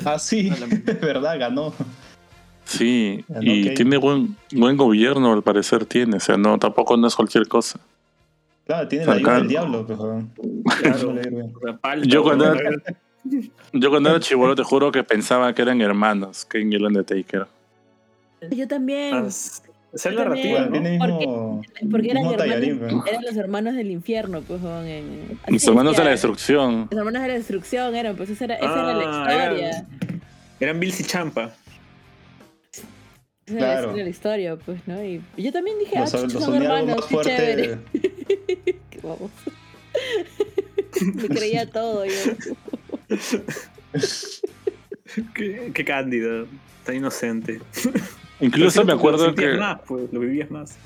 [0.05, 0.51] Ah, sí,
[0.85, 1.73] es verdad, ganó.
[2.69, 7.15] Sí, y tiene buen, buen gobierno, al parecer tiene, o sea, no, tampoco no es
[7.15, 7.79] cualquier cosa.
[8.67, 10.23] Claro, tiene la ayuda del diablo, pero...
[12.03, 12.69] yo cuando era,
[13.73, 17.47] yo cuando era chivolo te juro que pensaba que eran hermanos, que en el Undertaker.
[18.51, 19.15] Yo también.
[19.15, 21.61] Ah, es el narrativa, ¿no?
[21.89, 26.87] Porque, eran, hermanos, eran los hermanos del infierno, pues, en, Los hermanos de la destrucción.
[26.91, 29.69] Los hermanos de la destrucción eran, pues esa era, esa era la ah, historia.
[29.69, 30.21] Eran,
[30.59, 31.55] eran Bills y Champa.
[33.57, 33.95] Claro.
[33.95, 35.03] la historia, pues, ¿no?
[35.03, 37.77] Y yo también dije, los, ah, los son hermanos, qué chévere.
[38.89, 39.31] qué vamos.
[41.01, 42.11] Me creía todo yo.
[45.33, 46.47] qué, qué cándido,
[46.85, 47.59] tan inocente.
[48.39, 49.57] Incluso me acuerdo que.
[49.57, 50.77] Más, pues, lo vivías más.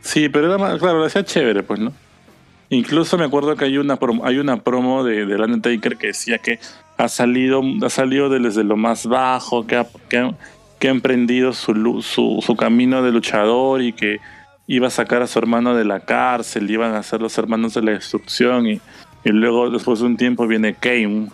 [0.00, 1.92] Sí, pero era más, claro, lo hacía chévere, pues, ¿no?
[2.70, 6.38] Incluso me acuerdo que hay una promo, hay una promo de, de Undertaker que decía
[6.38, 6.60] que
[6.96, 10.32] ha salido, ha salido desde lo más bajo, que ha, que,
[10.80, 14.18] que ha emprendido su, su, su, camino de luchador y que
[14.66, 17.82] iba a sacar a su hermano de la cárcel, iban a ser los hermanos de
[17.82, 18.80] la destrucción y,
[19.24, 21.28] y luego después de un tiempo viene Kane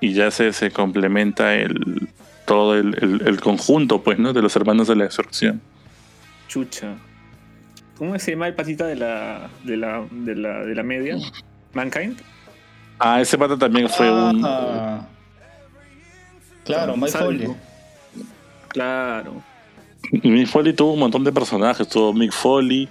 [0.00, 2.08] y ya se, se complementa el,
[2.44, 4.34] todo el, el, conjunto, pues, ¿no?
[4.34, 5.60] De los hermanos de la destrucción.
[6.48, 6.94] Chucha.
[7.96, 11.16] ¿Cómo se llama el patita de la, de la, de la, de la media?
[11.72, 12.18] ¿Mankind?
[12.98, 14.42] Ah, ese pata también fue un.
[16.64, 17.48] Claro, Mike Foley.
[18.76, 19.42] Claro.
[20.22, 21.88] Mick Foley tuvo un montón de personajes.
[21.88, 22.86] Tuvo Mick Foley,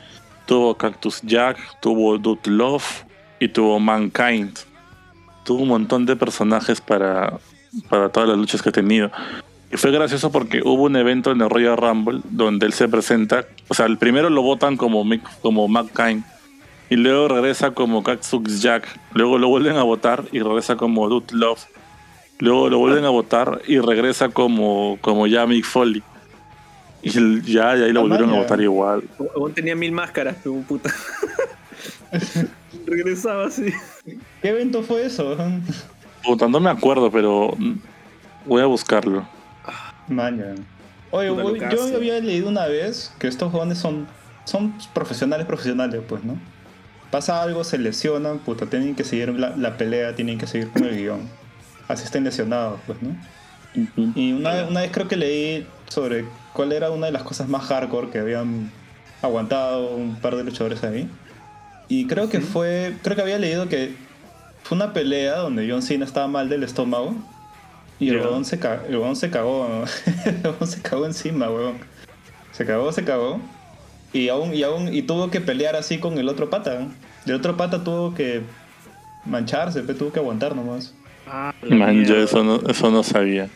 [0.47, 3.05] tuvo Cactus Jack, tuvo Dude Love
[3.39, 4.57] y tuvo Mankind.
[5.43, 7.37] Tuvo un montón de personajes para,
[7.87, 9.11] para todas las luchas que ha tenido.
[9.71, 13.45] Y fue gracioso porque hubo un evento en el Royal Rumble donde él se presenta.
[13.67, 16.23] O sea, el primero lo votan como, Mick, como Mankind
[16.89, 18.87] y luego regresa como Cactus Jack.
[19.13, 21.63] Luego lo vuelven a votar y regresa como Dude Love.
[22.39, 26.03] Luego lo vuelven a votar y regresa como, como ya Mick Foley.
[27.01, 29.03] Y ya, ahí lo volvieron a votar igual.
[29.35, 30.91] Aún tenía mil máscaras, pero puta.
[32.85, 33.71] Regresaba así.
[34.41, 35.37] ¿Qué evento fue eso?
[36.23, 37.55] Puta, no me acuerdo, pero
[38.45, 39.27] voy a buscarlo.
[40.07, 40.55] Maña.
[41.11, 41.27] Oye,
[41.71, 44.07] yo había leído una vez que estos jóvenes son,
[44.43, 46.37] son profesionales profesionales, pues, ¿no?
[47.11, 50.83] Pasa algo, se lesionan, puta, tienen que seguir la, la pelea, tienen que seguir con
[50.83, 51.44] el guion.
[51.87, 53.15] Así estén lesionados, pues, ¿no?
[54.15, 57.63] Y una, una vez creo que leí sobre cuál era una de las cosas más
[57.63, 58.71] hardcore que habían
[59.21, 61.09] aguantado un par de luchadores ahí.
[61.87, 63.95] Y creo que fue, creo que había leído que
[64.63, 67.13] fue una pelea donde John Cena estaba mal del estómago
[67.99, 69.83] y el huevón se, el se cagó,
[70.25, 71.77] el huevón se cagó encima, huevón.
[72.51, 73.39] Se cagó, se cagó.
[74.11, 76.87] Y aún, y aún, y tuvo que pelear así con el otro pata.
[77.25, 78.41] El otro pata tuvo que
[79.25, 80.93] mancharse, tuvo que aguantar nomás.
[81.27, 83.49] Ah, Man, yo eso no, eso no sabía.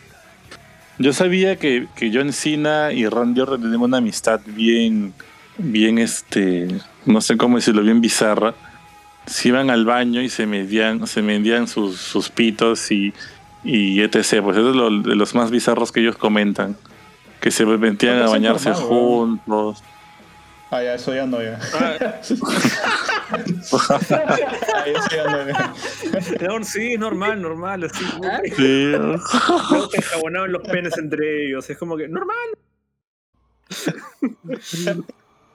[0.98, 5.14] Yo sabía que, que John Cena y Randy Orton tenían una amistad bien,
[5.56, 6.68] bien, este,
[7.06, 8.54] no sé cómo decirlo, bien bizarra.
[9.26, 13.14] se iban al baño y se medían, se medían sus, sus pitos y,
[13.64, 14.42] y etc.
[14.42, 16.76] Pues eso es lo, de los más bizarros que ellos comentan.
[17.40, 19.82] Que se metían a pues es bañarse normal, juntos.
[20.72, 21.58] Ah, ya, eso ya no, ya.
[21.74, 22.36] Ah, eso
[25.10, 25.74] ya no, ya.
[26.48, 27.84] no, sí, normal, normal.
[27.84, 28.40] Así, Ah.
[28.56, 28.84] Sí.
[28.92, 31.68] Luego se enjabonaban los penes entre ellos.
[31.68, 32.36] Es como que, normal.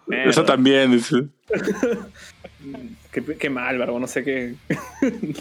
[0.07, 0.91] Eso también.
[0.91, 1.23] dice.
[3.11, 4.55] Qué, qué mal, Barbo, no sé qué.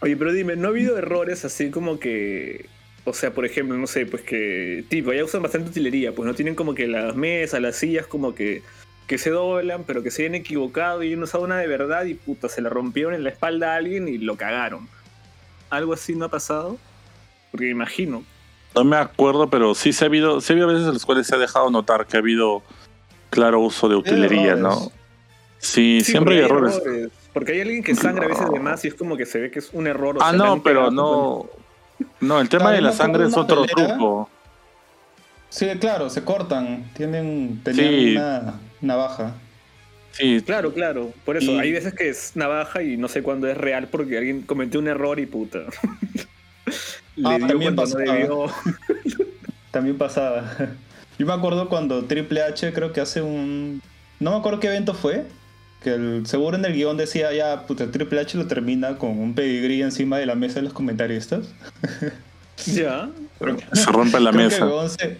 [0.00, 2.68] Oye, pero dime, ¿no ha habido errores así como que.
[3.06, 4.84] O sea, por ejemplo, no sé, pues que.
[4.88, 8.34] Tipo, ya usan bastante utilería, pues no tienen como que las mesas, las sillas, como
[8.34, 8.62] que.
[9.06, 12.14] Que se doblan, pero que se hayan equivocado y han usado una de verdad y
[12.14, 14.88] puta, se la rompieron en la espalda a alguien y lo cagaron.
[15.68, 16.78] ¿Algo así no ha pasado?
[17.50, 18.24] Porque me imagino.
[18.74, 21.26] No me acuerdo, pero sí se ha habido, sí ha habido veces en las cuales
[21.26, 22.62] se ha dejado notar que ha habido
[23.28, 24.90] claro uso de utilería, ¿no?
[25.58, 26.80] Sí, Sí, siempre hay errores.
[27.34, 29.50] Porque hay alguien que sangra a veces de más y es como que se ve
[29.50, 30.16] que es un error.
[30.16, 31.46] o Ah, sea, no, pero no.
[32.20, 33.88] No, el tema de la sangre es otro pelea.
[33.96, 34.28] truco.
[35.48, 36.90] Sí, claro, se cortan.
[36.96, 38.16] Tienen, tenían Sí.
[38.16, 39.34] una navaja.
[40.12, 41.12] Sí, Claro, claro.
[41.24, 44.18] Por eso, Y- hay veces que es navaja y no sé cuándo es real porque
[44.18, 45.60] alguien cometió un error y puta.
[47.16, 48.04] Le Ah, dio también no pasaba.
[49.70, 50.52] También pasaba.
[51.18, 53.80] Yo me acuerdo cuando Triple H creo que hace un...
[54.20, 55.24] No me acuerdo qué evento fue.
[55.84, 59.34] Que el, seguro en el guion decía ya, puta, Triple H lo termina con un
[59.34, 61.46] pedigrí encima de la mesa de los comentaristas.
[62.66, 63.10] Ya.
[63.72, 64.56] Se rompe la creo que mesa.
[64.58, 65.16] el huevón se,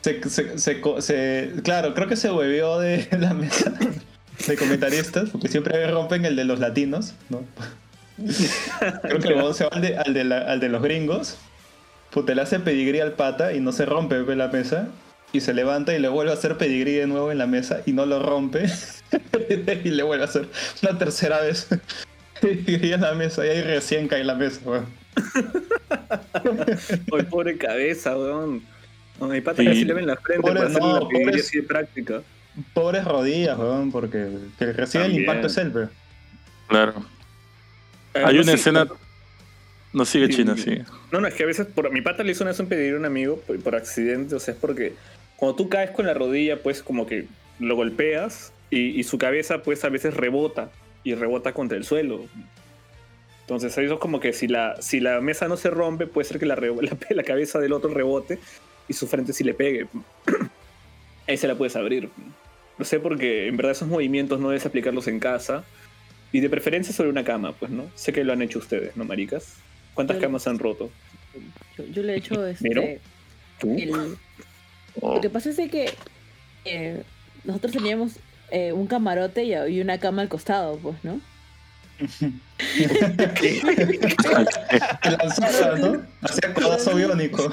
[0.00, 3.72] se, se- se co- se- Claro, creo que se hueveó de la mesa
[4.46, 7.42] de comentaristas, porque siempre rompen el de los latinos, ¿no?
[9.02, 11.36] Creo que el huevón se va al de, al de la- al de los gringos,
[12.10, 14.88] puta, le hace pedigrí al pata y no se rompe la mesa,
[15.32, 17.92] y se levanta y le vuelve a hacer pedigrí de nuevo en la mesa y
[17.92, 18.66] no lo rompe,
[19.84, 20.48] y le vuelve a hacer
[20.82, 21.68] una tercera vez
[22.40, 24.86] pedigrí en la mesa y ahí recién cae la mesa, weón.
[27.10, 28.62] Oye, pobre cabeza, weón.
[29.20, 29.68] Mi pata Sí.
[29.68, 32.22] casi le ven la frente Pobre- para hacer no, la pediría pobre- así de práctica.
[32.72, 34.28] Pobres rodillas, weón, porque
[34.58, 35.90] que recibe el impacto es él, weón.
[36.68, 36.94] Claro.
[38.14, 38.86] Eh, Hay no, una sí, escena.
[39.92, 40.62] No sigue Sí, China, sí.
[40.76, 40.82] sí.
[41.10, 42.94] No, no, es que a veces por mi pata le hizo una vez un pedir
[42.94, 44.92] a un amigo por, por accidente, o sea, es porque
[45.38, 47.26] cuando tú caes con la rodilla, pues como que
[47.60, 50.70] lo golpeas y, y su cabeza pues a veces rebota
[51.04, 52.26] y rebota contra el suelo.
[53.42, 56.38] Entonces eso es como que si la, si la mesa no se rompe, puede ser
[56.38, 58.38] que la, la, la cabeza del otro rebote
[58.88, 59.86] y su frente sí le pegue.
[61.28, 62.10] Ahí se la puedes abrir.
[62.76, 65.64] Lo sé porque en verdad esos movimientos no debes aplicarlos en casa.
[66.30, 67.90] Y de preferencia sobre una cama, pues, ¿no?
[67.94, 69.54] Sé que lo han hecho ustedes, ¿no, maricas?
[69.94, 70.90] ¿Cuántas Yo- camas han roto?
[71.76, 73.00] Yo, yo le he hecho este.
[73.58, 73.74] ¿Tú?
[73.78, 74.16] el-.
[75.02, 75.92] Lo que pasa es que
[76.64, 77.02] eh,
[77.44, 78.12] nosotros teníamos
[78.50, 81.20] eh, un camarote y, y una cama al costado, pues, ¿no?
[85.02, 86.02] Te lanzaba, ¿no?
[86.22, 87.52] Hacía codazo biónico.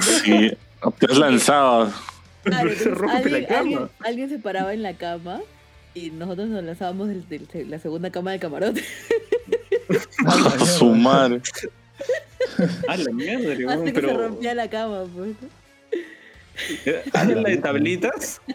[0.00, 0.52] Sí.
[0.98, 1.92] Te has lanzado.
[2.42, 3.58] Claro, Se rompe la alguien, cama.
[3.60, 5.40] alguien- alguien se paraba en la cama
[5.94, 8.84] y nosotros nos lanzábamos de la segunda cama del camarote.
[10.26, 11.40] A su madre.
[12.88, 15.32] Ah, la mierda, Hasta que se rompía la cama, pues.
[16.86, 16.92] ¿No?
[16.92, 17.02] ¿Eh?
[17.12, 18.40] ¿Ah, la de tablitas?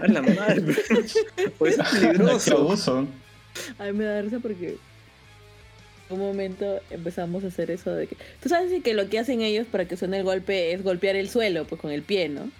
[0.00, 0.62] A la madre.
[1.58, 3.06] Pues es peligroso.
[3.78, 4.76] A mí me da risa porque
[6.10, 8.16] en un momento empezamos a hacer eso de que...
[8.42, 11.28] Tú sabes que lo que hacen ellos para que suene el golpe es golpear el
[11.28, 12.50] suelo, pues con el pie, ¿no?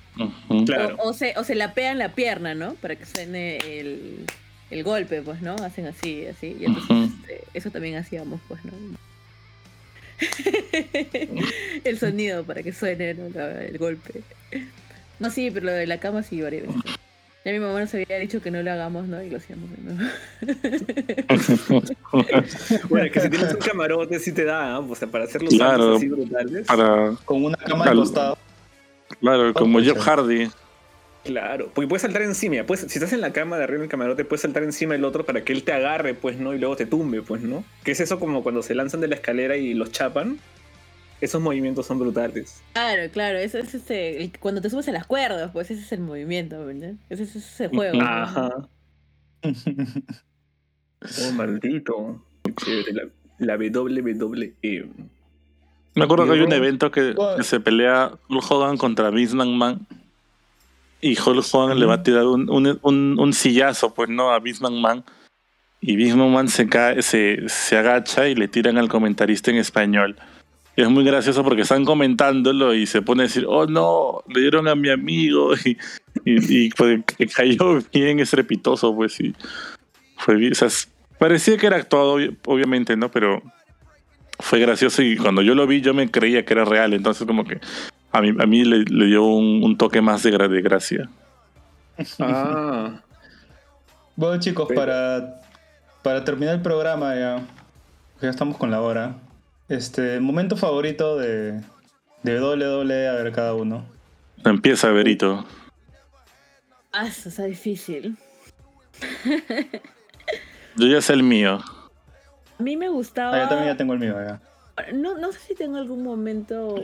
[0.64, 0.96] Claro.
[0.98, 2.74] O, o se, o se lapean la pierna, ¿no?
[2.74, 4.24] Para que suene el,
[4.70, 5.54] el golpe, pues, ¿no?
[5.56, 6.56] Hacen así, así.
[6.58, 8.72] Y entonces este, eso también hacíamos, pues, ¿no?
[11.84, 13.26] el sonido para que suene ¿no?
[13.26, 14.20] El golpe.
[15.18, 16.82] No, sí, pero lo de la cama sí varias veces.
[17.44, 19.22] Ya mi mamá nos había dicho que no lo hagamos, ¿no?
[19.22, 20.00] Y lo hacíamos de nuevo.
[22.88, 24.90] Bueno, es que si tienes un camarote sí te da, ¿no?
[24.90, 25.96] O sea, para hacer los Claro.
[25.96, 26.66] así brutales.
[26.66, 28.38] Para, Con una cama al costado.
[29.20, 29.80] claro, como.
[29.80, 30.48] Jeff Hardy.
[31.24, 32.64] Claro, porque puedes saltar encima.
[32.64, 35.24] Puedes, si estás en la cama de arriba del camarote, puedes saltar encima del otro
[35.24, 36.52] para que él te agarre, pues, ¿no?
[36.54, 37.64] Y luego te tumbe, pues, ¿no?
[37.82, 40.38] Que es eso como cuando se lanzan de la escalera y los chapan.
[41.20, 42.60] Esos movimientos son brutales.
[42.74, 45.92] Claro, claro, eso es este, el- cuando te subes a las cuerdas, pues ese es
[45.92, 46.92] el movimiento, ¿verdad?
[47.08, 47.96] Ese, ese es el juego.
[47.96, 48.04] ¿no?
[48.04, 48.50] Ajá.
[49.42, 52.22] Oh, maldito.
[52.92, 54.54] La, la WWE.
[55.96, 59.86] Me acuerdo que hay un evento que, que se pelea Hulk Hogan contra Vince McMahon.
[61.04, 64.38] Y Hulk Hogan le va a tirar un, un, un, un sillazo, pues no, a
[64.38, 65.04] Vince McMahon.
[65.82, 70.16] Y Vince McMahon se, cae, se, se agacha y le tiran al comentarista en español.
[70.76, 74.40] Y es muy gracioso porque están comentándolo y se pone a decir, oh no, le
[74.40, 75.52] dieron a mi amigo.
[76.24, 77.02] Y, y, pues,
[77.34, 79.34] cayó bien estrepitoso, pues, y
[80.16, 80.68] fue bien, o sea,
[81.18, 83.10] parecía que era actuado, obviamente, ¿no?
[83.10, 83.42] Pero
[84.38, 87.44] fue gracioso y cuando yo lo vi yo me creía que era real, entonces como
[87.44, 87.60] que
[88.14, 91.10] a mí, a mí le, dio un, toque más de, de gracia.
[92.20, 93.00] Ah.
[94.16, 95.42] bueno chicos, para,
[96.00, 97.42] para terminar el programa ya,
[98.22, 99.16] ya estamos con la hora.
[99.68, 101.60] Este, momento favorito de,
[102.22, 103.84] de WWE, a ver cada uno.
[104.44, 105.44] Empieza, Verito.
[106.92, 108.16] Ah, eso está difícil.
[110.76, 111.58] Yo ya sé el mío.
[112.60, 113.34] A mí me gustaba.
[113.34, 114.40] Ah, yo también ya tengo el mío, ya.
[114.92, 116.76] No, no sé si tengo algún momento.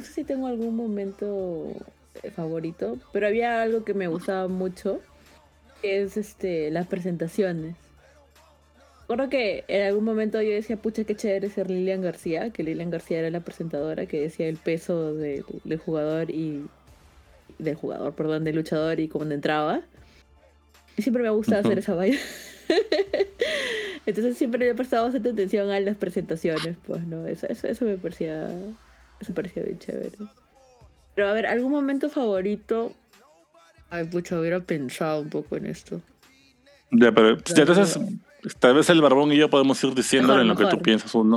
[0.00, 1.74] No sé si tengo algún momento
[2.22, 4.98] eh, favorito, pero había algo que me gustaba mucho,
[5.82, 7.76] que es este las presentaciones.
[9.02, 12.88] Recuerdo que en algún momento yo decía, pucha, qué chévere ser Lilian García, que Lilian
[12.88, 15.44] García era la presentadora que decía el peso del
[15.84, 16.64] jugador y
[17.58, 19.82] del jugador, perdón, del luchador y cómo entraba.
[20.96, 22.16] Y siempre me ha gustado hacer esa vaina.
[24.06, 27.26] Entonces siempre le he prestado bastante atención a las presentaciones, pues, ¿no?
[27.26, 28.48] Eso, eso, me parecía.
[29.20, 30.12] Eso parecía bien chévere.
[31.14, 32.92] Pero a ver, ¿algún momento favorito?
[33.90, 36.00] Ay, pucha, hubiera pensado un poco en esto.
[36.90, 37.98] Ya, pero entonces,
[38.58, 41.36] tal vez el barbón y yo podemos ir diciéndole en lo que tú piensas uno.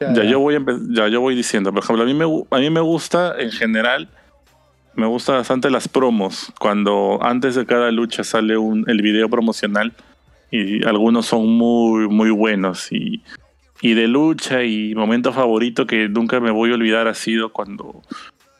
[0.00, 0.56] Ya, yo voy
[0.90, 4.08] ya yo voy diciendo, por ejemplo, a mí me a mí me gusta en general
[4.94, 6.52] me gusta bastante las promos.
[6.58, 9.92] Cuando antes de cada lucha sale un, el video promocional
[10.50, 12.90] y algunos son muy, muy buenos.
[12.92, 13.22] Y,
[13.80, 18.02] y de lucha y momento favorito que nunca me voy a olvidar ha sido cuando,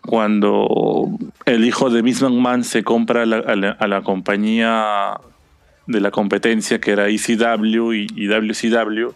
[0.03, 1.09] cuando
[1.45, 5.15] el hijo de Miss McMahon se compra a la, compañía
[5.87, 9.11] de la competencia que era ECW y, WCW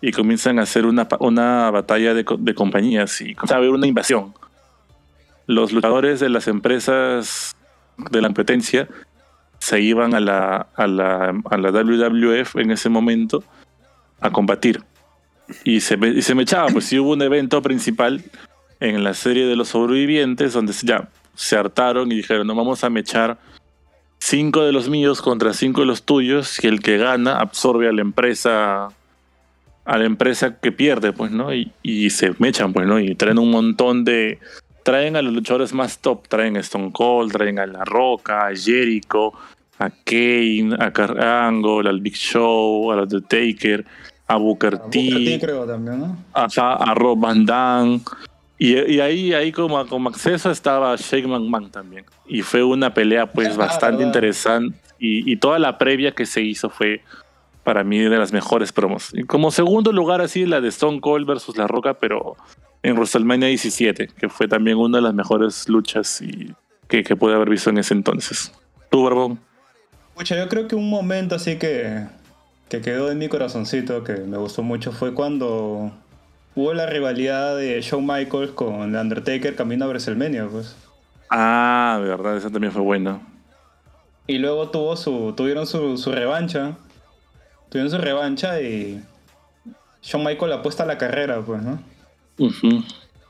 [0.00, 4.32] y comienzan a hacer una, una batalla de, de compañías y comienza a una invasión
[5.48, 7.56] los luchadores de las empresas
[7.96, 8.86] de la competencia
[9.58, 13.42] se iban a la, a la, a la WWF en ese momento
[14.20, 14.84] a combatir.
[15.64, 18.22] Y se, y se me echaba, pues si hubo un evento principal
[18.80, 22.90] en la serie de los sobrevivientes donde ya se hartaron y dijeron, no vamos a
[22.90, 23.38] mechar
[24.18, 27.92] cinco de los míos contra cinco de los tuyos y el que gana absorbe a
[27.92, 28.88] la empresa
[29.84, 31.48] a la empresa que pierde, pues, ¿no?
[31.54, 33.00] Y, se mechan, pues, ¿no?
[33.00, 34.38] Y traen un montón de,
[34.82, 38.54] traen a los luchadores más top, traen a Stone Cold, traen a La Roca, a
[38.54, 39.32] Jericho,
[39.78, 43.86] a Kane, a Carrangle, al Big Show, a The Taker,
[44.28, 46.16] a Booker T, creo también, ¿no?
[46.34, 48.00] a, Rob Van Damme.
[48.58, 52.04] Y, ahí, ahí como, como acceso estaba Shake McMahon también.
[52.26, 54.76] Y fue una pelea pues ah, bastante interesante.
[54.98, 57.02] Y, y, toda la previa que se hizo fue
[57.62, 59.10] para mí de las mejores promos.
[59.12, 62.36] Y como segundo lugar así la de Stone Cold versus La Roca, pero
[62.82, 66.52] en WrestleMania 17, que fue también una de las mejores luchas y
[66.88, 68.52] que, que pude haber visto en ese entonces.
[68.90, 69.38] ¿Tú, Barbón?
[70.14, 72.06] Pucha, yo creo que un momento así que,
[72.68, 75.90] que quedó en mi corazoncito, que me gustó mucho, fue cuando
[76.54, 80.76] hubo la rivalidad de Shawn Michaels con The Undertaker camino a WrestleMania, pues.
[81.30, 83.20] Ah, de verdad, esa también fue buena.
[84.26, 86.76] Y luego tuvo su, tuvieron su, su revancha.
[87.70, 89.02] Tuvieron su revancha y
[90.02, 91.82] Shawn Michaels apuesta a la carrera, pues, ¿no?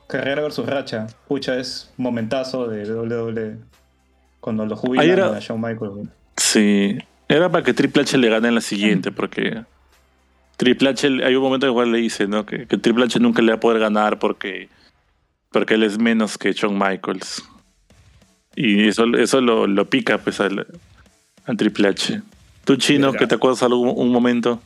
[0.07, 1.07] Carrera versus Racha.
[1.27, 3.57] Pucha, es momentazo de WWE.
[4.39, 6.09] Cuando lo jubilan a Shawn Michaels.
[6.37, 6.97] Sí.
[7.29, 9.63] Era para que Triple H le gane en la siguiente, porque
[10.57, 12.45] Triple H, hay un momento en el cual le dice, ¿no?
[12.45, 14.67] Que, Triple H nunca le va a poder ganar porque,
[15.51, 17.43] porque él es menos que Shawn Michaels.
[18.55, 20.65] Y eso, eso lo, lo pica pues al,
[21.55, 22.21] Triple H.
[22.65, 24.59] ¿Tú, Chino, que te acuerdas algún un momento?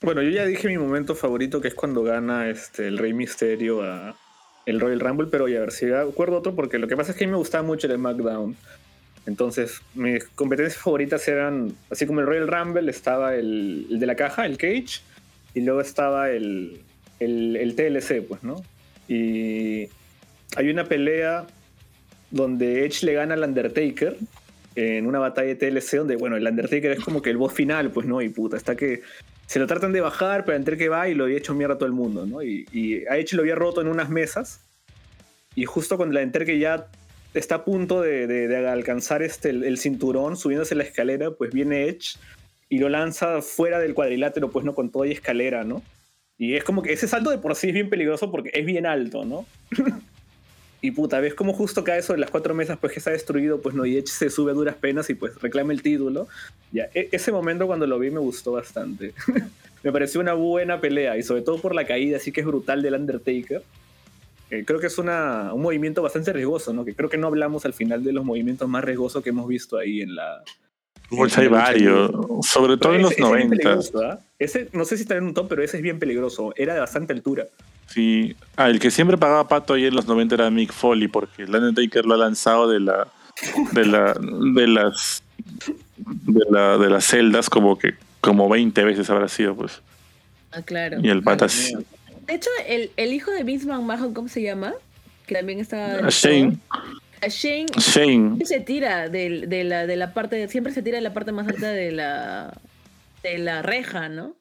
[0.00, 3.82] Bueno, yo ya dije mi momento favorito, que es cuando gana este, el Rey Misterio
[3.82, 4.14] a
[4.66, 7.18] el Royal Rumble, pero ya a ver si acuerdo otro, porque lo que pasa es
[7.18, 8.56] que a mí me gustaba mucho el SmackDown.
[9.26, 14.46] Entonces, mis competencias favoritas eran, así como el Royal Rumble, estaba el, de la caja,
[14.46, 15.00] el Cage,
[15.54, 16.80] y luego estaba el,
[17.20, 18.62] el, el, TLC, pues, ¿no?
[19.08, 19.88] Y
[20.56, 21.46] hay una pelea
[22.30, 24.16] donde Edge le gana al Undertaker
[24.74, 27.90] en una batalla de TLC, donde, bueno, el Undertaker es como que el boss final,
[27.90, 28.20] pues, ¿no?
[28.20, 29.02] Y puta, está que
[29.46, 31.78] se lo tratan de bajar, pero entre que va y lo había hecho mierda a
[31.78, 32.42] todo el mundo, ¿no?
[32.42, 34.60] Y, y a Edge lo había roto en unas mesas.
[35.54, 36.88] Y justo cuando la que ya
[37.34, 42.16] está a punto de, alcanzar este, el, cinturón, subiéndose la escalera, pues viene Edge
[42.68, 45.82] y lo lanza fuera del cuadrilátero, pues no con toda y escalera, ¿no?
[46.38, 48.86] Y es como que ese salto de por sí es bien peligroso porque es bien
[48.86, 49.46] alto, ¿no?
[50.84, 53.74] Y puta, ves cómo justo cae sobre las cuatro mesas, pues que está destruido, pues
[53.74, 56.28] no, y Edge se sube a duras penas y pues reclama el título.
[56.72, 59.14] Ya, e, ese momento cuando lo vi me gustó bastante.
[59.82, 62.82] me pareció una buena pelea y sobre todo por la caída, así que es brutal
[62.82, 63.62] del Undertaker.
[64.54, 66.84] Eh, creo que es una, un movimiento bastante riesgoso, ¿no?
[66.84, 69.78] Que creo que no hablamos al final de los movimientos más riesgosos que hemos visto
[69.78, 70.42] ahí en la.
[71.10, 72.10] Pues hay varios,
[72.42, 73.78] sobre todo en los 90.
[74.02, 74.18] ¿ah?
[74.38, 76.52] Ese, no sé si está en un top, pero ese es bien peligroso.
[76.56, 77.46] Era de bastante altura.
[77.86, 81.42] Sí, ah, el que siempre pagaba pato ahí en los 90 era Mick Foley, porque
[81.42, 83.08] el Undertaker lo ha lanzado de la.
[83.72, 84.14] de la.
[84.14, 85.22] de las.
[85.96, 87.94] de, la, de las celdas como que.
[88.20, 89.82] como 20 veces habrá sido, pues.
[90.52, 90.98] Ah, claro.
[91.02, 91.72] Y el patas.
[92.26, 94.74] De hecho, el, el hijo de Vince McMahon, ¿cómo se llama?
[95.26, 96.08] Que también está.
[96.08, 96.58] Shane.
[97.28, 98.44] Shane, Shane.
[98.44, 101.48] se tira de, de, la, de la parte, siempre se tira de la parte más
[101.48, 102.52] alta de la,
[103.22, 104.34] de la reja, ¿no?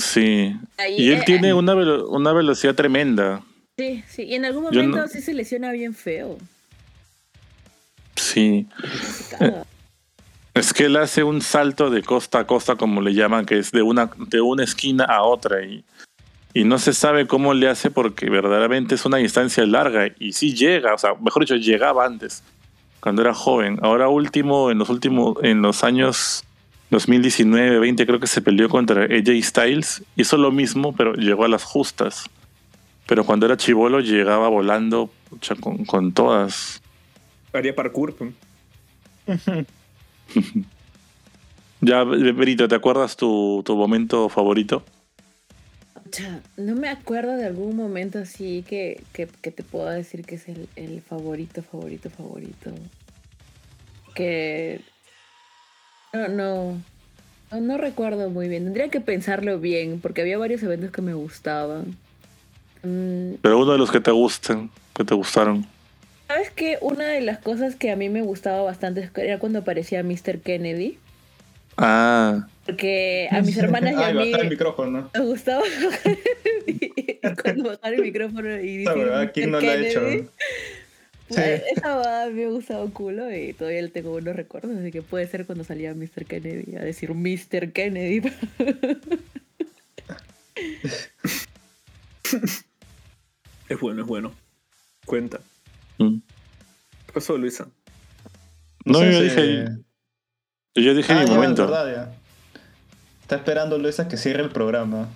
[0.00, 0.56] Sí.
[0.96, 3.42] y él tiene una, una velocidad tremenda.
[3.78, 4.22] Sí, sí.
[4.22, 6.38] Y en algún momento sí se lesiona bien feo.
[8.16, 8.66] Sí.
[10.54, 13.72] Es que él hace un salto de costa a costa, como le llaman, que es
[13.72, 15.62] de una, de una esquina a otra.
[15.62, 15.84] Y
[16.56, 20.54] y no se sabe cómo le hace porque verdaderamente es una distancia larga y sí
[20.54, 22.42] llega, o sea, mejor dicho, llegaba antes,
[23.00, 23.78] cuando era joven.
[23.82, 26.44] Ahora último, en los últimos, en los años
[26.88, 31.48] 2019, 20, creo que se peleó contra AJ Styles, hizo lo mismo, pero llegó a
[31.48, 32.24] las justas.
[33.06, 35.10] Pero cuando era chivolo llegaba volando
[35.60, 36.80] con, con todas.
[37.52, 38.16] Haría parkour.
[41.82, 44.82] ya, Berito, ¿te acuerdas tu, tu momento favorito?
[46.56, 51.02] No me acuerdo de algún momento así que, que, te puedo decir que es el,
[51.02, 52.72] favorito, favorito, favorito.
[54.14, 54.80] Que
[56.12, 58.64] no, no, no, recuerdo muy bien.
[58.64, 61.96] Tendría que pensarlo bien, porque había varios eventos que me gustaban.
[62.82, 63.34] Mm.
[63.42, 65.66] Pero uno de los que te gustan, que te gustaron.
[66.28, 66.78] ¿Sabes qué?
[66.80, 70.40] Una de las cosas que a mí me gustaba bastante era cuando aparecía Mr.
[70.40, 70.98] Kennedy.
[71.76, 72.48] Ah.
[72.66, 74.32] Porque a mis hermanas y a mí.
[74.32, 75.08] el micrófono.
[75.14, 75.62] Me gustaba
[76.66, 78.94] y cuando bajar el micrófono y decir.
[78.94, 80.00] verdad, ¿quién no lo ha hecho?
[81.28, 85.02] Pues, esa va, me ha gustado culo y todavía le tengo buenos recuerdos, así que
[85.02, 86.24] puede ser cuando salía Mr.
[86.24, 87.72] Kennedy a decir Mr.
[87.72, 88.22] Kennedy.
[93.68, 94.32] es bueno, es bueno.
[95.04, 95.40] Cuenta.
[95.98, 96.18] Mm.
[97.06, 97.68] ¿Qué pasó, Luisa?
[98.84, 99.66] No, yo dije.
[100.76, 101.68] Yo dije mi ah, momento.
[103.26, 105.08] Está esperando Luisa que cierre el programa.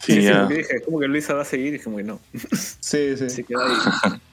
[0.00, 0.46] Sí, sí ya.
[0.46, 2.18] dije, como que Luisa va a seguir y dije, que no.
[2.34, 3.30] Sí, sí.
[3.30, 4.18] Se queda ahí.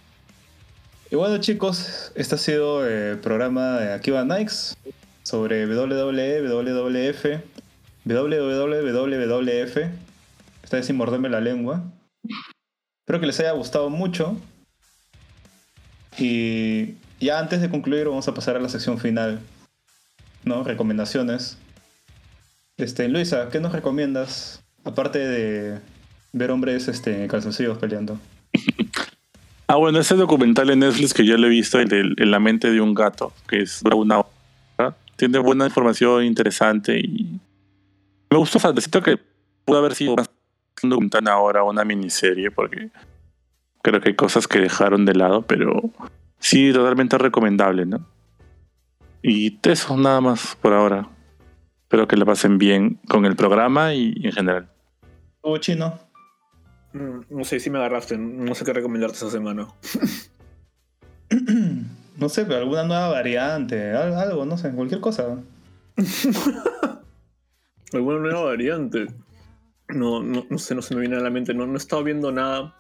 [1.12, 4.76] Y bueno, chicos, este ha sido el programa de Akiva Nikes
[5.22, 7.26] sobre WWE, WWF,
[8.06, 9.78] WWF.
[10.64, 11.84] Esta vez sin morderme la lengua.
[13.02, 14.36] Espero que les haya gustado mucho.
[16.18, 19.42] Y ya antes de concluir, vamos a pasar a la sección final.
[20.44, 20.64] ¿No?
[20.64, 21.60] Recomendaciones.
[22.78, 24.64] Este, Luisa, ¿qué nos recomiendas?
[24.84, 25.80] Aparte de
[26.34, 28.20] ver hombres este, calzoncillos peleando.
[29.68, 32.40] ah, bueno, ese documental en Netflix que yo lo he visto, el de En la
[32.40, 37.40] mente de un gato, que es una hora, tiene buena información interesante y
[38.30, 39.18] me gustó, o necesito que
[39.64, 40.16] pudo haber sido
[40.84, 42.90] un documental ahora una miniserie, porque
[43.82, 45.92] creo que hay cosas que dejaron de lado, pero
[46.40, 48.06] sí, totalmente recomendable, ¿no?
[49.24, 51.08] Y eso, nada más por ahora.
[51.96, 54.70] Espero que la pasen bien con el programa y, en general.
[55.40, 55.98] ¿O chino?
[56.92, 59.70] Mm, no sé si me agarraste, no sé qué recomendarte esta semana.
[62.18, 65.42] no sé, pero alguna nueva variante, algo, no sé, cualquier cosa.
[67.94, 69.08] alguna nueva variante.
[69.88, 72.04] No, no, no sé, no se me viene a la mente, no, no he estado
[72.04, 72.76] viendo nada.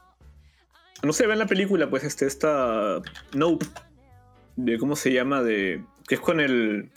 [1.03, 3.01] No sé, vean la película, pues este, esta
[3.33, 3.65] Nope.
[4.57, 5.85] De cómo se llama, de.
[6.05, 6.91] que es con el.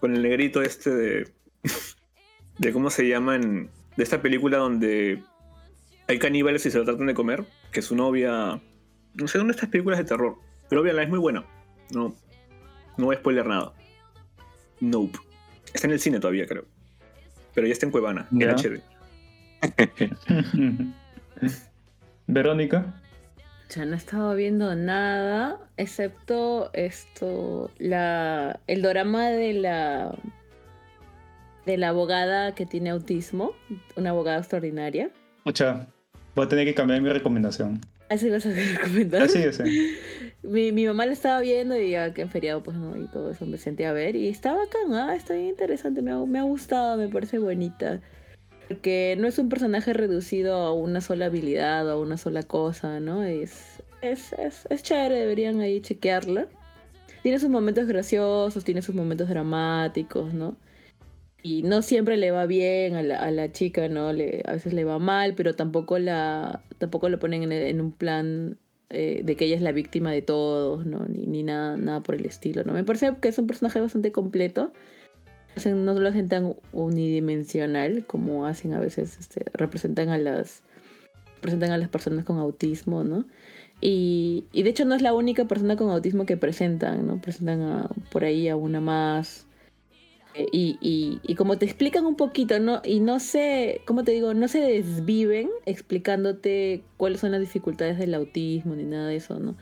[0.00, 1.35] con el negrito este de
[2.58, 5.22] de cómo se llaman, de esta película donde
[6.08, 8.60] hay caníbales y se lo tratan de comer, que su novia,
[9.14, 10.36] no sé, dónde estas películas de terror,
[10.68, 11.44] pero la es muy buena,
[11.92, 12.14] no,
[12.96, 13.72] no voy a spoiler nada.
[14.80, 15.18] Nope.
[15.72, 16.64] Está en el cine todavía, creo.
[17.54, 18.82] Pero ya está en Cuevana, en HD.
[22.26, 23.00] Verónica.
[23.70, 30.14] Ya no he estado viendo nada, excepto esto, la, el drama de la
[31.66, 33.52] de la abogada que tiene autismo,
[33.96, 35.10] una abogada extraordinaria.
[35.44, 35.88] Mucha.
[36.34, 37.80] Voy a tener que cambiar mi recomendación.
[38.08, 39.22] Así vas a recomendar.
[39.22, 39.60] Así es.
[40.42, 43.32] Mi, mi, mamá la estaba viendo y ya que en feriado, pues no, y todo
[43.32, 44.14] eso me senté a ver.
[44.14, 48.00] Y estaba acá, ah, está bien interesante, me ha, me ha gustado, me parece bonita.
[48.68, 53.00] Porque no es un personaje reducido a una sola habilidad o a una sola cosa,
[53.00, 53.24] ¿no?
[53.24, 56.46] Es, es, es, es chévere, deberían ahí chequearla.
[57.24, 60.54] Tiene sus momentos graciosos, tiene sus momentos dramáticos, ¿no?
[61.42, 64.12] Y no siempre le va bien a la, chica, ¿no?
[64.12, 68.58] Le, a veces le va mal, pero tampoco la tampoco lo ponen en, un plan
[68.90, 71.06] eh, de que ella es la víctima de todos, ¿no?
[71.06, 72.72] Ni, ni nada, nada por el estilo, ¿no?
[72.72, 74.72] Me parece que es un personaje bastante completo.
[75.64, 80.62] No lo hacen tan unidimensional como hacen a veces, este, representan a las
[81.36, 83.24] representan a las personas con autismo, ¿no?
[83.80, 87.20] Y, y, de hecho no es la única persona con autismo que presentan, ¿no?
[87.20, 89.45] Presentan a, por ahí a una más.
[90.36, 92.82] Eh, y, y, como te explican un poquito, ¿no?
[92.84, 94.34] Y no sé, ¿cómo te digo?
[94.34, 99.56] No se desviven explicándote cuáles son las dificultades del autismo ni nada de eso, ¿no?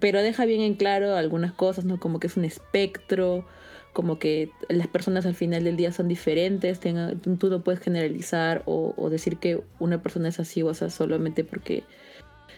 [0.00, 2.00] Pero deja bien en claro algunas cosas, ¿no?
[2.00, 3.46] Como que es un espectro,
[3.92, 8.62] como que las personas al final del día son diferentes, tenga, tú no puedes generalizar
[8.64, 11.84] o, decir que una persona es así, o sea, solamente porque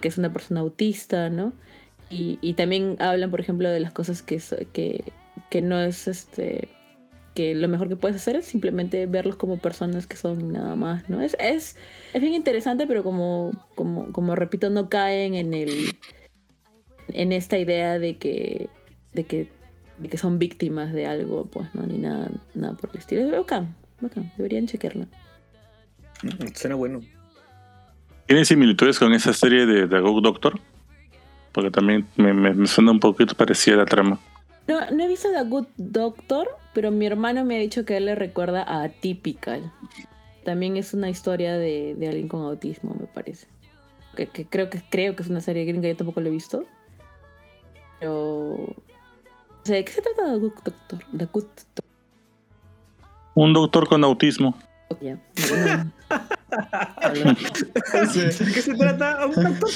[0.00, 1.52] que es una persona autista, ¿no?
[2.10, 4.40] Y, y también hablan, por ejemplo, de las cosas que,
[4.72, 5.12] que,
[5.50, 6.68] que no es este
[7.34, 11.08] que lo mejor que puedes hacer es simplemente verlos como personas que son nada más,
[11.10, 11.20] ¿no?
[11.20, 11.76] Es, es,
[12.12, 15.96] es bien interesante, pero como, como, como repito, no caen en el
[17.08, 18.68] en esta idea de que,
[19.12, 19.48] de que,
[19.98, 21.86] de que son víctimas de algo, pues, ¿no?
[21.86, 23.22] Ni nada, nada por el estilo.
[23.22, 25.06] Es bacán, bacán, deberían chequearla.
[26.22, 27.00] Mm, suena bueno.
[28.26, 30.60] ¿Tiene similitudes con esa serie de The Good Doctor?
[31.52, 34.18] Porque también me, me, me suena un poquito parecida la trama.
[34.66, 38.06] No, no he visto The Good Doctor, pero mi hermano me ha dicho que él
[38.06, 39.72] le recuerda a Atypical.
[40.44, 43.46] También es una historia de, de alguien con autismo, me parece.
[44.16, 46.64] Que, que, creo que creo que es una serie gringa, yo tampoco lo he visto.
[47.98, 48.54] Pero.
[48.54, 48.74] O
[49.62, 50.98] sea, ¿de qué se trata Good Doctor?
[51.16, 51.84] The Good Doctor.
[53.34, 54.56] Un doctor con autismo.
[55.00, 55.18] Yeah.
[57.14, 59.26] ¿De qué se trata?
[59.26, 59.70] ¿Un doctor?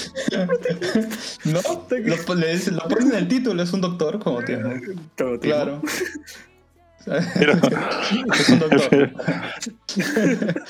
[1.45, 4.71] no, lo, le, lo ponen en el título, es un doctor como autismo.
[5.41, 5.81] Claro.
[7.05, 7.53] Pero,
[8.35, 9.13] es un doctor.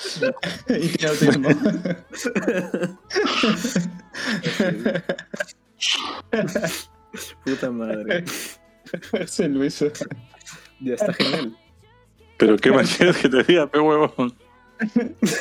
[0.69, 1.49] y tiene autismo.
[7.45, 8.25] Puta madre.
[9.13, 9.85] Ese Luis.
[10.81, 11.57] Ya está genial.
[12.37, 14.33] Pero qué más quieres que te diga, pe huevón.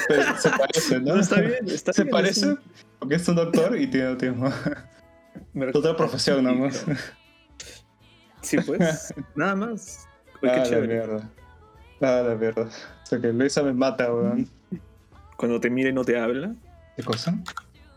[0.07, 1.15] Pero se parece, ¿no?
[1.15, 2.57] No, está bien, está se bien, parece sí.
[2.97, 4.51] porque es un doctor y tiene autismo.
[5.73, 6.85] Otra profesión nomás.
[8.41, 9.13] Sí, pues.
[9.35, 10.06] Nada más.
[10.41, 11.29] Uy, Ah, qué la mierda.
[12.01, 12.63] Ah, la mierda.
[12.63, 14.47] O sea que Luisa me mata, weón.
[15.37, 16.53] Cuando te mire y no te habla.
[16.95, 17.37] ¿Qué cosa?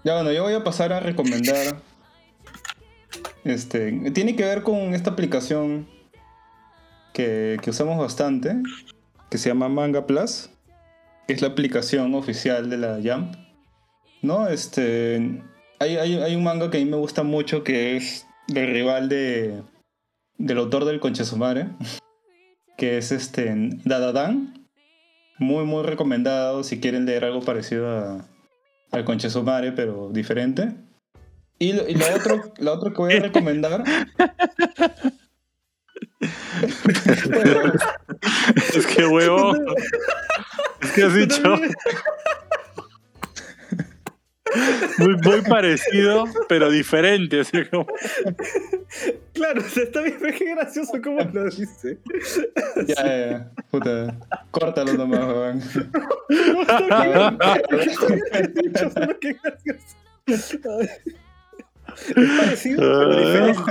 [0.05, 1.77] Ya bueno, yo voy a pasar a recomendar.
[3.45, 4.11] Este.
[4.13, 5.89] Tiene que ver con esta aplicación
[7.13, 8.57] que, que usamos bastante.
[9.31, 10.51] Que se llama Manga Plus.
[11.27, 13.35] Que es la aplicación oficial de la Jump.
[14.23, 14.49] ¿No?
[14.49, 15.43] Este.
[15.79, 19.09] Hay, hay, hay un manga que a mí me gusta mucho que es del rival
[19.09, 19.63] de.
[20.37, 21.69] del autor del Conchesumare.
[22.81, 23.55] Que es este.
[23.85, 24.67] Dadadan.
[25.39, 28.27] Muy, muy recomendado si quieren leer algo parecido a,
[28.91, 30.73] al Conchesumare, pero diferente.
[31.59, 33.85] Y, lo, y lo otro, lo otro que voy a recomendar.
[38.75, 39.55] es que huevo.
[40.81, 41.43] Es que has dicho.
[44.99, 47.41] Muy, muy parecido, pero diferente.
[47.41, 47.87] Así como.
[49.33, 51.99] Claro, o sea, está bien, pero qué gracioso cómo lo dice.
[52.89, 53.51] Ya, ya, ya.
[53.71, 54.19] Puta.
[54.51, 55.63] Córtalo nomás, weón.
[56.29, 57.39] No,
[57.71, 58.77] bien.
[58.93, 59.97] Solo qué gracioso.
[60.27, 60.59] Es
[62.39, 63.63] parecido, pero diferente.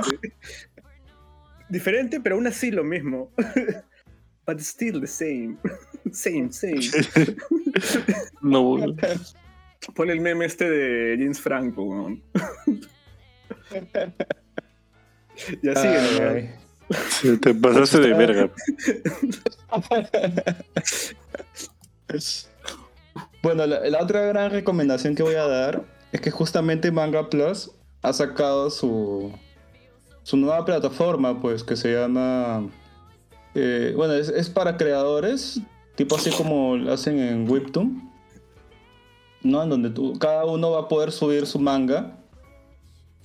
[1.69, 3.31] Diferente, pero aún así lo mismo.
[4.45, 5.57] But still the same.
[6.11, 6.81] Same, same.
[8.41, 8.77] No,
[9.95, 12.23] Pon el meme este de James Franco, weón.
[15.63, 15.97] Ya sigue,
[16.27, 17.37] ay.
[17.37, 18.49] te pasaste de verga.
[23.41, 27.71] Bueno, la, la otra gran recomendación que voy a dar es que justamente Manga Plus
[28.01, 29.31] ha sacado su,
[30.23, 32.67] su nueva plataforma, pues, que se llama...
[33.55, 35.61] eh, bueno, es, es para creadores,
[35.95, 38.08] tipo así como lo hacen en Webtoon,
[39.43, 39.63] ¿no?
[39.63, 42.15] En donde tú, cada uno va a poder subir su manga.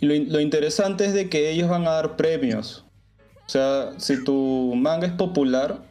[0.00, 2.84] Y lo, lo interesante es de que ellos van a dar premios.
[3.46, 5.82] O sea, si tu manga es popular,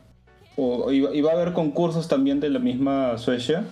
[0.56, 3.66] o, y, va- a haber concursos también de la misma Suecia,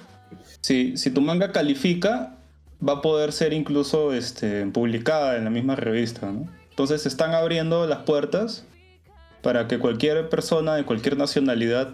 [0.61, 2.37] si, si tu manga califica,
[2.87, 6.31] va a poder ser incluso este, publicada en la misma revista.
[6.69, 8.65] Entonces se están abriendo las puertas
[9.41, 11.89] para que cualquier persona de cualquier nacionalidad,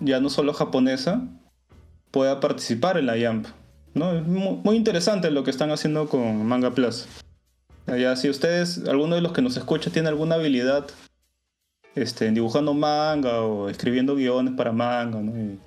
[0.00, 1.22] ya no solo japonesa,
[2.10, 3.46] pueda participar en la Jump.
[3.94, 4.12] ¿No?
[4.12, 7.06] Es mu- muy interesante lo que están haciendo con Manga Plus.
[7.86, 10.86] Ya si ustedes, alguno de los que nos escucha, tiene alguna habilidad
[11.94, 15.38] este, dibujando manga o escribiendo guiones para manga, ¿no?
[15.38, 15.58] Y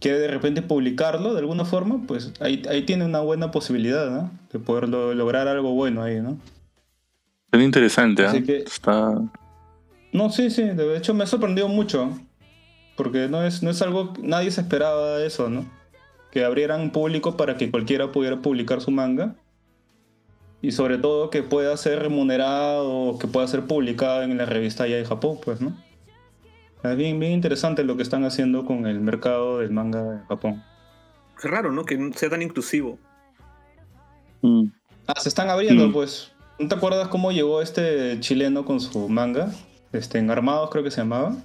[0.00, 4.30] quiere de repente publicarlo de alguna forma, pues ahí, ahí tiene una buena posibilidad, ¿no?
[4.52, 6.38] De poder lograr algo bueno ahí, ¿no?
[8.22, 8.64] Es interesante, ¿eh?
[8.66, 9.14] Está...
[10.12, 12.18] No, sí, sí, de hecho me ha sorprendido mucho,
[12.96, 15.64] porque no es, no es algo, nadie se esperaba eso, ¿no?
[16.32, 19.36] Que abrieran público para que cualquiera pudiera publicar su manga
[20.62, 24.96] y sobre todo que pueda ser remunerado, que pueda ser publicado en la revista allá
[24.96, 25.76] de Japón, pues, ¿no?
[26.84, 30.62] Es bien, bien interesante lo que están haciendo con el mercado del manga de Japón.
[31.36, 31.84] Es raro, ¿no?
[31.84, 32.98] Que sea tan inclusivo.
[34.42, 34.66] Mm.
[35.08, 35.92] Ah, se están abriendo, mm.
[35.92, 36.32] pues.
[36.60, 39.50] ¿No te acuerdas cómo llegó este chileno con su manga?
[39.92, 41.36] Este, en Armados creo que se llamaba.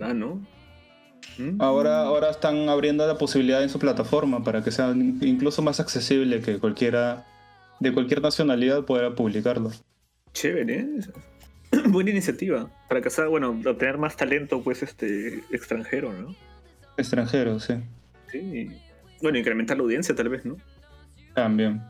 [0.00, 0.40] Ah, ¿no?
[1.58, 6.40] Ahora, ahora están abriendo la posibilidad en su plataforma para que sea incluso más accesible
[6.40, 7.26] que cualquiera
[7.80, 9.72] de cualquier nacionalidad pueda publicarlo.
[10.32, 10.88] Chévere, ¿eh?
[11.88, 12.68] Buena iniciativa.
[12.88, 16.34] Para que sea, bueno, obtener más talento, pues, este, extranjero, ¿no?
[16.96, 17.74] Extranjero, sí.
[18.30, 18.68] Sí.
[19.22, 20.56] Bueno, incrementar la audiencia, tal vez, ¿no?
[21.34, 21.80] También.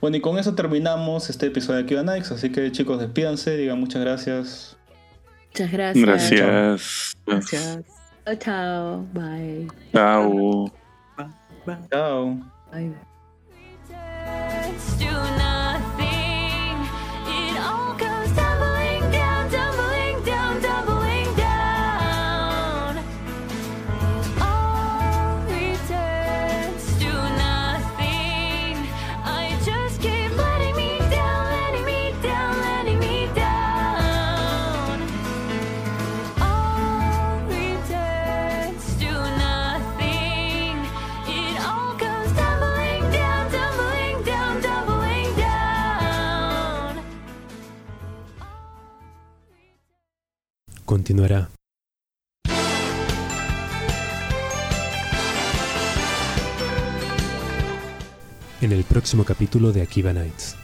[0.00, 4.02] Bueno, y con eso terminamos este episodio de Kiva así que chicos, despídanse, digan muchas
[4.02, 4.76] gracias.
[5.50, 6.04] Muchas gracias.
[6.04, 7.16] Gracias.
[7.26, 8.01] Gracias.
[8.24, 9.06] ở chào.
[9.14, 9.66] Bye.
[9.92, 10.32] Chào.
[11.66, 12.36] Bạn đâu
[51.02, 51.50] continuará.
[58.60, 60.61] En el próximo capítulo de Akiva Nights.